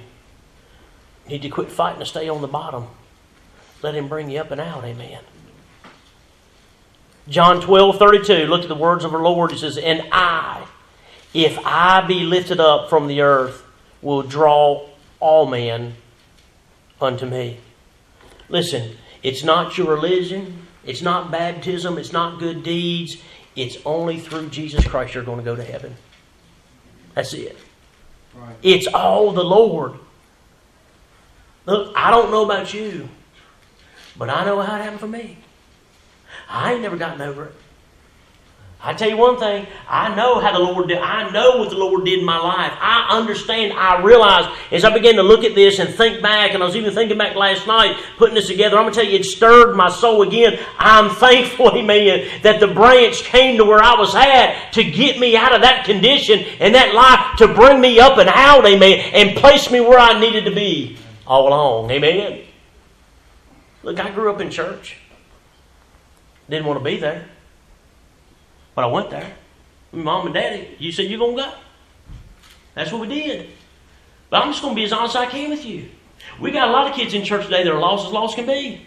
need 1.28 1.42
to 1.42 1.48
quit 1.48 1.70
fighting 1.70 2.00
to 2.00 2.06
stay 2.06 2.28
on 2.28 2.40
the 2.40 2.48
bottom. 2.48 2.86
Let 3.82 3.94
Him 3.94 4.08
bring 4.08 4.30
you 4.30 4.40
up 4.40 4.50
and 4.50 4.60
out. 4.60 4.84
Amen. 4.84 5.20
John 7.28 7.60
12, 7.60 7.98
32. 7.98 8.46
Look 8.46 8.62
at 8.62 8.68
the 8.68 8.74
words 8.74 9.04
of 9.04 9.14
our 9.14 9.22
Lord. 9.22 9.50
He 9.50 9.58
says, 9.58 9.78
And 9.78 10.02
I, 10.12 10.66
if 11.34 11.58
I 11.64 12.06
be 12.06 12.20
lifted 12.20 12.60
up 12.60 12.88
from 12.88 13.08
the 13.08 13.20
earth, 13.20 13.64
will 14.02 14.22
draw 14.22 14.88
all 15.18 15.46
men 15.46 15.94
unto 17.00 17.26
me. 17.26 17.58
Listen, 18.48 18.96
it's 19.22 19.42
not 19.42 19.76
your 19.76 19.88
religion, 19.88 20.62
it's 20.84 21.02
not 21.02 21.32
baptism, 21.32 21.98
it's 21.98 22.12
not 22.12 22.38
good 22.38 22.62
deeds. 22.62 23.16
It's 23.56 23.78
only 23.86 24.20
through 24.20 24.50
Jesus 24.50 24.86
Christ 24.86 25.14
you're 25.14 25.24
going 25.24 25.38
to 25.38 25.44
go 25.44 25.56
to 25.56 25.64
heaven. 25.64 25.96
That's 27.14 27.32
it. 27.32 27.56
Right. 28.34 28.54
It's 28.62 28.86
all 28.86 29.32
the 29.32 29.42
Lord. 29.44 29.94
Look, 31.64 31.92
I 31.96 32.10
don't 32.10 32.30
know 32.30 32.44
about 32.44 32.74
you, 32.74 33.08
but 34.16 34.28
I 34.28 34.44
know 34.44 34.60
how 34.60 34.76
it 34.76 34.82
happened 34.82 35.00
for 35.00 35.08
me. 35.08 35.38
I 36.48 36.74
ain't 36.74 36.82
never 36.82 36.96
gotten 36.96 37.20
over 37.22 37.46
it. 37.46 37.54
I 38.82 38.92
tell 38.92 39.08
you 39.08 39.16
one 39.16 39.38
thing, 39.38 39.66
I 39.88 40.14
know 40.14 40.38
how 40.38 40.52
the 40.52 40.58
Lord 40.58 40.88
did. 40.88 40.98
I 40.98 41.30
know 41.30 41.56
what 41.56 41.70
the 41.70 41.76
Lord 41.76 42.04
did 42.04 42.18
in 42.18 42.24
my 42.24 42.38
life. 42.38 42.72
I 42.78 43.06
understand. 43.10 43.72
I 43.72 44.02
realize 44.02 44.54
as 44.70 44.84
I 44.84 44.92
began 44.92 45.14
to 45.16 45.22
look 45.22 45.44
at 45.44 45.54
this 45.54 45.78
and 45.78 45.92
think 45.92 46.22
back, 46.22 46.52
and 46.52 46.62
I 46.62 46.66
was 46.66 46.76
even 46.76 46.92
thinking 46.94 47.16
back 47.16 47.34
last 47.34 47.66
night, 47.66 47.98
putting 48.18 48.34
this 48.34 48.48
together. 48.48 48.76
I'm 48.76 48.84
going 48.84 48.94
to 48.94 49.00
tell 49.00 49.10
you, 49.10 49.18
it 49.18 49.24
stirred 49.24 49.74
my 49.74 49.88
soul 49.88 50.22
again. 50.22 50.58
I'm 50.78 51.10
thankful, 51.16 51.74
amen, 51.74 52.28
that 52.42 52.60
the 52.60 52.68
branch 52.68 53.22
came 53.24 53.56
to 53.56 53.64
where 53.64 53.82
I 53.82 53.98
was 53.98 54.14
at 54.14 54.72
to 54.74 54.84
get 54.84 55.18
me 55.18 55.36
out 55.36 55.54
of 55.54 55.62
that 55.62 55.84
condition 55.86 56.40
and 56.60 56.74
that 56.74 56.94
life 56.94 57.38
to 57.38 57.52
bring 57.52 57.80
me 57.80 57.98
up 57.98 58.18
and 58.18 58.28
out, 58.28 58.66
amen, 58.66 59.00
and 59.14 59.36
place 59.38 59.70
me 59.70 59.80
where 59.80 59.98
I 59.98 60.20
needed 60.20 60.44
to 60.44 60.54
be 60.54 60.98
all 61.26 61.48
along, 61.48 61.90
amen. 61.90 62.44
Look, 63.82 63.98
I 63.98 64.10
grew 64.10 64.30
up 64.30 64.40
in 64.40 64.50
church. 64.50 64.98
Didn't 66.48 66.66
want 66.66 66.78
to 66.78 66.84
be 66.84 66.98
there. 66.98 67.28
But 68.76 68.84
I 68.84 68.88
went 68.88 69.10
there. 69.10 69.34
Mom 69.90 70.26
and 70.26 70.34
Daddy, 70.34 70.76
you 70.78 70.92
said 70.92 71.06
you're 71.06 71.18
going 71.18 71.36
to 71.36 71.42
go. 71.42 71.52
That's 72.74 72.92
what 72.92 73.00
we 73.00 73.08
did. 73.08 73.48
But 74.28 74.42
I'm 74.42 74.52
just 74.52 74.62
going 74.62 74.74
to 74.74 74.76
be 74.76 74.84
as 74.84 74.92
honest 74.92 75.16
as 75.16 75.22
I 75.22 75.26
can 75.26 75.50
with 75.50 75.64
you. 75.64 75.88
We 76.38 76.50
got 76.50 76.68
a 76.68 76.72
lot 76.72 76.88
of 76.88 76.94
kids 76.94 77.14
in 77.14 77.24
church 77.24 77.44
today 77.44 77.64
that 77.64 77.72
are 77.72 77.80
lost 77.80 78.06
as 78.06 78.12
lost 78.12 78.36
can 78.36 78.46
be. 78.46 78.86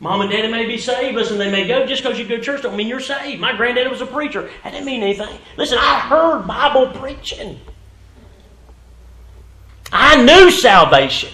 Mom 0.00 0.20
and 0.22 0.30
daddy 0.30 0.48
may 0.48 0.66
be 0.66 0.76
saved. 0.76 1.14
Listen, 1.14 1.38
they 1.38 1.50
may 1.50 1.68
go 1.68 1.86
just 1.86 2.02
because 2.02 2.18
you 2.18 2.26
go 2.26 2.36
to 2.36 2.42
church 2.42 2.62
don't 2.62 2.76
mean 2.76 2.88
you're 2.88 3.00
saved. 3.00 3.40
My 3.40 3.56
granddaddy 3.56 3.88
was 3.88 4.00
a 4.00 4.06
preacher. 4.06 4.50
That 4.64 4.72
didn't 4.72 4.86
mean 4.86 5.02
anything. 5.02 5.38
Listen, 5.56 5.78
I 5.80 6.00
heard 6.00 6.46
Bible 6.46 6.88
preaching. 6.98 7.60
I 9.92 10.22
knew 10.22 10.50
salvation. 10.50 11.30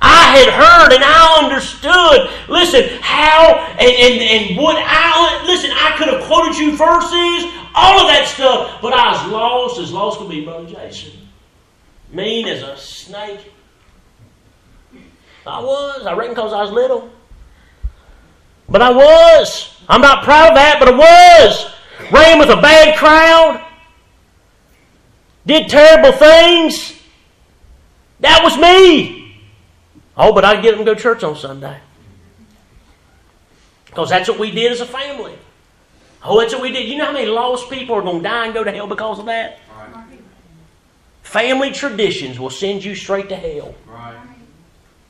I 0.00 0.36
had 0.36 0.48
heard 0.52 0.92
and 0.94 1.04
I 1.04 1.44
understood. 1.44 2.30
Listen, 2.48 2.98
how 3.00 3.56
and, 3.78 3.80
and, 3.80 4.20
and 4.22 4.56
what 4.56 4.76
I 4.78 5.42
listen, 5.46 5.70
I 5.72 5.96
could 5.96 6.08
have 6.08 6.24
quoted 6.24 6.56
you 6.56 6.76
verses, 6.76 7.52
all 7.74 8.00
of 8.00 8.08
that 8.08 8.26
stuff, 8.26 8.80
but 8.82 8.92
I 8.92 9.12
was 9.12 9.32
lost 9.32 9.80
as 9.80 9.92
lost 9.92 10.18
could 10.18 10.28
be, 10.28 10.44
Brother 10.44 10.66
Jason. 10.66 11.12
Mean 12.10 12.46
as 12.46 12.62
a 12.62 12.76
snake. 12.76 13.52
I 15.46 15.60
was, 15.60 16.06
I 16.06 16.14
reckon 16.14 16.34
because 16.34 16.52
I 16.52 16.62
was 16.62 16.70
little. 16.70 17.10
But 18.68 18.80
I 18.80 18.90
was. 18.90 19.76
I'm 19.88 20.00
not 20.00 20.24
proud 20.24 20.50
of 20.50 20.54
that, 20.54 20.76
but 20.78 20.88
I 20.88 20.96
was. 20.96 21.70
Ran 22.10 22.38
with 22.38 22.48
a 22.48 22.60
bad 22.60 22.96
crowd. 22.96 23.66
Did 25.46 25.68
terrible 25.68 26.12
things. 26.12 26.98
That 28.20 28.40
was 28.42 28.56
me. 28.56 29.23
Oh, 30.16 30.32
but 30.32 30.44
I'd 30.44 30.62
get 30.62 30.72
them 30.72 30.80
to 30.80 30.84
go 30.84 30.94
to 30.94 31.00
church 31.00 31.24
on 31.24 31.36
Sunday. 31.36 31.78
Because 33.86 34.10
that's 34.10 34.28
what 34.28 34.38
we 34.38 34.50
did 34.50 34.72
as 34.72 34.80
a 34.80 34.86
family. 34.86 35.36
Oh, 36.22 36.40
that's 36.40 36.52
what 36.52 36.62
we 36.62 36.72
did. 36.72 36.88
You 36.88 36.98
know 36.98 37.06
how 37.06 37.12
many 37.12 37.26
lost 37.26 37.70
people 37.70 37.94
are 37.96 38.02
going 38.02 38.18
to 38.18 38.22
die 38.22 38.46
and 38.46 38.54
go 38.54 38.64
to 38.64 38.72
hell 38.72 38.86
because 38.86 39.18
of 39.18 39.26
that? 39.26 39.58
Right. 39.76 40.18
Family 41.22 41.70
traditions 41.70 42.38
will 42.38 42.50
send 42.50 42.84
you 42.84 42.94
straight 42.94 43.28
to 43.28 43.36
hell. 43.36 43.74
Right. 43.86 44.16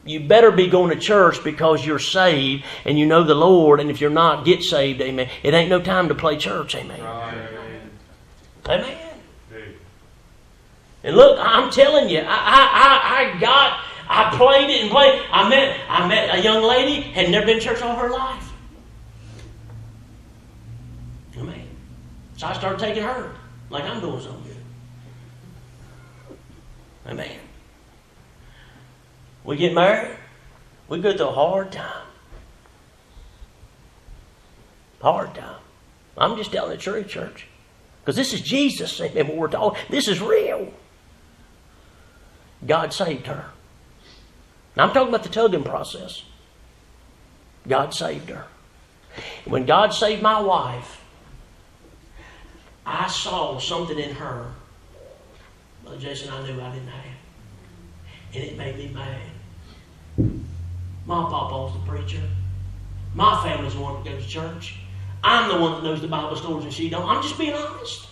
You 0.05 0.21
better 0.21 0.51
be 0.51 0.69
going 0.69 0.91
to 0.91 1.01
church 1.01 1.43
because 1.43 1.85
you're 1.85 1.99
saved 1.99 2.65
and 2.85 2.99
you 2.99 3.07
know 3.07 3.25
the 3.25 3.35
Lord, 3.35 3.81
and 3.81 3.91
if 3.91 4.01
you're 4.01 4.11
not, 4.11 4.45
get 4.45 4.63
saved, 4.63 5.01
amen. 5.01 5.31
It 5.43 5.55
ain't 5.55 5.71
no 5.71 5.81
time 5.81 6.09
to 6.09 6.15
play 6.15 6.37
church, 6.37 6.75
amen. 6.75 7.01
Right. 7.01 7.49
Amen. 8.69 8.99
And 11.05 11.17
look, 11.17 11.39
I'm 11.39 11.71
telling 11.71 12.09
you, 12.09 12.21
I, 12.21 12.25
I, 12.25 13.35
I, 13.35 13.37
I 13.37 13.41
got 13.41 13.81
I 14.09 14.37
played 14.37 14.71
it 14.71 14.83
and 14.83 14.91
played. 14.91 15.23
I 15.31 15.49
met 15.49 15.79
I 15.89 16.07
met 16.07 16.39
a 16.39 16.43
young 16.43 16.63
lady 16.63 17.01
had 17.01 17.31
never 17.31 17.47
been 17.47 17.59
to 17.59 17.65
church 17.65 17.83
all 17.83 17.97
her 17.97 18.11
life. 18.11 18.53
Amen. 21.37 21.67
So 22.37 22.47
I 22.47 22.53
started 22.53 22.79
taking 22.79 23.03
her 23.03 23.35
like 23.71 23.85
I'm 23.85 24.01
doing 24.01 24.21
something 24.21 24.43
good. 24.45 24.57
Amen. 27.07 27.39
We 29.45 29.57
get 29.57 29.75
married. 29.75 30.17
We 30.89 31.01
go 31.01 31.17
through 31.17 31.29
a 31.29 31.33
hard 31.33 31.73
time. 31.73 32.07
Hard 35.01 35.35
time. 35.35 35.61
I'm 36.17 36.37
just 36.37 36.53
telling 36.53 36.71
the 36.71 36.77
truth, 36.77 37.09
church. 37.09 37.47
Because 38.01 38.17
this 38.17 38.33
is 38.33 38.41
Jesus, 38.41 39.01
amen, 39.01 39.29
what 39.29 39.37
we're 39.37 39.49
talking. 39.49 39.83
This 39.91 40.09
is 40.09 40.21
real. 40.21 40.73
God 42.67 42.93
saved 42.93 43.27
her. 43.27 43.51
Now, 44.77 44.85
I'm 44.85 44.93
talking 44.93 45.09
about 45.09 45.23
the 45.23 45.29
tugging 45.29 45.65
process. 45.65 46.25
God 47.67 47.95
saved 47.95 48.29
her. 48.31 48.47
When 49.45 49.65
God 49.65 49.95
saved 49.95 50.23
my 50.23 50.41
wife, 50.41 51.01
I 52.85 53.07
saw 53.07 53.59
something 53.59 53.99
in 53.99 54.15
her. 54.17 54.53
Well, 55.85 55.97
Jason, 55.97 56.33
I 56.33 56.43
knew 56.47 56.61
I 56.61 56.73
didn't 56.73 56.89
have. 56.89 57.05
And 58.35 58.45
it 58.45 58.57
made 58.59 58.77
me 58.77 58.89
mad. 58.89 59.21
My 61.07 61.23
papa 61.23 61.55
was 61.55 61.73
the 61.75 61.91
preacher. 61.91 62.23
My 63.15 63.43
family's 63.45 63.75
the 63.75 63.81
one 63.81 64.03
that 64.03 64.11
goes 64.11 64.25
to 64.25 64.29
church. 64.29 64.77
I'm 65.23 65.49
the 65.49 65.59
one 65.59 65.73
that 65.73 65.85
knows 65.85 66.01
the 66.01 66.09
Bible 66.09 66.37
stories 66.37 66.65
and 66.65 66.73
she 66.73 66.91
don't. 66.91 67.09
I'm 67.09 67.23
just 67.23 67.39
being 67.39 67.55
honest. 67.55 68.09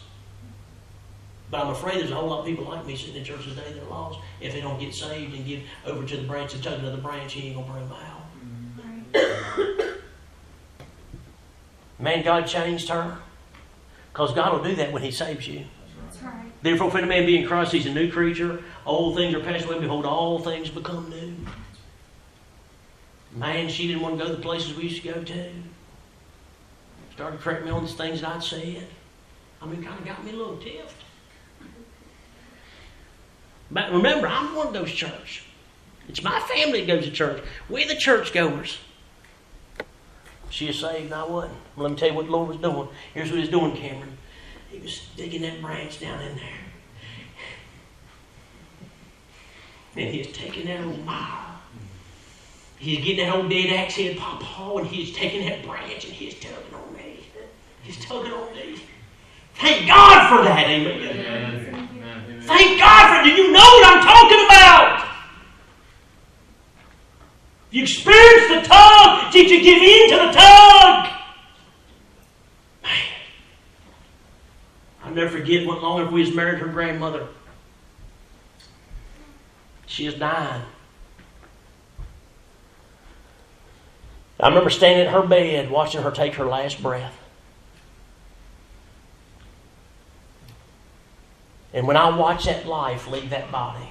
But 1.53 1.67
I'm 1.67 1.69
afraid 1.69 2.01
there's 2.01 2.11
a 2.11 2.15
whole 2.15 2.31
lot 2.31 2.41
of 2.41 2.47
people 2.47 2.65
like 2.65 2.87
me 2.87 2.97
sitting 2.97 3.17
in 3.17 3.25
church 3.25 3.45
today 3.45 3.75
that 3.75 3.83
are 3.83 3.91
lost. 3.91 4.19
If 4.41 4.55
they 4.55 4.62
don't 4.62 4.81
get 4.81 4.95
saved 4.95 5.35
and 5.35 5.45
give 5.45 5.61
over 5.85 6.03
to 6.07 6.17
the 6.17 6.27
branch 6.27 6.55
and 6.55 6.65
tug 6.65 6.79
another 6.79 6.97
branch, 6.97 7.35
he 7.35 7.49
ain't 7.49 7.57
going 7.57 7.67
to 7.67 7.73
bring 7.73 7.88
them 7.91 7.99
out. 9.85 9.99
Man, 11.99 12.25
God 12.25 12.47
changed 12.47 12.88
her. 12.88 13.19
Because 14.11 14.33
God 14.33 14.55
will 14.55 14.65
do 14.65 14.75
that 14.77 14.93
when 14.93 15.03
He 15.03 15.11
saves 15.11 15.47
you. 15.47 15.67
Right. 16.23 16.51
Therefore, 16.62 16.88
if 16.88 16.95
any 16.95 17.07
man 17.07 17.27
be 17.27 17.37
in 17.37 17.47
Christ, 17.47 17.73
he's 17.73 17.87
a 17.87 17.93
new 17.93 18.11
creature. 18.11 18.62
Old 18.87 19.17
things 19.17 19.35
are 19.35 19.41
passed 19.41 19.67
away. 19.67 19.79
Behold, 19.79 20.07
all 20.07 20.38
things 20.38 20.71
become 20.71 21.11
new. 21.11 21.35
Man, 23.37 23.69
she 23.69 23.88
didn't 23.88 24.03
want 24.03 24.19
to 24.19 24.25
go 24.25 24.31
to 24.31 24.37
the 24.37 24.43
places 24.43 24.75
we 24.75 24.85
used 24.85 25.03
to 25.03 25.12
go 25.12 25.23
to. 25.23 25.51
Started 27.15 27.41
correcting 27.41 27.67
me 27.67 27.73
on 27.73 27.83
the 27.83 27.91
things 27.91 28.23
that 28.23 28.37
I'd 28.37 28.43
said. 28.43 28.87
I 29.61 29.67
mean, 29.67 29.83
kind 29.83 29.99
of 29.99 30.07
got 30.07 30.25
me 30.25 30.33
a 30.33 30.37
little 30.37 30.57
tiffed. 30.57 31.03
But 33.73 33.91
remember, 33.91 34.27
I'm 34.27 34.55
one 34.55 34.69
of 34.69 34.73
those 34.75 34.93
church. 34.93 35.45
It's 36.09 36.23
my 36.23 36.39
family 36.41 36.81
that 36.81 36.87
goes 36.87 37.05
to 37.07 37.11
church. 37.11 37.43
We're 37.71 37.89
the 37.89 37.97
church 37.97 38.33
goers. 38.33 38.79
She 40.51 40.69
is 40.69 40.79
saved 40.79 41.07
and 41.07 41.15
I 41.15 41.25
wasn't. 41.25 41.55
Well, 41.75 41.85
let 41.85 41.93
me 41.93 41.97
tell 41.97 42.09
you 42.09 42.15
what 42.15 42.27
the 42.27 42.33
Lord 42.33 42.49
was 42.49 42.59
doing. 42.59 42.89
Here's 43.15 43.31
what 43.31 43.41
He's 43.41 43.49
doing, 43.49 43.75
Cameron. 43.75 44.19
He 44.71 44.79
was 44.79 45.09
digging 45.17 45.41
that 45.43 45.63
branch 45.63 46.01
down 46.01 46.21
in 46.23 46.37
there. 46.37 46.45
And 49.97 50.14
He's 50.14 50.31
taking 50.33 50.66
that 50.66 50.85
old 50.85 51.03
mire. 51.07 51.39
He's 52.79 52.99
getting 52.99 53.25
that 53.25 53.35
old 53.35 53.49
dead 53.49 53.73
axe 53.73 53.95
head 53.95 54.18
pawpaw 54.18 54.79
and 54.79 54.87
He's 54.87 55.14
taking 55.14 55.47
that 55.49 55.64
branch 55.64 56.05
and 56.05 56.12
He's 56.12 56.35
tugging 56.39 56.75
on 56.75 56.95
me. 56.95 57.20
He's 57.83 58.05
tugging 58.05 58.33
on 58.33 58.55
me. 58.55 58.83
Thank 59.55 59.87
God 59.87 60.29
for 60.29 60.45
that, 60.45 60.66
amen. 60.66 61.01
amen. 61.01 61.82
Thank 62.45 62.80
God 62.80 63.22
for 63.22 63.28
it. 63.28 63.36
You 63.36 63.53
know 63.53 63.61
what 63.61 63.97
I'm 63.97 64.03
talking 64.03 64.45
about? 64.47 65.09
You 67.70 67.82
experience 67.82 68.49
the 68.49 68.68
tug. 68.68 69.32
Did 69.32 69.51
you 69.51 69.62
give 69.62 69.82
in 69.82 70.11
to 70.11 70.26
the 70.26 70.32
tug? 70.32 71.12
Man. 72.82 72.93
I'll 75.05 75.14
never 75.14 75.30
forget 75.30 75.66
what 75.66 75.82
long 75.82 76.01
after 76.01 76.12
we 76.12 76.20
was 76.20 76.34
married 76.34 76.59
her 76.59 76.68
grandmother. 76.68 77.28
She 79.86 80.07
is 80.07 80.14
dying. 80.14 80.62
I 84.40 84.49
remember 84.49 84.70
standing 84.70 85.07
at 85.07 85.12
her 85.12 85.22
bed 85.22 85.70
watching 85.70 86.03
her 86.03 86.11
take 86.11 86.34
her 86.34 86.47
last 86.47 86.82
breath. 86.82 87.22
And 91.75 91.87
when 91.87 91.97
I 91.97 92.14
watched 92.16 92.47
that 92.47 92.66
life 92.66 93.09
leave 93.09 93.31
that 93.31 93.51
body, 93.51 93.89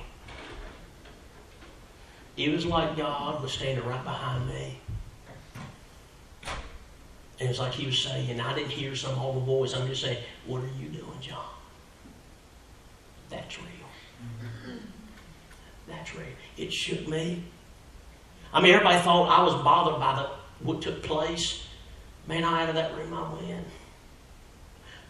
it 2.37 2.51
was 2.51 2.65
like 2.65 2.95
God 2.95 3.41
was 3.41 3.51
standing 3.51 3.85
right 3.85 4.03
behind 4.03 4.47
me. 4.47 4.79
And 7.39 7.49
it's 7.49 7.59
like 7.59 7.73
he 7.73 7.87
was 7.87 7.97
saying, 7.97 8.39
I 8.39 8.53
didn't 8.53 8.69
hear 8.69 8.95
some 8.95 9.17
audible 9.17 9.41
voice. 9.41 9.73
I'm 9.73 9.87
just 9.87 10.01
saying, 10.01 10.19
What 10.45 10.61
are 10.61 10.69
you 10.79 10.89
doing, 10.89 11.19
John? 11.21 11.43
That's 13.29 13.57
real. 13.57 13.67
That's 15.87 16.15
real. 16.15 16.27
It 16.57 16.71
shook 16.71 17.07
me. 17.07 17.43
I 18.53 18.61
mean, 18.61 18.73
everybody 18.73 19.01
thought 19.01 19.27
I 19.27 19.43
was 19.43 19.55
bothered 19.63 19.99
by 19.99 20.15
the, 20.15 20.29
what 20.65 20.81
took 20.81 21.01
place. 21.01 21.65
Man, 22.27 22.43
I 22.43 22.63
out 22.63 22.69
of 22.69 22.75
that 22.75 22.95
room 22.95 23.13
I 23.13 23.33
went. 23.33 23.65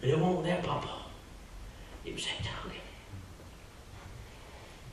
But 0.00 0.08
it 0.08 0.18
wasn't 0.18 0.44
that, 0.44 0.62
Papa. 0.62 1.01
It 2.04 2.14
was 2.14 2.24
that 2.24 2.44
tugging. 2.44 2.80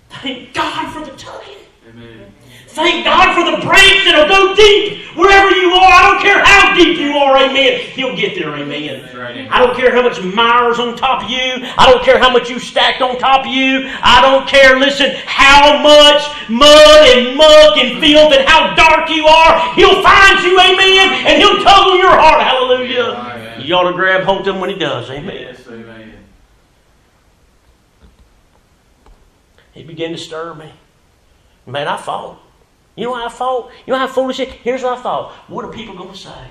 Thank 0.10 0.53
God 0.53 0.93
for 0.93 1.10
the 1.10 1.18
tugging. 1.18 1.55
Amen. 1.89 2.32
Thank 2.68 3.03
God 3.03 3.34
for 3.34 3.49
the 3.49 3.66
branch 3.66 4.05
that'll 4.05 4.30
go 4.30 4.55
deep 4.55 5.03
wherever 5.18 5.49
you 5.49 5.74
are. 5.74 5.89
I 5.89 6.12
don't 6.12 6.22
care 6.22 6.38
how 6.45 6.76
deep 6.76 6.99
you 6.99 7.18
are, 7.18 7.36
amen. 7.36 7.82
He'll 7.97 8.16
get 8.16 8.36
there, 8.36 8.53
amen. 8.55 9.10
Right. 9.18 9.49
I 9.49 9.66
don't 9.66 9.76
care 9.76 9.91
how 9.91 10.03
much 10.03 10.22
mire's 10.22 10.78
on 10.78 10.95
top 10.95 11.24
of 11.24 11.30
you. 11.32 11.66
I 11.78 11.89
don't 11.91 12.03
care 12.05 12.20
how 12.20 12.32
much 12.32 12.47
you 12.47 12.60
stacked 12.60 13.01
on 13.01 13.18
top 13.18 13.47
of 13.47 13.51
you. 13.51 13.89
I 14.03 14.22
don't 14.22 14.47
care, 14.47 14.78
listen, 14.78 15.16
how 15.26 15.82
much 15.82 16.22
mud 16.47 17.10
and 17.10 17.36
muck 17.36 17.78
and 17.78 17.99
filth 17.99 18.38
and 18.38 18.47
how 18.47 18.76
dark 18.76 19.10
you 19.10 19.26
are. 19.26 19.74
He'll 19.74 20.03
find 20.05 20.38
you, 20.45 20.53
amen, 20.62 21.26
and 21.26 21.41
he'll 21.41 21.57
tug 21.66 21.89
on 21.89 21.97
your 21.97 22.14
heart. 22.14 22.41
Hallelujah. 22.45 23.18
Amen. 23.18 23.62
You 23.66 23.76
ought 23.76 23.89
to 23.89 23.97
grab 23.97 24.24
hold 24.24 24.47
of 24.47 24.55
him 24.55 24.62
when 24.62 24.70
he 24.70 24.78
does, 24.78 25.10
amen. 25.10 25.36
Yes, 25.36 25.68
amen. 25.68 25.89
He 29.80 29.86
began 29.86 30.12
to 30.12 30.18
stir 30.18 30.54
me. 30.56 30.70
Man, 31.66 31.88
I 31.88 31.96
fought. 31.96 32.38
You 32.98 33.06
know 33.06 33.14
I 33.14 33.30
thought? 33.30 33.72
You 33.88 33.94
know 33.94 34.00
how 34.00 34.08
foolish 34.08 34.42
it? 34.42 34.50
Here's 34.50 34.84
what 34.84 34.98
I 34.98 35.02
thought. 35.02 35.32
What 35.48 35.64
are 35.64 35.72
people 35.72 35.96
going 35.96 36.12
to 36.12 36.18
say? 36.18 36.48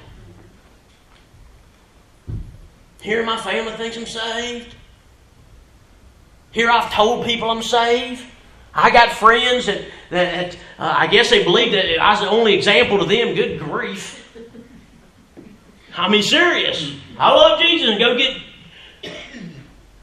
Here 3.03 3.23
my 3.27 3.37
family 3.37 3.73
thinks 3.73 3.99
I'm 3.99 4.07
saved. 4.07 4.75
Here 6.53 6.71
I've 6.71 6.91
told 6.91 7.27
people 7.27 7.51
I'm 7.51 7.63
saved. 7.63 8.25
I 8.73 8.91
got 8.91 9.11
friends 9.11 9.67
that, 9.67 9.83
that 10.09 10.55
uh, 10.79 10.95
I 10.97 11.07
guess 11.07 11.29
they 11.29 11.45
believe 11.45 11.73
that 11.73 12.01
I 12.01 12.13
was 12.13 12.21
the 12.21 12.31
only 12.31 12.55
example 12.55 12.99
to 12.99 13.05
them. 13.05 13.35
Good 13.35 13.59
grief. 13.61 14.27
I 15.95 16.09
mean, 16.09 16.23
serious. 16.23 16.95
I 17.19 17.31
love 17.35 17.61
Jesus 17.61 17.91
and 17.91 17.99
go 17.99 18.17
get 18.17 18.39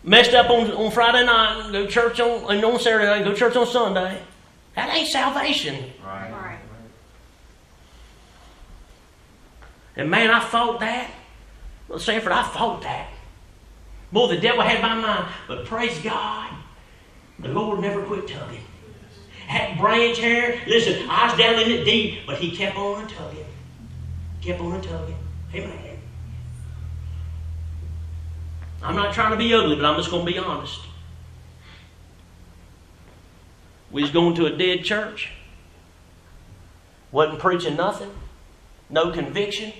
messed 0.05 0.33
up 0.33 0.49
on, 0.49 0.71
on 0.71 0.91
Friday 0.91 1.25
night 1.25 1.63
and 1.63 1.71
go 1.73 1.87
church 1.87 2.19
on, 2.19 2.53
and 2.53 2.63
on 2.63 2.79
Saturday 2.79 3.05
night 3.05 3.17
and 3.17 3.25
go 3.25 3.33
church 3.33 3.55
on 3.55 3.65
Sunday. 3.65 4.21
That 4.75 4.93
ain't 4.93 5.07
salvation. 5.07 5.91
Right. 6.05 6.31
right. 6.31 6.59
And 9.95 10.09
man, 10.09 10.29
I 10.29 10.39
fought 10.39 10.79
that. 10.81 11.09
Well, 11.87 11.99
Sanford, 11.99 12.31
I 12.31 12.43
fought 12.43 12.81
that. 12.83 13.09
Boy, 14.11 14.27
the 14.27 14.37
devil 14.37 14.61
had 14.61 14.81
my 14.81 14.95
mind. 14.95 15.27
But 15.47 15.65
praise 15.65 15.97
God, 16.01 16.51
the 17.39 17.49
Lord 17.49 17.79
never 17.79 18.03
quit 18.03 18.27
tugging. 18.27 18.63
Had 19.47 19.77
branch 19.77 20.17
hair. 20.17 20.59
Listen, 20.67 21.07
I 21.09 21.29
was 21.29 21.37
down 21.37 21.59
in 21.59 21.71
it 21.71 21.83
deep, 21.83 22.25
but 22.25 22.37
he 22.37 22.55
kept 22.55 22.77
on 22.77 23.07
tugging. 23.07 23.45
Kept 24.41 24.59
on 24.59 24.81
tugging. 24.81 25.17
Amen. 25.53 25.94
I'm 28.86 28.95
not 28.95 29.15
trying 29.15 29.31
to 29.31 29.38
be 29.38 29.51
ugly, 29.51 29.75
but 29.75 29.83
I'm 29.83 29.97
just 29.97 30.11
going 30.11 30.25
to 30.27 30.31
be 30.31 30.38
honest. 30.38 30.79
We 33.89 34.03
was 34.03 34.11
going 34.11 34.36
to 34.36 34.45
a 34.45 34.55
dead 34.55 34.83
church. 34.83 35.31
Wasn't 37.11 37.39
preaching 37.39 37.75
nothing. 37.75 38.11
No 38.91 39.11
conviction. 39.11 39.73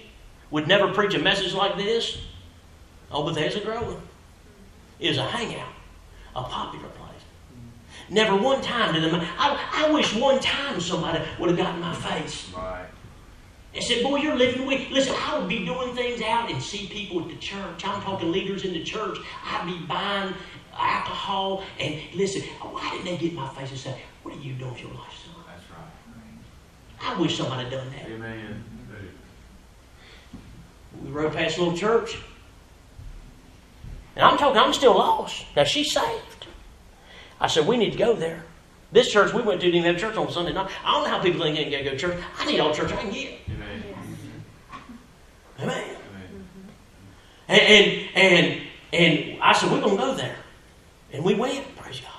Would 0.50 0.68
never 0.68 0.92
preach 0.92 1.14
a 1.14 1.20
message 1.20 1.54
like 1.54 1.78
this. 1.78 2.18
Oh, 3.12 3.24
but 3.24 3.36
there's 3.36 3.56
a 3.56 3.60
growing. 3.60 4.02
It 5.00 5.10
was 5.10 5.18
a 5.18 5.26
hangout. 5.26 5.74
A 6.36 6.42
popular 6.42 6.88
place. 6.88 7.22
Never 8.10 8.36
one 8.36 8.62
time 8.64 8.96
did 8.96 9.04
them. 9.04 9.22
I, 9.38 9.86
I 9.86 9.92
wish 9.92 10.16
one 10.16 10.40
time 10.40 10.82
somebody 10.82 11.24
would 11.40 11.50
have 11.50 11.58
gotten 11.58 11.80
my 11.80 11.94
face. 11.94 12.52
Right. 12.56 12.88
And 13.76 13.84
said, 13.84 14.04
Boy, 14.04 14.18
you're 14.18 14.36
living 14.36 14.66
with. 14.66 14.90
Listen, 14.90 15.14
I 15.18 15.38
would 15.38 15.50
be 15.50 15.66
doing 15.66 15.94
things 15.94 16.22
out 16.22 16.50
and 16.50 16.62
see 16.62 16.88
people 16.88 17.22
at 17.22 17.28
the 17.28 17.36
church. 17.36 17.86
I'm 17.86 18.02
talking 18.02 18.32
leaders 18.32 18.64
in 18.64 18.74
the 18.74 18.84
church. 18.84 19.18
I'd 19.44 19.66
be 19.66 19.86
buying 19.86 20.34
alcohol. 20.74 21.64
And 21.80 22.02
listen, 22.14 22.42
why 22.62 22.90
didn't 22.92 23.06
they 23.06 23.18
get 23.18 23.32
in 23.32 23.36
my 23.36 23.50
face 23.50 23.72
and 23.72 23.80
say, 23.80 24.02
What 24.24 24.36
are 24.36 24.40
you 24.40 24.54
doing 24.54 24.72
with 24.72 24.82
your 24.82 24.92
life, 24.92 25.14
son? 25.26 25.44
That's 25.46 25.64
right. 25.72 27.16
I 27.18 27.20
wish 27.20 27.38
somebody 27.38 27.64
had 27.64 27.72
done 27.72 27.90
that. 27.92 28.10
Amen. 28.10 28.64
We 31.04 31.12
rode 31.12 31.34
past 31.34 31.58
a 31.58 31.64
little 31.64 31.78
church. 31.78 32.18
And 34.16 34.24
I'm 34.24 34.38
talking, 34.38 34.58
I'm 34.58 34.74
still 34.74 34.98
lost. 34.98 35.46
Now 35.56 35.66
she's 35.66 35.92
saved. 35.92 36.48
I 37.42 37.48
said, 37.48 37.68
We 37.68 37.78
need 37.78 37.92
to 37.92 37.98
go 37.98 38.16
there. 38.16 38.46
This 38.92 39.12
church 39.12 39.34
we 39.34 39.42
went 39.42 39.60
to 39.60 39.68
didn't 39.68 39.82
even 39.82 39.92
have 39.92 40.02
church 40.02 40.16
on 40.16 40.32
Sunday 40.32 40.54
night. 40.54 40.72
I 40.86 40.94
don't 40.94 41.04
know 41.04 41.10
how 41.10 41.22
people 41.22 41.42
think 41.42 41.58
they 41.58 41.66
can 41.66 41.84
go 41.84 41.92
to 41.92 41.98
church. 41.98 42.24
I 42.40 42.46
need 42.46 42.60
all 42.60 42.74
church 42.74 42.94
I 42.94 42.96
can 42.96 43.12
get. 43.12 43.40
Amen. 43.50 43.65
And, 47.60 48.10
and 48.16 48.62
and 48.94 49.42
I 49.42 49.54
said, 49.54 49.72
We're 49.72 49.82
gonna 49.82 49.98
go 49.98 50.16
there. 50.16 50.38
And 51.12 51.24
we 51.24 51.36
went, 51.36 51.76
praise 51.76 52.00
God. 52.00 52.12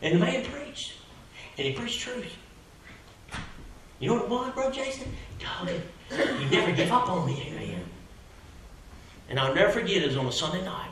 And 0.00 0.14
the 0.14 0.18
man 0.18 0.44
preached. 0.44 0.94
And 1.56 1.66
he 1.66 1.72
preached 1.72 2.00
truth. 2.00 2.36
You 3.98 4.08
know 4.08 4.14
what 4.16 4.24
it 4.24 4.30
was, 4.30 4.54
bro 4.54 4.70
Jason? 4.70 5.08
God, 5.38 5.70
you 6.10 6.50
never 6.50 6.72
give 6.72 6.90
up 6.90 7.08
on 7.08 7.26
me, 7.26 7.48
amen. 7.48 7.84
And 9.28 9.38
I'll 9.38 9.54
never 9.54 9.70
forget 9.70 10.02
it 10.02 10.08
was 10.08 10.16
on 10.16 10.26
a 10.26 10.32
Sunday 10.32 10.64
night. 10.64 10.90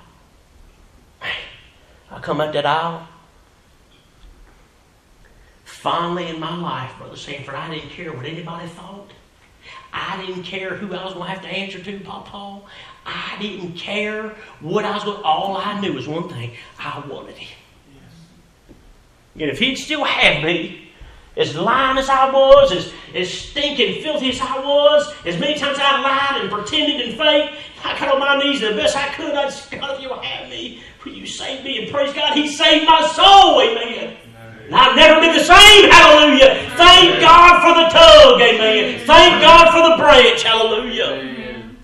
I 2.11 2.21
come 2.21 2.41
up 2.41 2.53
that 2.53 2.67
aisle. 2.67 3.07
Finally 5.65 6.29
in 6.29 6.39
my 6.41 6.57
life, 6.57 6.93
Brother 6.99 7.17
Sanford, 7.17 7.55
I 7.55 7.71
didn't 7.71 7.91
care 7.91 8.13
what 8.13 8.27
anybody 8.27 8.69
thought. 8.69 9.11
I 9.93 10.25
didn't 10.25 10.45
care 10.45 10.75
who 10.77 10.95
I 10.95 11.05
was 11.05 11.15
going 11.15 11.27
to 11.27 11.33
have 11.33 11.43
to 11.43 11.49
answer 11.49 11.81
to, 11.83 12.01
Paul. 12.01 12.67
I 13.05 13.37
didn't 13.41 13.73
care 13.73 14.35
what 14.61 14.85
I 14.85 14.95
was 14.95 15.05
going. 15.05 15.19
To. 15.19 15.25
All 15.25 15.57
I 15.57 15.81
knew 15.81 15.93
was 15.95 16.07
one 16.07 16.29
thing: 16.29 16.53
I 16.79 17.05
wanted 17.09 17.37
him. 17.37 17.59
Yes. 17.95 18.73
And 19.35 19.51
if 19.51 19.59
he'd 19.59 19.77
still 19.77 20.05
had 20.05 20.45
me, 20.45 20.93
as 21.37 21.57
lying 21.57 21.99
as 21.99 22.09
I 22.09 22.31
was, 22.31 22.73
as, 22.73 22.93
as 23.15 23.33
stinking 23.33 24.03
filthy 24.03 24.31
as 24.31 24.41
I 24.41 24.59
was, 24.59 25.15
as 25.25 25.39
many 25.39 25.59
times 25.59 25.79
I 25.81 26.01
lied 26.01 26.43
and 26.43 26.51
pretended 26.51 27.01
and 27.01 27.17
faked, 27.17 27.55
I 27.85 27.99
got 27.99 28.15
on 28.15 28.21
my 28.21 28.39
knees 28.39 28.61
the 28.61 28.73
best 28.73 28.97
I 28.97 29.09
could. 29.15 29.35
I 29.35 29.45
just, 29.45 29.71
God, 29.71 29.97
if 29.97 30.03
you'll 30.03 30.19
have 30.19 30.51
me, 30.51 30.83
will 31.05 31.13
you 31.13 31.27
save 31.27 31.65
me? 31.65 31.83
And 31.83 31.91
praise 31.91 32.13
God, 32.13 32.35
He 32.35 32.49
saved 32.49 32.85
my 32.85 33.07
soul. 33.07 33.61
Amen. 33.63 34.17
And 34.71 34.79
I've 34.79 34.95
never 34.95 35.21
been 35.21 35.35
the 35.35 35.43
same. 35.43 35.91
Hallelujah. 35.91 36.71
Thank 36.77 37.21
God 37.21 37.61
for 37.61 37.75
the 37.75 37.89
tug. 37.89 38.41
Amen. 38.41 39.05
Thank 39.05 39.43
God 39.43 39.73
for 39.73 39.91
the 39.91 40.01
branch. 40.01 40.45
Hallelujah. 40.45 41.75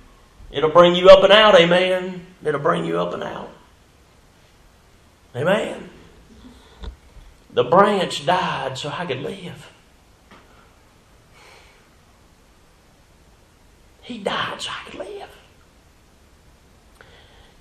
It'll 0.52 0.70
bring 0.70 0.94
you 0.94 1.08
up 1.08 1.24
and 1.24 1.32
out, 1.32 1.58
amen. 1.60 2.24
It'll 2.44 2.60
bring 2.60 2.84
you 2.84 3.00
up 3.00 3.12
and 3.12 3.24
out. 3.24 3.50
Amen. 5.34 5.90
The 7.52 7.64
branch 7.64 8.24
died 8.24 8.78
so 8.78 8.88
I 8.88 9.04
could 9.04 9.20
live. 9.20 9.68
He 14.02 14.18
died 14.18 14.62
so 14.62 14.70
I 14.70 14.88
could 14.88 15.00
live. 15.00 15.36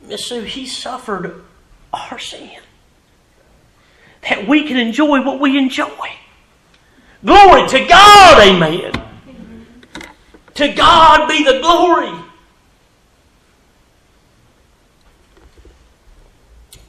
Miss 0.03 0.23
Sue, 0.23 0.43
he 0.43 0.67
suffered 0.67 1.43
our 1.91 2.19
sin. 2.19 2.61
That 4.29 4.47
we 4.47 4.67
can 4.67 4.77
enjoy 4.77 5.23
what 5.23 5.39
we 5.39 5.57
enjoy. 5.57 6.09
Glory 7.23 7.67
to 7.69 7.85
God, 7.85 8.47
amen. 8.47 8.91
To 10.55 10.67
God 10.73 11.27
be 11.27 11.43
the 11.43 11.59
glory. 11.59 12.25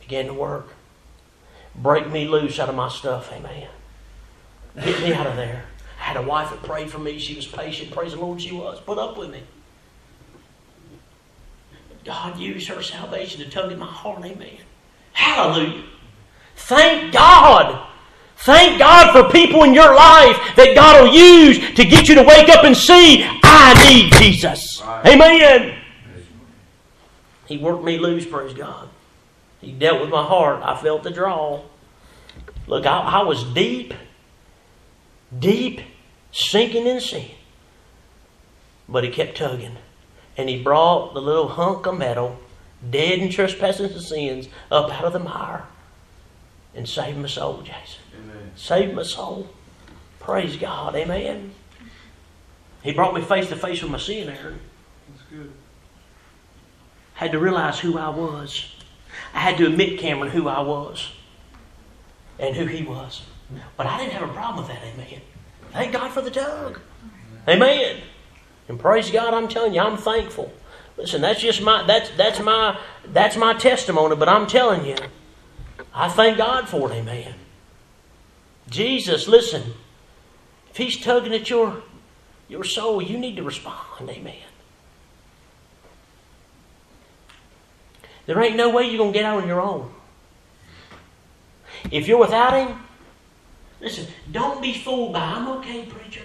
began 0.07 0.26
to 0.26 0.34
work. 0.34 0.68
Break 1.74 2.11
me 2.11 2.28
loose 2.28 2.59
out 2.59 2.68
of 2.68 2.74
my 2.74 2.89
stuff, 2.89 3.32
amen. 3.32 3.68
Get 4.76 5.03
me 5.03 5.12
out 5.12 5.26
of 5.26 5.37
there. 5.37 5.64
I 6.01 6.05
had 6.05 6.16
a 6.16 6.22
wife 6.22 6.51
that 6.51 6.62
prayed 6.62 6.91
for 6.91 6.99
me. 6.99 7.18
She 7.18 7.34
was 7.34 7.47
patient. 7.47 7.91
Praise 7.91 8.12
the 8.12 8.20
Lord, 8.20 8.41
she 8.41 8.55
was. 8.55 8.80
Put 8.80 8.99
up 8.99 9.18
with 9.18 9.30
me. 9.30 9.43
God 12.05 12.39
used 12.39 12.68
her 12.68 12.82
salvation 12.82 13.43
to 13.43 13.51
tug 13.51 13.72
at 13.72 13.78
my 13.78 13.87
heart, 13.87 14.24
amen. 14.24 14.59
Hallelujah. 15.12 15.82
Thank 16.57 17.12
God. 17.12 17.86
Thank 18.38 18.78
God 18.78 19.12
for 19.12 19.30
people 19.32 19.62
in 19.62 19.74
your 19.74 19.94
life 19.94 20.36
that 20.57 20.74
God 20.74 21.02
will 21.02 21.14
use 21.14 21.59
to 21.74 21.84
get 21.84 22.09
you 22.09 22.14
to 22.16 22.22
wake 22.22 22.48
up 22.48 22.64
and 22.64 22.76
see, 22.76 23.24
I 23.24 23.88
need 23.88 24.12
Jesus. 24.14 24.82
Amen. 24.82 25.78
He 27.46 27.59
worked 27.59 27.84
me 27.84 27.98
loose, 27.98 28.26
praise 28.26 28.52
God. 28.52 28.88
He 29.61 29.72
dealt 29.72 30.00
with 30.00 30.11
my 30.11 30.22
heart. 30.24 30.62
I 30.62 30.80
felt 30.80 31.02
the 31.02 31.11
draw. 31.11 31.62
Look, 32.66 32.84
I, 32.84 32.98
I 32.98 33.22
was 33.22 33.44
deep, 33.44 33.94
deep, 35.38 35.80
sinking 36.32 36.86
in 36.86 37.00
sin. 37.00 37.30
But 38.88 39.04
he 39.04 39.11
kept 39.11 39.36
tugging. 39.36 39.76
And 40.36 40.48
he 40.48 40.62
brought 40.62 41.14
the 41.14 41.22
little 41.22 41.48
hunk 41.48 41.86
of 41.86 41.98
metal, 41.98 42.38
dead 42.88 43.18
and 43.18 43.32
trespassing 43.32 43.88
to 43.88 44.00
sins, 44.00 44.48
up 44.70 44.92
out 44.92 45.04
of 45.04 45.12
the 45.12 45.18
mire 45.18 45.64
and 46.77 46.89
save 46.89 47.16
my 47.16 47.27
soul, 47.27 47.62
Jason. 47.62 48.03
Amen. 48.22 48.53
Saved 48.55 48.95
my 48.95 49.03
soul. 49.03 49.49
Praise 50.20 50.57
God. 50.57 50.95
Amen. 50.95 51.53
He 52.83 52.93
brought 52.93 53.14
me 53.14 53.22
face 53.22 53.49
to 53.49 53.57
face 53.57 53.83
with 53.83 53.91
my 53.91 53.99
sin, 53.99 54.29
Aaron. 54.29 54.61
That's 55.09 55.22
good. 55.31 55.53
Had 57.14 57.33
to 57.33 57.39
realize 57.39 57.81
who 57.81 57.99
I 57.99 58.11
was. 58.11 58.74
I 59.35 59.41
had 59.41 59.57
to 59.59 59.66
admit, 59.66 59.99
Cameron, 59.99 60.31
who 60.31 60.49
I 60.49 60.61
was 60.61 61.12
and 62.39 62.55
who 62.55 62.66
he 62.66 62.83
was. 62.83 63.22
But 63.77 63.87
I 63.87 63.99
didn't 63.99 64.12
have 64.12 64.29
a 64.29 64.33
problem 64.33 64.66
with 64.66 64.68
that, 64.68 64.83
amen. 64.83 65.20
Thank 65.72 65.93
God 65.93 66.11
for 66.11 66.20
the 66.20 66.31
tug. 66.31 66.81
Amen. 67.49 68.01
And 68.68 68.79
praise 68.79 69.11
God, 69.11 69.33
I'm 69.35 69.49
telling 69.49 69.74
you, 69.74 69.81
I'm 69.81 69.97
thankful. 69.97 70.53
Listen, 70.97 71.20
that's 71.20 71.41
just 71.41 71.62
my 71.62 71.87
that's 71.87 72.11
that's 72.16 72.41
my 72.41 72.79
that's 73.07 73.37
my 73.37 73.53
testimony, 73.55 74.16
but 74.16 74.29
I'm 74.29 74.47
telling 74.47 74.87
you, 74.87 74.97
I 75.97 76.11
thank 76.11 76.36
God 76.36 76.68
for 76.68 76.92
it, 76.92 76.94
amen. 76.94 77.34
Jesus, 78.68 79.26
listen, 79.26 79.62
if 80.70 80.76
He's 80.76 81.01
tugging 81.01 81.32
at 81.32 81.49
your 81.49 81.82
your 82.49 82.62
soul, 82.62 83.03
you 83.03 83.18
need 83.18 83.36
to 83.36 83.42
respond, 83.42 84.09
amen. 84.09 84.34
There 88.26 88.40
ain't 88.40 88.57
no 88.57 88.70
way 88.70 88.84
you're 88.84 88.99
gonna 88.99 89.12
get 89.12 89.24
out 89.24 89.42
on 89.42 89.49
your 89.49 89.61
own. 89.61 89.90
If 91.90 92.07
you're 92.07 92.18
without 92.18 92.53
Him, 92.53 92.78
listen, 93.80 94.07
don't 94.30 94.61
be 94.61 94.74
fooled 94.74 95.14
by 95.14 95.20
I'm 95.20 95.49
okay, 95.59 95.86
preacher. 95.86 96.22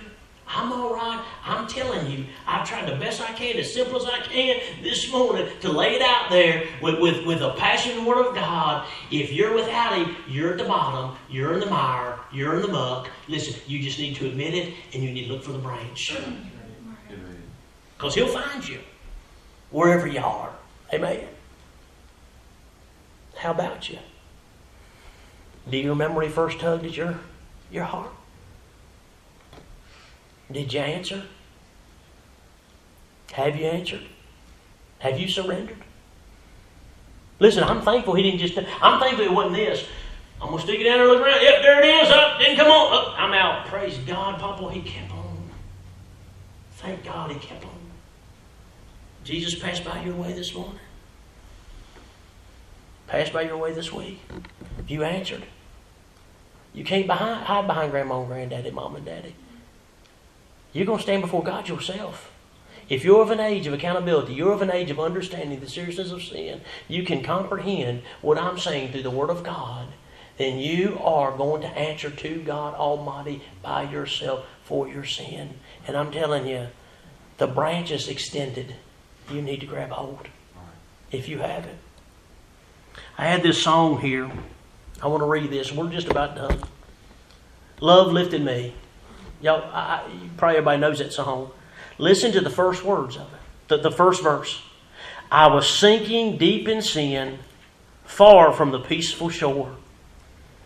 I'm 0.53 0.71
all 0.73 0.93
right. 0.93 1.23
I'm 1.45 1.67
telling 1.67 2.11
you, 2.11 2.25
I've 2.45 2.67
tried 2.67 2.87
the 2.87 2.97
best 2.97 3.21
I 3.21 3.31
can, 3.33 3.57
as 3.57 3.73
simple 3.73 3.95
as 3.97 4.05
I 4.05 4.19
can 4.19 4.59
this 4.83 5.09
morning, 5.11 5.47
to 5.61 5.71
lay 5.71 5.95
it 5.95 6.01
out 6.01 6.29
there 6.29 6.67
with, 6.81 6.99
with, 6.99 7.25
with 7.25 7.41
a 7.41 7.53
passionate 7.53 8.05
word 8.05 8.27
of 8.27 8.35
God. 8.35 8.87
If 9.11 9.31
you're 9.31 9.53
without 9.53 9.97
Him, 9.97 10.15
you're 10.27 10.51
at 10.51 10.57
the 10.57 10.65
bottom, 10.65 11.17
you're 11.29 11.53
in 11.53 11.61
the 11.61 11.67
mire, 11.67 12.19
you're 12.33 12.55
in 12.55 12.61
the 12.61 12.67
muck. 12.67 13.09
Listen, 13.29 13.59
you 13.65 13.81
just 13.81 13.97
need 13.97 14.15
to 14.17 14.27
admit 14.27 14.53
it 14.53 14.73
and 14.93 15.01
you 15.01 15.11
need 15.11 15.27
to 15.27 15.33
look 15.33 15.43
for 15.43 15.53
the 15.53 15.59
branch. 15.59 16.17
Because 17.97 18.15
He'll 18.15 18.27
find 18.27 18.67
you 18.67 18.79
wherever 19.69 20.05
you 20.05 20.19
are. 20.19 20.53
Amen. 20.93 21.27
How 23.37 23.51
about 23.51 23.89
you? 23.89 23.99
Do 25.69 25.77
you 25.77 25.89
remember 25.89 26.21
He 26.21 26.29
first 26.29 26.59
tugged 26.59 26.85
at 26.85 26.97
your, 26.97 27.17
your 27.71 27.85
heart? 27.85 28.11
Did 30.51 30.73
you 30.73 30.79
answer? 30.79 31.23
Have 33.33 33.55
you 33.55 33.65
answered? 33.65 34.07
Have 34.99 35.19
you 35.19 35.27
surrendered? 35.27 35.77
Listen, 37.39 37.63
I'm 37.63 37.81
thankful 37.81 38.13
he 38.13 38.23
didn't 38.23 38.39
just. 38.39 38.57
I'm 38.81 38.99
thankful 38.99 39.25
it 39.25 39.31
wasn't 39.31 39.55
this. 39.55 39.85
I'm 40.41 40.49
gonna 40.49 40.61
stick 40.61 40.79
it 40.79 40.83
down 40.83 40.97
there, 40.97 41.07
look 41.07 41.21
around. 41.21 41.41
Yep, 41.41 41.61
there 41.61 41.83
it 41.83 42.03
is. 42.03 42.09
Up, 42.09 42.39
didn't 42.39 42.57
come 42.57 42.67
on. 42.67 42.93
Up, 42.93 43.15
I'm 43.17 43.33
out. 43.33 43.67
Praise 43.67 43.97
God, 43.99 44.39
Papa. 44.39 44.71
He 44.71 44.81
kept 44.81 45.11
on. 45.11 45.49
Thank 46.73 47.03
God, 47.03 47.31
he 47.31 47.39
kept 47.39 47.63
on. 47.63 47.71
Jesus 49.23 49.55
passed 49.55 49.85
by 49.85 50.03
your 50.03 50.15
way 50.15 50.33
this 50.33 50.53
morning. 50.53 50.79
Passed 53.07 53.33
by 53.33 53.41
your 53.41 53.57
way 53.57 53.73
this 53.73 53.91
week. 53.91 54.19
You 54.87 55.03
answered. 55.03 55.43
You 56.73 56.83
can't 56.83 57.05
behind, 57.05 57.45
hide 57.45 57.67
behind 57.67 57.91
grandma 57.91 58.19
and 58.19 58.27
granddaddy, 58.27 58.71
mom 58.71 58.95
and 58.95 59.05
daddy. 59.05 59.35
You're 60.73 60.85
going 60.85 60.99
to 60.99 61.03
stand 61.03 61.21
before 61.21 61.43
God 61.43 61.67
yourself. 61.67 62.31
If 62.89 63.05
you're 63.05 63.21
of 63.21 63.31
an 63.31 63.39
age 63.39 63.67
of 63.67 63.73
accountability, 63.73 64.33
you're 64.33 64.51
of 64.51 64.61
an 64.61 64.71
age 64.71 64.91
of 64.91 64.99
understanding 64.99 65.59
the 65.59 65.69
seriousness 65.69 66.11
of 66.11 66.23
sin, 66.23 66.61
you 66.87 67.03
can 67.03 67.23
comprehend 67.23 68.01
what 68.21 68.37
I'm 68.37 68.57
saying 68.57 68.91
through 68.91 69.03
the 69.03 69.09
Word 69.09 69.29
of 69.29 69.43
God, 69.43 69.87
then 70.37 70.57
you 70.57 70.97
are 70.99 71.35
going 71.37 71.61
to 71.61 71.67
answer 71.67 72.09
to 72.09 72.41
God 72.43 72.73
Almighty 72.73 73.43
by 73.61 73.83
yourself 73.83 74.45
for 74.63 74.87
your 74.87 75.05
sin. 75.05 75.53
And 75.87 75.95
I'm 75.95 76.11
telling 76.11 76.47
you, 76.47 76.67
the 77.37 77.47
branch 77.47 77.91
is 77.91 78.07
extended. 78.07 78.75
You 79.31 79.41
need 79.41 79.61
to 79.61 79.65
grab 79.65 79.91
hold 79.91 80.27
if 81.11 81.29
you 81.29 81.39
have 81.39 81.65
it. 81.65 81.77
I 83.17 83.25
had 83.25 83.43
this 83.43 83.61
song 83.61 84.01
here. 84.01 84.29
I 85.01 85.07
want 85.07 85.21
to 85.21 85.27
read 85.27 85.49
this. 85.49 85.71
We're 85.71 85.89
just 85.89 86.07
about 86.07 86.35
done. 86.35 86.61
Love 87.79 88.11
lifted 88.11 88.43
me. 88.43 88.73
Y'all, 89.41 89.63
I, 89.73 90.07
probably 90.37 90.57
everybody 90.57 90.79
knows 90.79 90.99
that 90.99 91.13
song. 91.13 91.51
Listen 91.97 92.31
to 92.31 92.41
the 92.41 92.49
first 92.49 92.83
words 92.83 93.15
of 93.15 93.23
it, 93.23 93.39
the, 93.67 93.77
the 93.77 93.91
first 93.91 94.21
verse. 94.21 94.61
I 95.31 95.47
was 95.47 95.67
sinking 95.67 96.37
deep 96.37 96.67
in 96.67 96.81
sin, 96.81 97.39
far 98.03 98.53
from 98.53 98.71
the 98.71 98.79
peaceful 98.79 99.29
shore, 99.29 99.75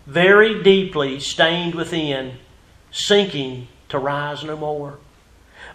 very 0.05 0.63
deeply 0.63 1.19
stained 1.19 1.75
within, 1.75 2.37
sinking 2.91 3.67
to 3.89 3.99
rise 3.99 4.43
no 4.43 4.57
more. 4.57 4.97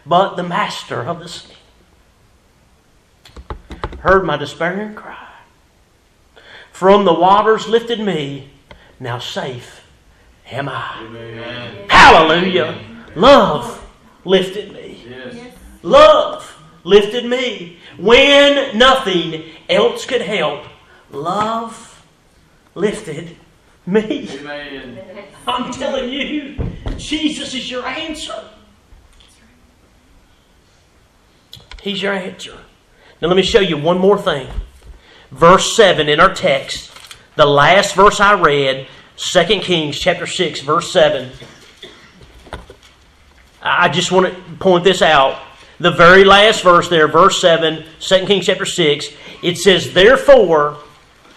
But 0.05 0.35
the 0.35 0.43
master 0.43 1.03
of 1.03 1.21
the 1.21 1.29
sea 1.29 1.55
heard 4.01 4.25
my 4.25 4.37
despairing 4.37 4.95
cry. 4.95 5.29
From 6.73 7.05
the 7.05 7.13
waters 7.13 7.69
lifted 7.69 8.01
me, 8.01 8.51
now 8.99 9.19
safe 9.19 9.87
am 10.51 10.69
I. 10.69 11.05
Amen. 11.05 11.89
Hallelujah. 11.89 12.90
Love 13.15 13.87
lifted 14.25 14.73
me. 14.73 15.05
Yes. 15.09 15.55
Love 15.83 16.63
lifted 16.85 17.27
me. 17.27 17.79
When 17.99 18.77
nothing 18.79 19.45
else 19.69 20.07
could 20.07 20.23
help, 20.23 20.65
love 21.11 22.05
lifted 22.75 23.37
me. 23.87 24.29
Amen. 24.39 25.25
I'm 25.47 25.73
telling 25.73 26.11
you, 26.11 26.57
Jesus 26.97 27.55
is 27.55 27.71
your 27.71 27.85
answer. 27.85 28.45
He's 31.83 32.03
your 32.03 32.13
answer. 32.13 32.59
Now, 33.21 33.29
let 33.29 33.37
me 33.37 33.43
show 33.43 33.61
you 33.61 33.77
one 33.77 33.99
more 33.99 34.19
thing. 34.19 34.49
Verse 35.31 35.75
7 35.75 36.09
in 36.09 36.21
our 36.21 36.35
text, 36.35 36.91
the 37.37 37.47
last 37.47 37.95
verse 37.95 38.21
I 38.21 38.35
read, 38.35 38.87
2 39.17 39.45
Kings 39.61 39.99
chapter 39.99 40.27
6, 40.27 40.61
verse 40.61 40.93
7. 40.93 41.31
I 43.63 43.89
just 43.89 44.11
want 44.11 44.35
to 44.35 44.41
point 44.59 44.85
this 44.85 45.03
out. 45.03 45.41
The 45.79 45.91
very 45.91 46.25
last 46.25 46.63
verse 46.63 46.89
there, 46.89 47.09
verse 47.09 47.41
7, 47.41 47.85
2 48.01 48.27
Kings 48.27 48.47
chapter 48.47 48.67
6, 48.67 49.09
it 49.43 49.57
says, 49.57 49.95
Therefore, 49.95 50.77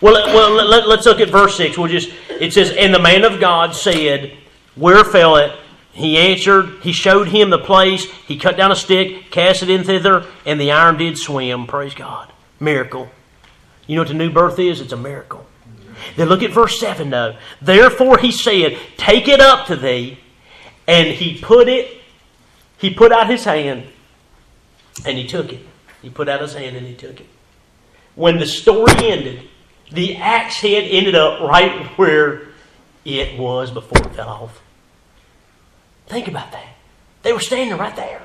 well, 0.02 0.14
well 0.34 0.52
let, 0.52 0.86
us 0.86 1.06
look 1.06 1.22
at 1.22 1.30
verse 1.30 1.56
6. 1.56 1.78
We'll 1.78 1.88
just, 1.88 2.10
it 2.30 2.54
says, 2.54 2.72
And 2.78 2.94
the 2.94 3.00
man 3.00 3.24
of 3.24 3.40
God 3.40 3.74
said, 3.74 4.38
Where 4.76 5.04
fell 5.04 5.38
it? 5.38 5.54
He 5.94 6.18
answered, 6.18 6.80
He 6.82 6.92
showed 6.92 7.30
him 7.30 7.50
the 7.50 7.60
place. 7.60 8.06
He 8.28 8.38
cut 8.38 8.58
down 8.58 8.72
a 8.72 8.76
stick, 8.76 9.32
cast 9.32 9.64
it 9.64 9.70
in 9.70 9.84
thither, 9.84 10.26
and 10.46 10.60
the 10.60 10.72
iron 10.72 10.98
did 10.98 11.18
swim. 11.18 11.68
Praise 11.68 11.94
God. 11.94 12.32
Miracle. 12.60 13.10
You 13.88 13.96
know 13.96 14.02
what 14.02 14.10
the 14.10 14.14
new 14.14 14.32
birth 14.32 14.60
is? 14.60 14.82
It's 14.82 14.94
a 14.94 14.98
miracle. 14.98 15.46
Then 16.16 16.28
look 16.28 16.44
at 16.44 16.52
verse 16.52 16.80
7 16.80 17.10
though. 17.10 17.38
Therefore 17.62 18.18
he 18.18 18.32
said, 18.32 18.78
Take 18.98 19.28
it 19.28 19.40
up 19.40 19.68
to 19.68 19.76
thee. 19.76 20.20
And 20.86 21.10
he 21.10 21.40
put 21.40 21.70
it 21.70 22.02
he 22.78 22.94
put 22.94 23.12
out 23.12 23.30
his 23.30 23.44
hand 23.44 23.88
and 25.06 25.18
he 25.18 25.28
took 25.28 25.52
it. 25.52 25.66
He 26.02 26.10
put 26.10 26.28
out 26.30 26.42
his 26.42 26.54
hand 26.54 26.76
and 26.76 26.86
he 26.86 26.94
took 26.94 27.20
it. 27.20 27.28
When 28.16 28.38
the 28.38 28.46
story 28.46 28.94
ended, 28.98 29.48
the 29.92 30.18
axe 30.18 30.58
head 30.58 30.84
ended 30.84 31.16
up 31.16 31.42
right 31.42 31.86
where 31.98 32.50
it 33.06 33.40
was 33.40 33.72
before 33.72 34.06
it 34.06 34.16
fell 34.16 34.30
off. 34.30 34.62
Think 36.08 36.28
about 36.28 36.52
that. 36.52 36.76
They 37.24 37.34
were 37.34 37.40
standing 37.40 37.78
right 37.78 37.96
there. 37.96 38.22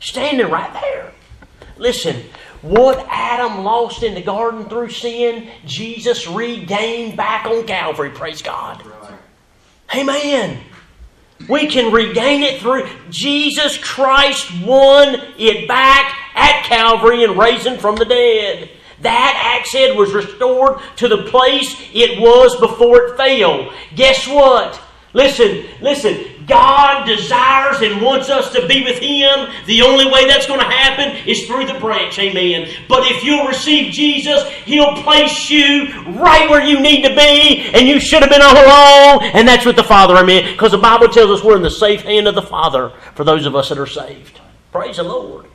Standing 0.00 0.50
right 0.50 0.72
there. 0.72 1.12
Listen, 1.76 2.24
what 2.62 3.04
Adam 3.08 3.64
lost 3.64 4.02
in 4.02 4.14
the 4.14 4.22
garden 4.22 4.68
through 4.68 4.90
sin, 4.90 5.48
Jesus 5.64 6.26
regained 6.26 7.16
back 7.16 7.46
on 7.46 7.66
Calvary. 7.66 8.10
Praise 8.10 8.42
God. 8.42 8.82
Amen. 9.94 10.60
We 11.48 11.66
can 11.66 11.92
regain 11.92 12.42
it 12.42 12.60
through 12.60 12.88
Jesus 13.10 13.76
Christ 13.78 14.50
won 14.62 15.16
it 15.38 15.68
back 15.68 16.16
at 16.34 16.64
Calvary 16.64 17.24
and 17.24 17.36
raising 17.36 17.78
from 17.78 17.96
the 17.96 18.04
dead. 18.04 18.70
That 19.00 19.58
axe 19.58 19.72
head 19.72 19.96
was 19.96 20.14
restored 20.14 20.80
to 20.96 21.08
the 21.08 21.24
place 21.24 21.76
it 21.92 22.18
was 22.18 22.58
before 22.58 23.04
it 23.04 23.16
fell. 23.16 23.72
Guess 23.94 24.26
what? 24.26 24.80
Listen, 25.14 25.64
listen. 25.80 26.26
God 26.46 27.06
desires 27.06 27.80
and 27.80 28.02
wants 28.02 28.28
us 28.28 28.52
to 28.52 28.66
be 28.66 28.84
with 28.84 28.98
Him. 28.98 29.48
The 29.64 29.80
only 29.80 30.04
way 30.04 30.26
that's 30.26 30.46
going 30.46 30.60
to 30.60 30.66
happen 30.66 31.16
is 31.26 31.46
through 31.46 31.66
the 31.66 31.78
branch. 31.78 32.18
Amen. 32.18 32.68
But 32.88 33.10
if 33.10 33.24
you'll 33.24 33.46
receive 33.46 33.92
Jesus, 33.92 34.46
He'll 34.64 34.94
place 35.02 35.48
you 35.48 35.86
right 36.18 36.50
where 36.50 36.62
you 36.62 36.80
need 36.80 37.02
to 37.04 37.14
be, 37.14 37.70
and 37.72 37.88
you 37.88 37.98
should 37.98 38.22
have 38.22 38.30
been 38.30 38.42
all 38.42 38.52
along. 38.52 39.30
And 39.32 39.48
that's 39.48 39.64
with 39.64 39.76
the 39.76 39.84
Father. 39.84 40.16
Amen. 40.16 40.52
Because 40.52 40.72
the 40.72 40.78
Bible 40.78 41.08
tells 41.08 41.30
us 41.30 41.44
we're 41.44 41.56
in 41.56 41.62
the 41.62 41.70
safe 41.70 42.02
hand 42.02 42.28
of 42.28 42.34
the 42.34 42.42
Father 42.42 42.90
for 43.14 43.24
those 43.24 43.46
of 43.46 43.54
us 43.54 43.70
that 43.70 43.78
are 43.78 43.86
saved. 43.86 44.40
Praise 44.70 44.96
the 44.96 45.04
Lord. 45.04 45.46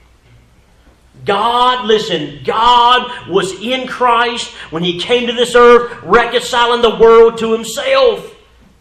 God, 1.25 1.85
listen, 1.85 2.39
God 2.45 3.29
was 3.29 3.51
in 3.61 3.87
Christ 3.87 4.51
when 4.71 4.83
He 4.83 4.99
came 4.99 5.27
to 5.27 5.33
this 5.33 5.53
earth, 5.53 6.01
reconciling 6.01 6.81
the 6.81 6.95
world 6.95 7.37
to 7.39 7.51
Himself. 7.51 8.37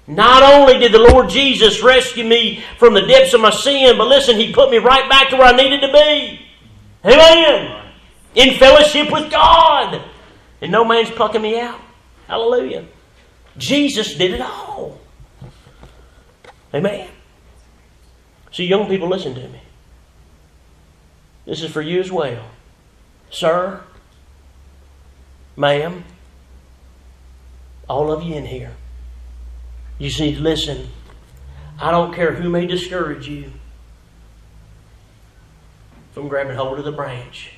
Not 0.09 0.43
only 0.43 0.79
did 0.79 0.93
the 0.93 0.99
Lord 0.99 1.29
Jesus 1.29 1.83
rescue 1.83 2.25
me 2.25 2.65
from 2.79 2.95
the 2.95 3.03
depths 3.03 3.35
of 3.35 3.43
my 3.43 3.51
sin, 3.51 3.99
but 3.99 4.09
listen, 4.09 4.37
He 4.37 4.55
put 4.55 4.71
me 4.71 4.79
right 4.79 5.09
back 5.09 5.29
to 5.29 5.37
where 5.37 5.53
I 5.53 5.57
needed 5.57 5.83
to 5.83 5.93
be. 5.93 6.41
Amen. 7.05 7.93
In 8.35 8.59
fellowship 8.59 9.13
with 9.13 9.31
God. 9.31 10.03
And 10.63 10.73
no 10.73 10.83
man's 10.83 11.11
plucking 11.11 11.43
me 11.43 11.61
out. 11.61 11.79
Hallelujah. 12.27 12.87
Jesus 13.59 14.15
did 14.15 14.33
it 14.33 14.41
all. 14.41 14.99
Amen. 16.75 17.11
So, 18.51 18.63
young 18.63 18.89
people, 18.89 19.09
listen 19.09 19.35
to 19.35 19.49
me. 19.49 19.61
This 21.45 21.63
is 21.63 21.71
for 21.71 21.83
you 21.83 22.01
as 22.01 22.11
well. 22.11 22.47
Sir, 23.31 23.83
ma'am, 25.55 26.05
all 27.89 28.11
of 28.11 28.23
you 28.23 28.35
in 28.35 28.47
here. 28.47 28.75
You 29.99 30.09
just 30.09 30.21
need 30.21 30.37
to 30.37 30.41
listen. 30.41 30.89
I 31.81 31.91
don't 31.91 32.15
care 32.15 32.33
who 32.33 32.49
may 32.49 32.67
discourage 32.67 33.29
you 33.29 33.53
from 36.13 36.29
grabbing 36.29 36.57
hold 36.57 36.79
of 36.79 36.85
the 36.85 36.93
branch. 36.93 37.53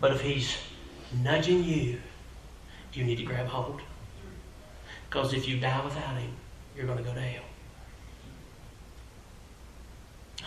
But 0.00 0.12
if 0.12 0.20
he's 0.20 0.56
nudging 1.22 1.64
you, 1.64 2.00
you 2.92 3.04
need 3.04 3.16
to 3.16 3.24
grab 3.24 3.46
hold. 3.46 3.80
Because 5.08 5.32
if 5.32 5.48
you 5.48 5.58
die 5.58 5.84
without 5.84 6.16
him, 6.16 6.30
you're 6.76 6.86
going 6.86 6.98
to 6.98 7.04
go 7.04 7.14
to 7.14 7.20
hell. 7.20 7.42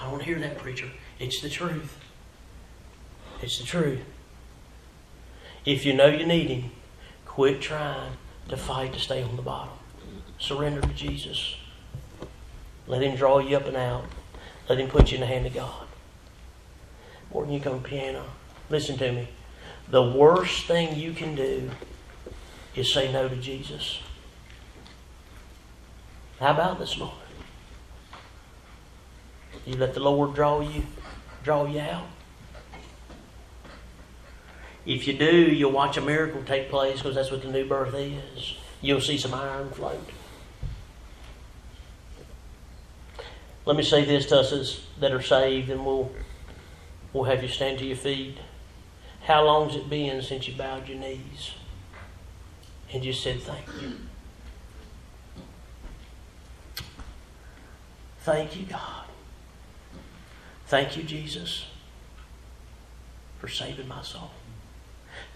I 0.01 0.09
don't 0.09 0.21
hear 0.21 0.39
that, 0.39 0.57
preacher. 0.57 0.87
It's 1.19 1.41
the 1.41 1.49
truth. 1.49 1.97
It's 3.41 3.59
the 3.59 3.65
truth. 3.65 3.99
If 5.65 5.85
you 5.85 5.93
know 5.93 6.07
you 6.07 6.25
need 6.25 6.49
Him, 6.49 6.71
quit 7.25 7.61
trying 7.61 8.13
to 8.49 8.57
fight 8.57 8.93
to 8.93 8.99
stay 8.99 9.23
on 9.23 9.35
the 9.35 9.41
bottom. 9.41 9.73
Surrender 10.39 10.81
to 10.81 10.93
Jesus. 10.93 11.55
Let 12.87 13.03
Him 13.03 13.15
draw 13.15 13.39
you 13.39 13.57
up 13.57 13.65
and 13.65 13.77
out. 13.77 14.05
Let 14.67 14.79
Him 14.79 14.89
put 14.89 15.11
you 15.11 15.15
in 15.15 15.21
the 15.21 15.27
hand 15.27 15.45
of 15.45 15.53
God. 15.53 15.87
Morgan, 17.33 17.53
you 17.53 17.59
come 17.59 17.81
piano. 17.81 18.25
Listen 18.69 18.97
to 18.97 19.11
me. 19.11 19.29
The 19.89 20.03
worst 20.03 20.65
thing 20.65 20.95
you 20.97 21.13
can 21.13 21.35
do 21.35 21.71
is 22.75 22.91
say 22.91 23.11
no 23.11 23.27
to 23.27 23.35
Jesus. 23.35 23.99
How 26.39 26.51
about 26.51 26.79
this 26.79 26.97
morning? 26.97 27.17
You 29.65 29.75
let 29.75 29.93
the 29.93 29.99
Lord 29.99 30.33
draw 30.33 30.59
you, 30.59 30.85
draw 31.43 31.65
you 31.65 31.79
out. 31.79 32.07
If 34.85 35.07
you 35.07 35.13
do, 35.13 35.25
you'll 35.25 35.71
watch 35.71 35.97
a 35.97 36.01
miracle 36.01 36.43
take 36.43 36.69
place 36.69 36.97
because 36.97 37.15
that's 37.15 37.29
what 37.29 37.43
the 37.43 37.49
new 37.49 37.67
birth 37.67 37.93
is. 37.93 38.55
You'll 38.81 39.01
see 39.01 39.17
some 39.17 39.33
iron 39.33 39.69
float. 39.69 40.09
Let 43.65 43.77
me 43.77 43.83
say 43.83 44.03
this 44.05 44.25
to 44.27 44.39
us 44.39 44.81
that 44.99 45.11
are 45.11 45.21
saved, 45.21 45.69
and 45.69 45.85
we'll 45.85 46.11
we'll 47.13 47.25
have 47.25 47.43
you 47.43 47.49
stand 47.49 47.77
to 47.79 47.85
your 47.85 47.95
feet. 47.95 48.37
How 49.25 49.45
long's 49.45 49.75
it 49.75 49.87
been 49.87 50.23
since 50.23 50.47
you 50.47 50.55
bowed 50.55 50.87
your 50.87 50.97
knees 50.97 51.51
and 52.91 53.03
just 53.03 53.21
said 53.21 53.39
thank 53.41 53.67
you? 53.79 53.97
Thank 58.21 58.59
you, 58.59 58.65
God. 58.65 59.05
Thank 60.65 60.97
you, 60.97 61.03
Jesus, 61.03 61.65
for 63.39 63.47
saving 63.47 63.87
my 63.87 64.01
soul. 64.01 64.31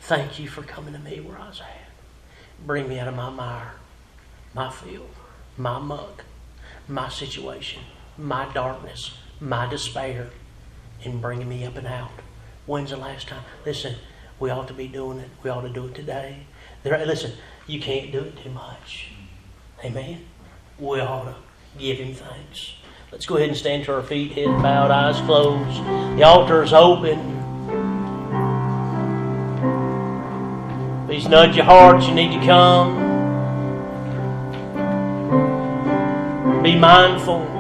Thank 0.06 0.38
you 0.38 0.48
for 0.48 0.62
coming 0.62 0.94
to 0.94 1.00
me 1.00 1.20
where 1.20 1.40
I 1.40 1.48
was 1.48 1.62
at. 1.62 1.90
Bring 2.64 2.88
me 2.88 3.00
out 3.00 3.08
of 3.08 3.16
my 3.16 3.32
mire, 3.32 3.72
my 4.54 4.70
field, 4.70 5.10
my 5.58 5.80
muck, 5.80 6.26
my 6.88 7.10
situation, 7.10 7.82
my 8.16 8.48
darkness, 8.54 9.18
my 9.40 9.66
despair, 9.68 10.30
and 11.04 11.20
bringing 11.20 11.50
me 11.50 11.66
up 11.66 11.76
and 11.76 11.88
out. 11.88 12.12
When's 12.68 12.92
the 12.92 12.98
last 12.98 13.30
time? 13.30 13.42
Listen, 13.66 13.96
we 14.40 14.52
ought 14.52 14.68
to 14.68 14.76
be 14.76 14.88
doing 14.88 15.18
it. 15.18 15.32
We 15.42 15.50
ought 15.50 15.62
to 15.62 15.70
do 15.70 15.88
it 15.88 15.96
today. 15.96 16.46
There, 16.84 17.04
listen, 17.04 17.32
you 17.66 17.82
can't 17.82 18.12
do 18.12 18.20
it 18.20 18.38
too 18.38 18.52
much. 18.52 19.10
Amen. 19.84 20.24
We 20.78 21.00
ought 21.00 21.24
to 21.24 21.36
give 21.80 21.98
Him 21.98 22.14
thanks. 22.14 22.76
Let's 23.12 23.26
go 23.26 23.38
ahead 23.38 23.50
and 23.50 23.58
stand 23.58 23.86
to 23.86 23.96
our 23.96 24.04
feet, 24.04 24.34
head 24.34 24.62
bowed, 24.62 24.92
eyes 24.92 25.20
closed. 25.22 25.84
The 26.16 26.22
altar 26.22 26.62
is 26.62 26.74
open. 26.74 27.55
Please 31.26 31.32
nudge 31.32 31.56
your 31.56 31.66
heart, 31.66 32.04
You 32.04 32.14
need 32.14 32.40
to 32.40 32.46
come. 32.46 33.02
Be 36.62 36.78
mindful. 36.78 37.55